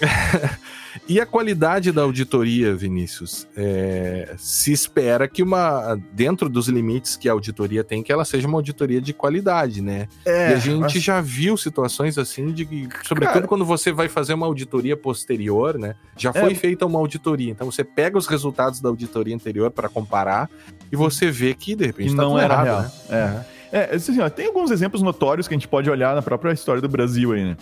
[1.07, 3.47] e a qualidade da auditoria, Vinícius?
[3.55, 4.33] É...
[4.37, 5.95] Se espera que uma.
[6.11, 10.07] Dentro dos limites que a auditoria tem, que ela seja uma auditoria de qualidade, né?
[10.25, 10.93] É, e a gente mas...
[10.93, 13.47] já viu situações assim de que, sobretudo cara...
[13.47, 15.93] quando você vai fazer uma auditoria posterior, né?
[16.17, 16.55] Já foi é...
[16.55, 17.51] feita uma auditoria.
[17.51, 20.49] Então você pega os resultados da auditoria anterior para comparar
[20.91, 22.81] e você vê que, de repente, tá não era errado, real.
[22.81, 23.45] Né?
[23.49, 23.52] É.
[23.73, 26.79] É, assim, ó, tem alguns exemplos notórios que a gente pode olhar na própria história
[26.79, 27.57] do Brasil aí, né?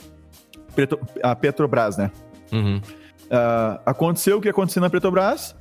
[0.76, 2.12] Petro, a Petrobras, né?
[2.52, 2.82] Uhum.
[3.28, 5.56] Uh, aconteceu o que aconteceu na Petrobras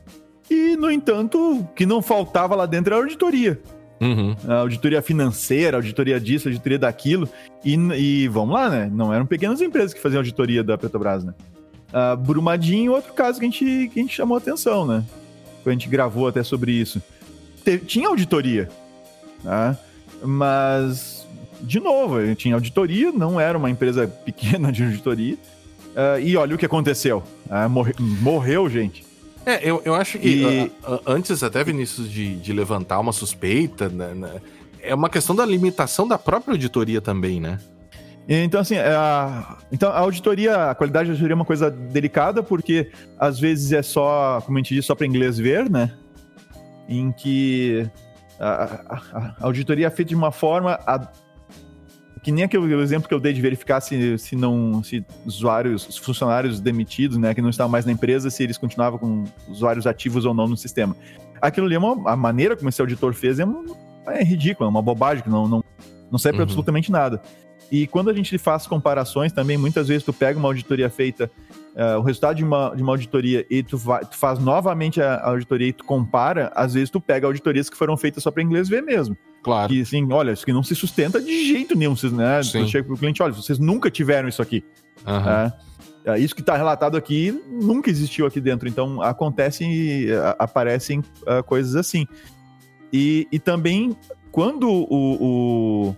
[0.51, 3.63] e, no entanto, o que não faltava lá dentro era a auditoria.
[4.01, 4.35] Uhum.
[4.49, 7.29] A auditoria financeira, auditoria disso, auditoria daquilo.
[7.65, 8.91] E, e, vamos lá, né?
[8.93, 11.33] Não eram pequenas empresas que faziam auditoria da Petrobras, né?
[11.91, 15.05] Uh, Brumadinho, outro caso que a, gente, que a gente chamou atenção, né?
[15.65, 17.01] A gente gravou até sobre isso.
[17.87, 18.69] tinha auditoria.
[19.45, 19.79] Tá?
[20.23, 21.27] Mas,
[21.61, 25.37] de novo, tinha auditoria, não era uma empresa pequena de auditoria.
[25.91, 27.23] Uh, e olha o que aconteceu.
[27.47, 29.05] Uh, morre, morreu gente.
[29.45, 30.65] É, eu, eu acho que e...
[30.87, 34.41] uh, antes até, Vinícius, de, de levantar uma suspeita, né, né,
[34.83, 37.59] é uma questão da limitação da própria auditoria também, né?
[38.29, 42.93] Então, assim, a, então, a auditoria, a qualidade da auditoria é uma coisa delicada, porque
[43.19, 45.93] às vezes é só, como a gente diz, só para inglês ver, né?
[46.89, 47.91] Em que
[48.41, 51.09] a, a, a auditoria é feita de uma forma a,
[52.23, 56.01] que nem aquele exemplo que eu dei de verificar se, se não se usuários, se
[56.01, 60.25] funcionários demitidos, né, que não estavam mais na empresa, se eles continuavam com usuários ativos
[60.25, 60.97] ou não no sistema.
[61.41, 63.65] Aquilo ali é uma, a maneira como esse auditor fez é, uma,
[64.09, 65.65] é ridícula, é uma bobagem que não, não,
[66.11, 66.45] não serve uhum.
[66.45, 67.23] absolutamente nada.
[67.71, 71.31] E quando a gente faz comparações também, muitas vezes tu pega uma auditoria feita,
[71.77, 75.25] uh, o resultado de uma, de uma auditoria e tu, vai, tu faz novamente a,
[75.25, 78.69] auditoria e tu compara, às vezes tu pega auditorias que foram feitas só para inglês
[78.69, 79.17] ver mesmo.
[79.43, 79.73] Claro.
[79.73, 81.95] Que assim, olha, isso aqui não se sustenta de jeito nenhum.
[81.95, 82.41] Vocês, né?
[82.41, 84.65] Tu chega pro cliente, olha, vocês nunca tiveram isso aqui.
[85.07, 86.17] Uhum.
[86.17, 88.69] Isso que está relatado aqui nunca existiu aqui dentro.
[88.69, 90.07] Então acontecem,
[90.39, 92.07] aparecem uh, coisas assim.
[92.93, 93.97] E, e também
[94.31, 95.97] quando o, o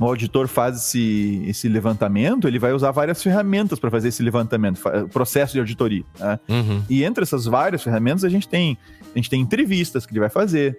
[0.00, 4.80] o auditor faz esse, esse levantamento, ele vai usar várias ferramentas para fazer esse levantamento,
[5.12, 6.04] processo de auditoria.
[6.18, 6.40] Né?
[6.48, 6.82] Uhum.
[6.88, 8.78] E entre essas várias ferramentas, a gente tem,
[9.14, 10.78] a gente tem entrevistas que ele vai fazer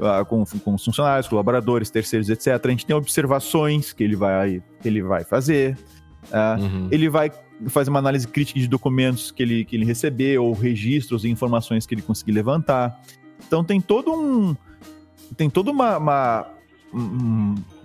[0.00, 2.60] uh, com, com os funcionários, colaboradores, terceiros, etc.
[2.64, 5.78] A gente tem observações que ele vai, que ele vai fazer.
[6.24, 6.88] Uh, uhum.
[6.90, 7.30] Ele vai
[7.68, 11.86] fazer uma análise crítica de documentos que ele, que ele recebeu, ou registros e informações
[11.86, 13.00] que ele conseguir levantar.
[13.46, 14.56] Então tem todo um.
[15.36, 16.55] Tem toda uma, uma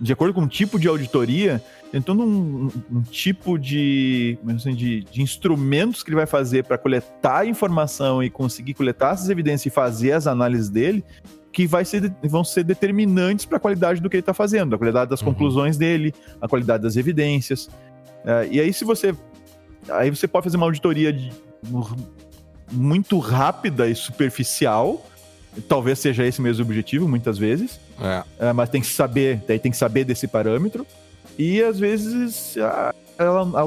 [0.00, 5.04] de acordo com o tipo de auditoria, tem todo um, um tipo de, assim, de,
[5.04, 9.66] de, instrumentos que ele vai fazer para coletar a informação e conseguir coletar essas evidências
[9.66, 11.04] e fazer as análises dele,
[11.52, 14.78] que vai ser, vão ser determinantes para a qualidade do que ele está fazendo, a
[14.78, 15.26] qualidade das uhum.
[15.26, 17.66] conclusões dele, a qualidade das evidências.
[18.24, 19.14] Uh, e aí, se você.
[19.90, 21.30] Aí você pode fazer uma auditoria de,
[22.70, 25.04] muito rápida e superficial
[25.68, 27.78] Talvez seja esse mesmo objetivo, muitas vezes.
[28.02, 28.48] É.
[28.48, 30.86] É, mas tem que saber, daí tem que saber desse parâmetro.
[31.38, 33.60] E às vezes a, a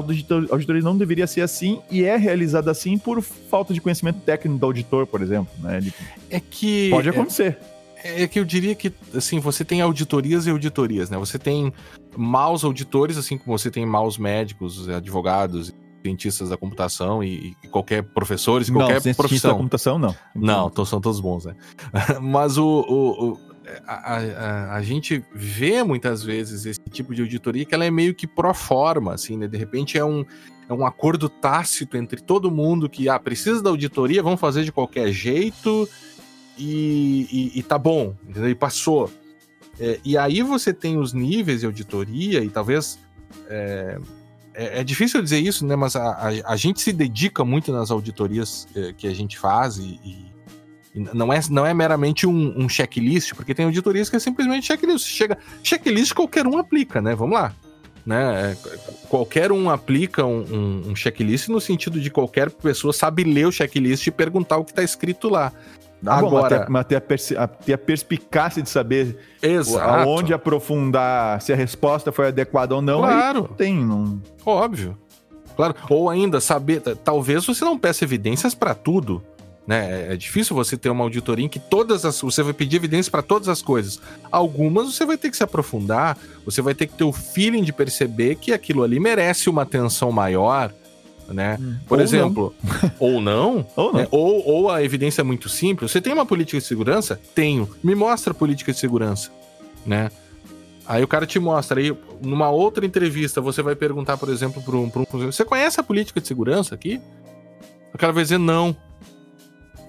[0.50, 4.66] auditoria não deveria ser assim e é realizada assim por falta de conhecimento técnico do
[4.66, 5.52] auditor, por exemplo.
[5.60, 5.78] Né?
[5.78, 5.94] Ele,
[6.30, 6.90] é que.
[6.90, 7.58] Pode acontecer.
[8.04, 11.18] É, é que eu diria que, assim, você tem auditorias e auditorias, né?
[11.18, 11.72] Você tem
[12.16, 15.74] maus auditores, assim como você tem maus médicos, advogados
[16.06, 19.50] cientistas da computação e, e qualquer professores, qualquer não, profissão.
[19.50, 20.14] da computação, não.
[20.34, 21.56] Não, são todos bons, né?
[22.22, 23.38] Mas o, o, o,
[23.86, 28.14] a, a, a, gente vê muitas vezes esse tipo de auditoria que ela é meio
[28.14, 29.48] que pro forma, assim, né?
[29.48, 30.24] De repente é um,
[30.68, 34.72] é um acordo tácito entre todo mundo que ah, precisa da auditoria, vamos fazer de
[34.72, 35.88] qualquer jeito
[36.58, 38.50] e, e, e tá bom, entendeu?
[38.50, 39.10] E passou.
[39.78, 42.98] É, e aí você tem os níveis de auditoria e talvez.
[43.48, 43.98] É,
[44.54, 45.76] é, é difícil dizer isso, né?
[45.76, 49.76] Mas a, a, a, gente se dedica muito nas auditorias é, que a gente faz
[49.76, 50.35] e, e,
[51.12, 55.06] não, é, não é meramente um, um, checklist, porque tem auditorias que é simplesmente checklist.
[55.06, 57.14] Chega, checklist qualquer um aplica, né?
[57.14, 57.52] Vamos lá.
[58.04, 58.52] Né?
[58.52, 58.56] É,
[59.08, 63.52] qualquer um aplica um, um, um checklist no sentido de qualquer pessoa sabe ler o
[63.52, 65.52] checklist e perguntar o que está escrito lá.
[66.04, 69.88] Agora, mas ter, mas ter, a, ter a perspicácia de saber Exato.
[69.88, 73.00] aonde aprofundar, se a resposta foi adequada ou não.
[73.00, 73.50] Claro.
[73.56, 74.20] tem, não.
[74.44, 74.96] Óbvio.
[75.56, 75.74] Claro.
[75.88, 79.22] Ou ainda saber, talvez você não peça evidências para tudo.
[79.66, 80.08] Né?
[80.08, 82.20] É, é difícil você ter uma auditoria em que todas as.
[82.20, 84.00] Você vai pedir evidências para todas as coisas.
[84.30, 87.72] Algumas você vai ter que se aprofundar, você vai ter que ter o feeling de
[87.72, 90.72] perceber que aquilo ali merece uma atenção maior
[91.32, 91.58] né?
[91.60, 91.76] Hum.
[91.86, 92.92] Por ou exemplo, não.
[92.98, 94.00] ou não, ou, não.
[94.00, 94.08] Né?
[94.10, 95.90] Ou, ou a evidência é muito simples.
[95.90, 97.20] Você tem uma política de segurança?
[97.34, 97.68] Tenho.
[97.82, 99.30] Me mostra a política de segurança,
[99.84, 100.10] né?
[100.86, 104.76] Aí o cara te mostra, aí numa outra entrevista você vai perguntar, por exemplo, para
[104.76, 107.00] um, um você conhece a política de segurança aqui?
[107.92, 108.76] O cara vai dizer não.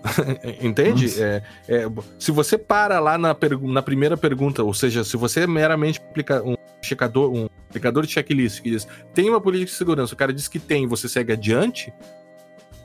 [0.62, 1.22] Entende?
[1.22, 1.88] É, é,
[2.20, 6.02] se você para lá na, na primeira pergunta, ou seja, se você é meramente
[6.46, 10.34] um checador, um aplicador de checklist que diz tem uma política de segurança, o cara
[10.34, 11.94] diz que tem, você segue adiante,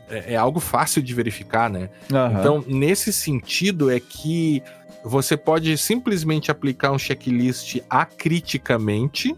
[0.08, 1.88] é, é algo fácil de verificar, né?
[2.10, 2.40] Uhum.
[2.40, 4.62] Então, nesse sentido, é que
[5.04, 9.34] você pode simplesmente aplicar um checklist acriticamente.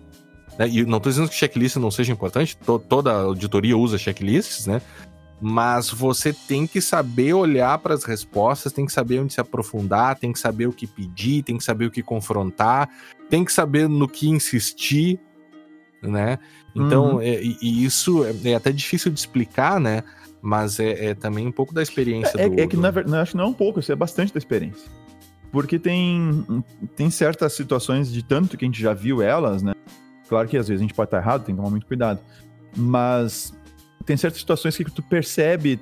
[0.58, 0.68] Né?
[0.68, 4.82] E não estou dizendo que checklist não seja importante, to toda auditoria usa checklists, né?
[5.46, 10.18] Mas você tem que saber olhar para as respostas, tem que saber onde se aprofundar,
[10.18, 12.88] tem que saber o que pedir, tem que saber o que confrontar,
[13.28, 15.20] tem que saber no que insistir,
[16.02, 16.38] né?
[16.74, 17.20] Então, uhum.
[17.20, 20.02] é, e isso é, é, até difícil de explicar, né?
[20.40, 22.58] Mas é, é também um pouco da experiência é, do...
[22.58, 24.90] É que, na verdade, acho que não é um pouco, isso é bastante da experiência.
[25.52, 26.64] Porque tem,
[26.96, 29.74] tem certas situações de tanto que a gente já viu elas, né?
[30.26, 32.18] Claro que às vezes a gente pode estar errado, tem que tomar muito cuidado.
[32.74, 33.52] Mas
[34.04, 35.80] tem certas situações que tu percebe.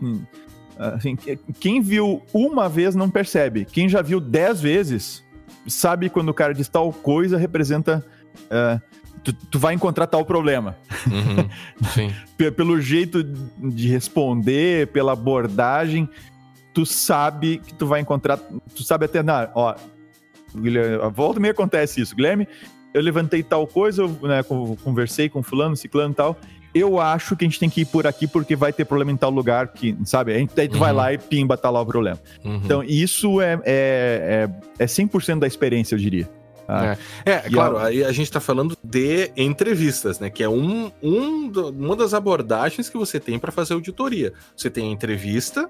[0.78, 1.16] Assim,
[1.60, 3.64] quem viu uma vez não percebe.
[3.64, 5.24] Quem já viu dez vezes
[5.66, 8.04] sabe quando o cara diz tal coisa representa.
[8.44, 8.80] Uh,
[9.22, 10.76] tu, tu, vai encontrar tal problema.
[11.06, 16.08] Uhum, Pelo jeito de responder, pela abordagem,
[16.72, 18.38] tu sabe que tu vai encontrar.
[18.74, 19.22] Tu sabe até.
[19.22, 19.74] na ó,
[20.54, 22.16] Guilherme, a volta me acontece isso.
[22.16, 22.48] Guilherme,
[22.92, 24.42] eu levantei tal coisa, eu né,
[24.82, 26.38] conversei com fulano, ciclano e tal,
[26.74, 29.16] eu acho que a gente tem que ir por aqui porque vai ter problema em
[29.16, 30.34] tal lugar que, sabe?
[30.34, 30.80] A gente, aí tu uhum.
[30.80, 32.18] vai lá e pimba, tá lá o problema.
[32.44, 32.60] Uhum.
[32.64, 36.28] Então, isso é, é, é, é 100% da experiência, eu diria.
[36.68, 36.96] Ah.
[37.26, 37.86] É, é claro, a...
[37.86, 40.30] aí a gente está falando de entrevistas, né?
[40.30, 44.32] Que é um, um uma das abordagens que você tem para fazer auditoria.
[44.56, 45.68] Você tem a entrevista,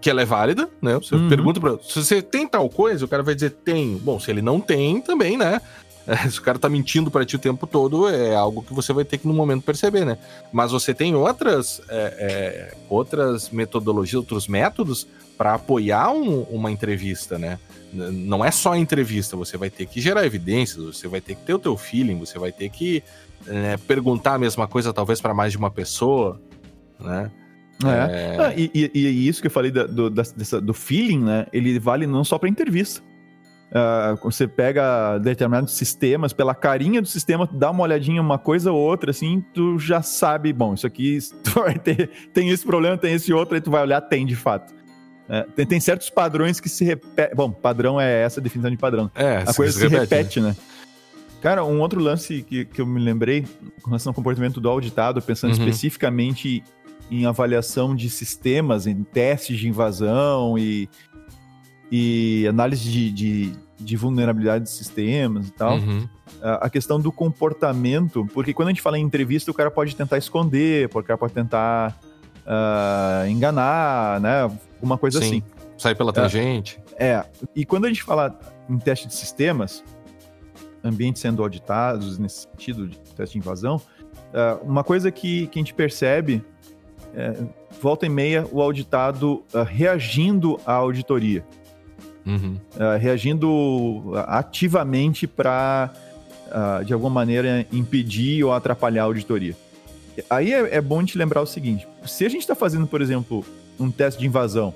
[0.00, 0.94] que ela é válida, né?
[0.94, 1.28] Você uhum.
[1.28, 3.96] pergunta para se você tem tal coisa, o cara vai dizer tem.
[3.96, 5.60] Bom, se ele não tem, também, né?
[6.30, 9.04] se o cara tá mentindo para ti o tempo todo, é algo que você vai
[9.04, 10.18] ter que no momento perceber, né?
[10.52, 15.06] Mas você tem outras, é, é, outras metodologias, outros métodos
[15.36, 17.58] para apoiar um, uma entrevista, né?
[17.92, 21.42] Não é só a entrevista, você vai ter que gerar evidências, você vai ter que
[21.42, 23.02] ter o teu feeling, você vai ter que
[23.46, 26.40] né, perguntar a mesma coisa talvez para mais de uma pessoa,
[26.98, 27.30] né?
[27.84, 28.34] É.
[28.34, 28.36] é...
[28.40, 31.46] Ah, e, e, e, isso que eu falei do, do, dessa, do feeling, né?
[31.52, 33.00] Ele vale não só para entrevista.
[33.68, 38.78] Uh, você pega determinados sistemas, pela carinha do sistema, dá uma olhadinha uma coisa ou
[38.78, 41.18] outra, assim, tu já sabe, bom, isso aqui
[41.84, 44.72] ter, tem esse problema, tem esse outro, aí tu vai olhar, tem de fato.
[45.28, 47.36] É, tem, tem, certos padrões que se repetem.
[47.36, 49.10] Bom, padrão é essa definição de padrão.
[49.14, 50.48] É, a coisa se, repete, repete né?
[50.48, 50.56] né?
[51.42, 53.44] Cara, um outro lance que, que eu me lembrei
[53.82, 55.58] com relação ao comportamento do auditado, pensando uhum.
[55.58, 56.64] especificamente
[57.10, 60.88] em avaliação de sistemas, em testes de invasão e,
[61.90, 65.78] e análise de, de, de vulnerabilidade de sistemas e tal.
[65.78, 66.08] Uhum.
[66.42, 70.18] A questão do comportamento, porque quando a gente fala em entrevista, o cara pode tentar
[70.18, 71.98] esconder, o cara pode tentar
[72.46, 74.42] uh, enganar, né?
[74.42, 75.26] Alguma coisa Sim.
[75.26, 75.42] assim.
[75.76, 76.80] Sair pela tangente.
[76.96, 77.24] É, é.
[77.56, 78.38] E quando a gente fala
[78.68, 79.82] em teste de sistemas,
[80.84, 85.62] ambientes sendo auditados nesse sentido de teste de invasão, uh, uma coisa que, que a
[85.62, 86.44] gente percebe
[87.14, 87.34] é,
[87.80, 91.44] volta e meia o auditado uh, reagindo à auditoria
[92.28, 92.56] uhum.
[92.74, 95.90] uh, reagindo ativamente para,
[96.46, 99.56] uh, de alguma maneira, impedir ou atrapalhar a auditoria.
[100.28, 103.44] Aí é, é bom te lembrar o seguinte: se a gente está fazendo, por exemplo,
[103.78, 104.74] um teste de invasão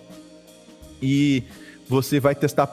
[1.00, 1.42] e
[1.88, 2.66] você vai testar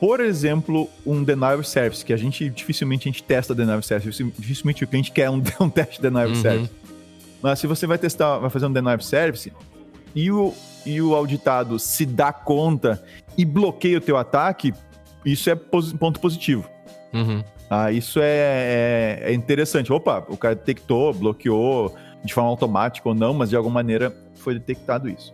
[0.00, 3.86] por exemplo, um denial of service, que a gente dificilmente a gente testa denial of
[3.86, 6.42] service, dificilmente o cliente quer um, um teste de denial of Uhum.
[6.42, 6.70] service.
[7.42, 9.52] Mas se você vai testar, vai fazer um denial of service
[10.14, 10.54] e o,
[10.86, 13.02] e o auditado se dá conta
[13.38, 14.74] e bloqueia o teu ataque,
[15.24, 16.68] isso é ponto positivo.
[17.14, 17.42] Uhum.
[17.70, 19.92] Ah, isso é, é- é interessante.
[19.92, 21.94] Opa, o cara detectou, bloqueou
[22.24, 25.32] de forma automática ou não, mas de alguma maneira foi detectado isso.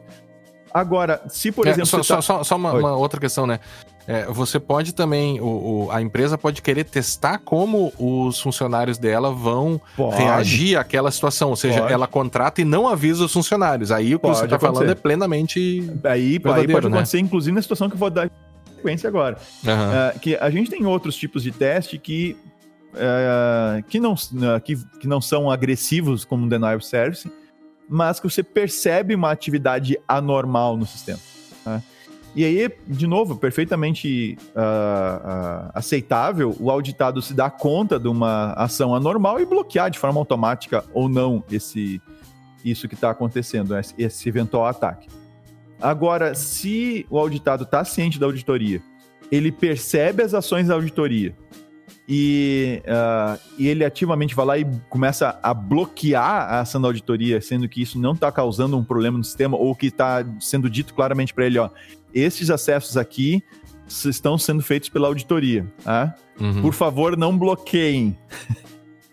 [0.72, 1.86] Agora, se por É, exemplo.
[1.86, 3.60] só, tá- só- só- uma, uma outra questão, né?
[4.06, 9.30] É, você pode também, o, o- a empresa pode querer testar como os funcionários dela
[9.32, 10.16] vão Pode.
[10.16, 11.48] reagir àquela situação.
[11.50, 11.92] Ou seja, Pode.
[11.92, 13.90] ela contrata e não avisa os funcionários.
[13.90, 15.90] Aí o que você está falando é plenamente.
[16.04, 16.74] Aí, aí pode né?
[16.78, 18.30] acontecer, inclusive, na situação que eu vou dar
[18.76, 19.38] sequência agora.
[19.66, 19.92] Aham.
[20.14, 22.36] Ah, que a gente tem outros tipos de teste que,
[22.94, 24.14] ah, que, não,
[24.54, 27.30] ah, que, que não são agressivos como o denial of service,
[27.88, 31.18] mas que você percebe uma atividade anormal no sistema.
[31.64, 31.82] né?
[32.34, 38.52] E aí, de novo, perfeitamente ah, ah, aceitável o auditado se dar conta de uma
[38.54, 42.02] ação anormal e bloquear de forma automática ou não esse,
[42.64, 45.08] isso que está acontecendo, esse, esse eventual ataque.
[45.80, 48.82] Agora, se o auditado está ciente da auditoria,
[49.30, 51.36] ele percebe as ações da auditoria
[52.08, 57.40] e, ah, e ele ativamente vai lá e começa a bloquear a ação da auditoria,
[57.40, 60.92] sendo que isso não está causando um problema no sistema ou que está sendo dito
[60.94, 61.70] claramente para ele, ó,
[62.14, 63.42] esses acessos aqui
[63.88, 66.14] estão sendo feitos pela auditoria, tá?
[66.40, 66.62] Uhum.
[66.62, 68.16] Por favor, não bloqueiem.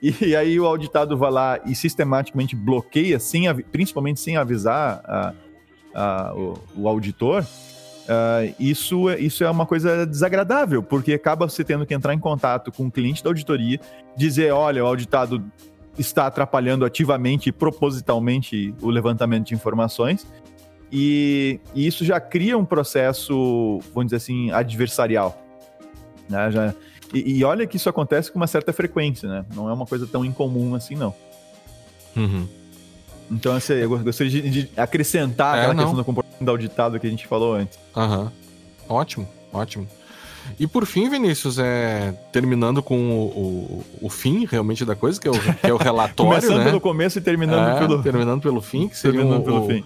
[0.03, 5.33] E aí o auditado vai lá e sistematicamente bloqueia, sem, principalmente sem avisar a-
[5.93, 7.45] a- o, o auditor.
[8.09, 12.19] ah, isso, é- isso é uma coisa desagradável, porque acaba você tendo que entrar em
[12.19, 13.79] contato com o cliente da auditoria,
[14.17, 15.43] dizer, olha, o auditado
[15.99, 20.25] está atrapalhando ativamente e propositalmente o levantamento de informações,
[20.91, 25.41] e, e isso já cria um processo, vamos dizer assim, adversarial.
[26.29, 26.51] Né?
[26.51, 26.73] Já,
[27.13, 29.45] e, e olha que isso acontece com uma certa frequência, né?
[29.55, 31.13] Não é uma coisa tão incomum assim, não.
[32.15, 32.47] Uhum.
[33.29, 35.83] Então, assim, eu gostaria de, de acrescentar É, aquela não.
[35.83, 37.79] questão do comportamento do auditado que a gente falou antes.
[37.95, 38.31] Aham.
[38.89, 39.87] Ótimo, ótimo.
[40.59, 43.25] E por fim, Vinícius, é terminando com o,
[44.01, 46.65] o, o fim realmente da coisa, que é o, que é o relatório, Começando né?
[46.65, 49.83] pelo começo e terminando É, pelo, terminando pelo fim, que seria o- pelo fim.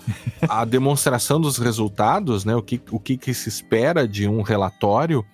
[0.48, 2.56] a demonstração dos resultados, né?
[2.56, 5.26] O que, o que, que se espera de um relatório.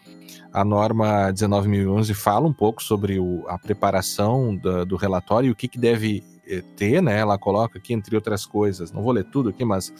[0.53, 5.56] A norma 19.011 fala um pouco sobre o- a preparação da- do relatório e o
[5.56, 7.18] que, que deve eh, ter, né?
[7.19, 9.93] Ela coloca aqui, entre outras coisas, não vou ler tudo aqui, mas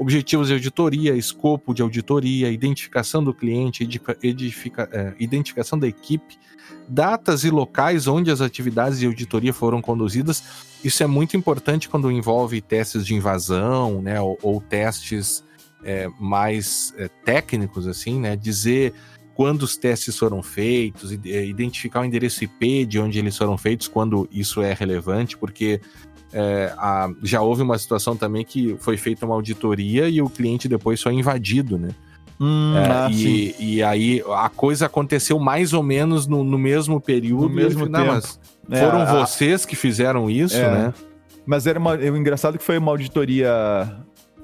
[0.00, 3.86] objetivos de auditoria, escopo de auditoria, identificação do cliente,
[4.22, 6.38] edifica- eh, identificação da equipe,
[6.88, 10.42] datas e locais onde as atividades de auditoria foram conduzidas.
[10.82, 15.44] Isso é muito importante quando envolve testes de invasão, né, ou, ou testes
[15.84, 18.94] é, mais é, técnicos, assim, né, dizer
[19.34, 23.86] quando os testes foram feitos, é, identificar o endereço IP de onde eles foram feitos,
[23.86, 25.80] quando isso é relevante, porque
[26.32, 30.68] é, a- já houve uma situação também que foi feita uma auditoria e o cliente
[30.68, 31.90] depois foi invadido, né?
[32.40, 36.98] Hum, É, ah, e, e aí a coisa aconteceu mais ou menos no, no mesmo
[37.00, 37.42] período.
[37.48, 38.12] No mesmo "Não, tempo.
[38.14, 38.40] mas
[38.70, 40.70] É, foram a- vocês que fizeram isso, É.
[40.70, 40.94] né?
[41.44, 43.48] Mas era uma, o engraçado que foi uma auditoria.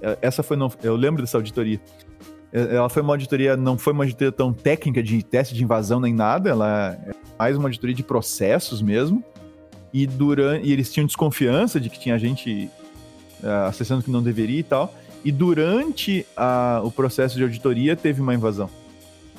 [0.02, 1.80] é, Essa foi não, eu lembro dessa auditoria.
[2.52, 5.98] É, Ela foi uma auditoria, não foi uma auditoria tão técnica de teste de invasão
[6.00, 9.24] nem nada, ela é mais uma auditoria de processos mesmo.
[9.98, 12.68] E durante, e eles tinham desconfiança de que tinha gente
[13.42, 14.92] é, acessando que não deveria e tal.
[15.24, 18.68] E durante a- o processo de auditoria teve uma invasão.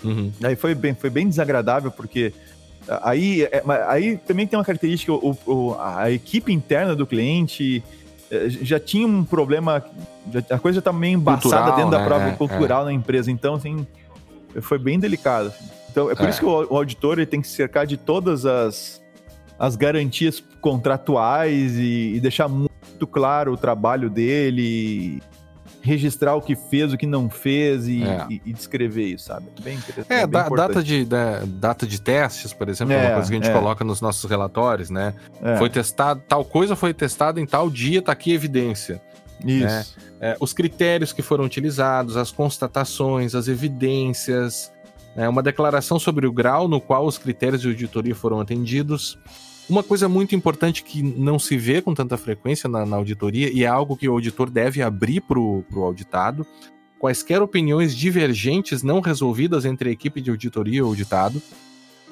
[0.04, 0.32] Uhum.
[0.44, 2.34] Aí foi bem, foi bem desagradável, porque
[3.04, 7.84] aí, é, aí também tem uma característica, o, o- a equipe interna do cliente
[8.32, 9.84] eh, já tinha um problema,
[10.34, 12.06] já- a coisa já tá meio embaçada Cultural, dentro da né?
[12.06, 13.86] própria É, cultural na empresa, então assim,
[14.62, 15.54] foi bem delicado.
[15.92, 16.30] Então é por É.
[16.30, 19.02] isso que o, o auditor ele tem que se cercar de todas as,
[19.60, 25.22] as garantias contratuais e, e deixar muito claro o trabalho dele,
[25.82, 28.26] registrar o que fez, o que não fez e, É.
[28.30, 29.48] e- e descrever isso, sabe?
[29.62, 30.12] Bem interessante.
[30.12, 33.30] É, bem da- data, de, da- data de testes, por exemplo, é É, uma coisa
[33.30, 33.54] que a gente é.
[33.54, 35.14] coloca nos nossos relatórios, né?
[35.42, 39.02] É, Foi testado, tal coisa foi testada em tal dia, tá aqui evidência.
[39.46, 39.96] Isso.
[40.20, 44.72] É, os critérios que foram utilizados, as constatações, as evidências,
[45.16, 49.18] né, uma declaração sobre o grau no qual os critérios de auditoria foram atendidos.
[49.70, 53.64] Uma coisa muito importante que não se vê com tanta frequência na, na auditoria, e
[53.64, 56.48] é algo que o auditor deve abrir para o auditado,
[56.98, 61.42] quaisquer opiniões divergentes não resolvidas entre a equipe de auditoria e o auditado.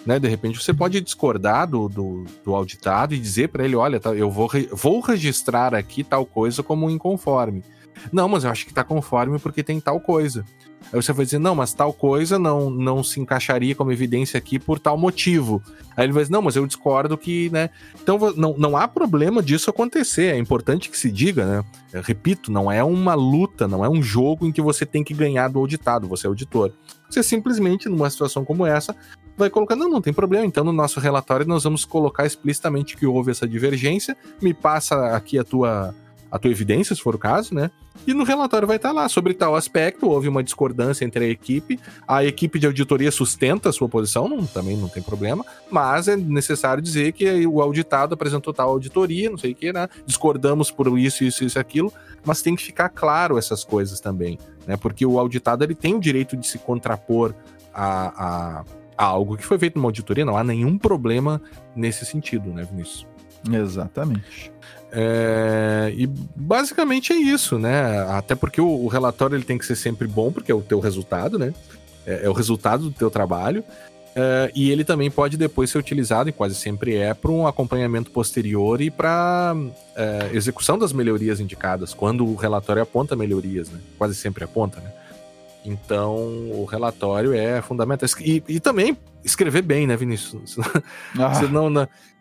[0.06, 3.99] Né, de repente você pode discordar do, do, do auditado e dizer para ele: olha,
[3.99, 7.64] tá, eu vou, vou registrar aqui tal coisa como inconforme.
[8.11, 10.45] Não, mas eu acho que tá conforme porque tem tal coisa.
[10.91, 14.59] Aí você vai dizer, não, mas tal coisa não, não se encaixaria como evidência aqui
[14.59, 15.61] por tal motivo.
[15.95, 17.69] Aí ele vai dizer, não, mas eu discordo que, né?
[18.01, 21.63] Então não, não há problema disso acontecer, é importante que se diga, né?
[21.91, 25.13] Eu repito, não é uma luta, não é um jogo em que você tem que
[25.13, 26.71] ganhar do auditado, você é auditor.
[27.09, 28.95] Você simplesmente, numa situação como essa,
[29.37, 33.05] vai colocar, não, não tem problema, então no nosso relatório nós vamos colocar explicitamente que
[33.05, 35.93] houve essa divergência, me passa aqui a tua
[36.35, 37.71] a tua evidência, se for o caso, né?
[38.05, 41.79] E no relatório vai estar lá, sobre tal aspecto, houve uma discordância entre a equipe,
[42.05, 46.17] a equipe de auditoria sustenta a sua posição, não, também não tem problema, mas é
[46.17, 49.87] necessário dizer que o auditado apresentou tal auditoria, não sei o que, né?
[50.05, 51.91] Discordamos por isso, isso, isso, aquilo,
[52.25, 54.37] mas tem que ficar claro essas coisas também,
[54.67, 54.75] né?
[54.75, 57.33] Porque o auditado ele tem o direito de se contrapor
[57.73, 58.65] a, a,
[58.97, 61.41] a algo que foi feito numa auditoria, não há nenhum problema
[61.73, 63.07] nesse sentido, né, Vinícius?
[63.51, 64.51] Exatamente.
[64.97, 68.01] É, e basicamente é isso, né?
[68.09, 70.80] Até porque o, o, relatório ele tem que ser sempre bom, porque é o teu
[70.80, 71.53] resultado, né?
[72.07, 73.61] É, é o resultado do teu trabalho.
[74.15, 78.09] É, e ele também pode depois ser utilizado, e quase sempre é, para um acompanhamento
[78.09, 79.53] posterior e para
[79.97, 83.80] é, execução das melhorias indicadas, quando o relatório aponta melhorias, né?
[83.97, 84.93] Quase sempre aponta, né?
[85.65, 88.07] Então, o relatório é fundamental.
[88.21, 90.57] E, e também escrever bem, né, Vinícius?
[91.17, 91.33] Ah.
[91.33, 91.69] Senão,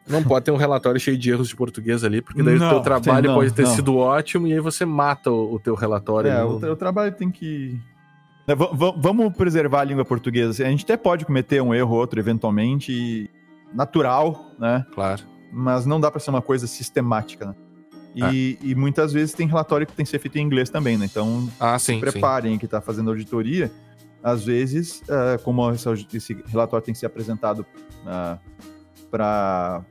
[0.07, 2.71] não pode ter um relatório cheio de erros de português ali, porque daí não, o
[2.71, 3.75] teu trabalho não, pode ter não.
[3.75, 6.31] sido ótimo e aí você mata o, o teu relatório.
[6.31, 7.79] É, o, o, trabalho tem que.
[8.47, 10.65] É, vamos preservar a língua portuguesa.
[10.65, 13.31] A gente até pode cometer um erro ou outro, eventualmente,
[13.73, 14.85] natural, né?
[14.95, 15.23] Claro.
[15.51, 17.55] Mas não dá para ser uma coisa sistemática, né?
[18.15, 18.67] E, é.
[18.67, 21.07] e, muitas vezes tem relatório que tem que ser feito em inglês também, né?
[21.07, 22.59] Então, ah, sim, se preparem sim.
[22.59, 23.71] que está fazendo auditoria.
[24.23, 27.67] Às vezes, uh, como esse, relatório tem que ser apresentado
[28.07, 28.39] uh,
[29.11, 29.85] para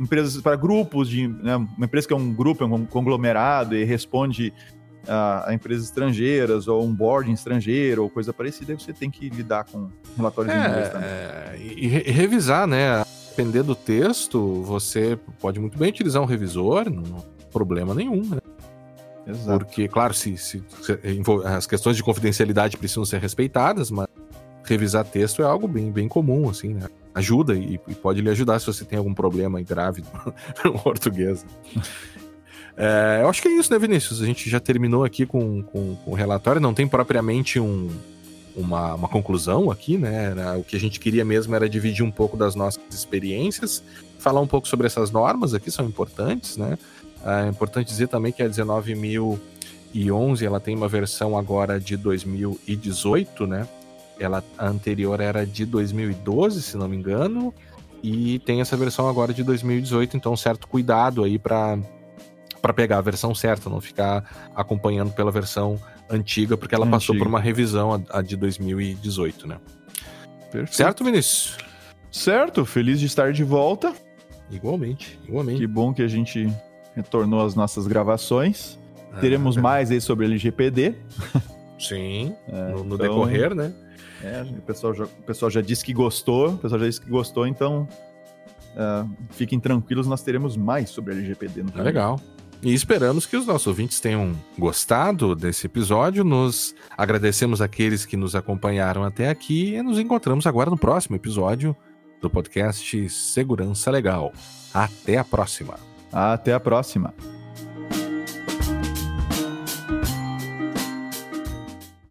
[0.00, 3.84] empresas, para grupos de né, uma empresa que é um grupo, é um conglomerado e
[3.84, 4.52] responde
[5.06, 9.64] a, a empresas estrangeiras ou um boarding estrangeiro ou coisa parecida, você tem que lidar
[9.64, 11.08] com relatórios é, em inglês também.
[11.08, 13.04] É, e, revisar, né?
[13.30, 18.38] Depender do texto, você pode muito bem utilizar um revisor, não problema nenhum, né?
[19.26, 19.64] Exato.
[19.64, 20.98] Porque, claro, se, se, se,
[21.44, 24.08] as questões de confidencialidade precisam ser respeitadas, mas
[24.64, 26.88] revisar texto é algo bem, bem comum, assim, né?
[27.14, 30.02] ajuda e, e, pode lhe ajudar se você tem algum problema grave
[30.64, 31.44] no português.
[32.76, 34.22] É, eu acho que é isso, né, Vinícius?
[34.22, 37.90] A gente já terminou aqui com, com, com o relatório, não tem propriamente um,
[38.56, 40.34] uma, uma, conclusão aqui, né?
[40.58, 43.82] O que a gente queria mesmo era dividir um pouco das nossas experiências,
[44.18, 46.78] falar um pouco sobre essas normas aqui, são importantes, né?
[47.24, 53.68] É importante dizer também que a 19.011 ela tem uma versão agora de 2018, né?
[54.18, 57.54] Ela a anterior era de 2012, se não me engano,
[58.02, 61.78] e tem essa versão agora de 2018, então certo cuidado aí para
[62.60, 66.96] para pegar a versão certa, não ficar acompanhando pela versão antiga, porque ela Antiga.
[66.96, 69.58] passou por uma revisão a, a de 2018, né?
[70.52, 70.76] Perfeito.
[70.76, 71.58] Certo, Vinícius?
[72.10, 73.92] Certo, feliz de estar de volta.
[74.48, 75.58] Igualmente, igualmente.
[75.58, 76.46] Que bom que a gente
[76.94, 78.78] retornou às nossas gravações.
[79.12, 79.60] Ah, Teremos é.
[79.60, 80.94] mais aí sobre LGPD.
[81.78, 82.98] Sim, é, no, no então...
[82.98, 83.72] decorrer, né?
[84.22, 87.10] É, o, pessoal já, o pessoal já disse que gostou, o pessoal já disse que
[87.10, 87.88] gostou, então
[88.76, 91.84] uh, fiquem tranquilos, nós teremos mais sobre LGPD no canal.
[91.84, 92.20] Legal.
[92.62, 96.22] E esperamos que os nossos ouvintes tenham gostado desse episódio.
[96.22, 101.74] Nos agradecemos aqueles que nos acompanharam até aqui e nos encontramos agora no próximo episódio
[102.20, 104.32] do podcast Segurança Legal.
[104.72, 105.91] Até a próxima.
[106.12, 107.14] Até a próxima.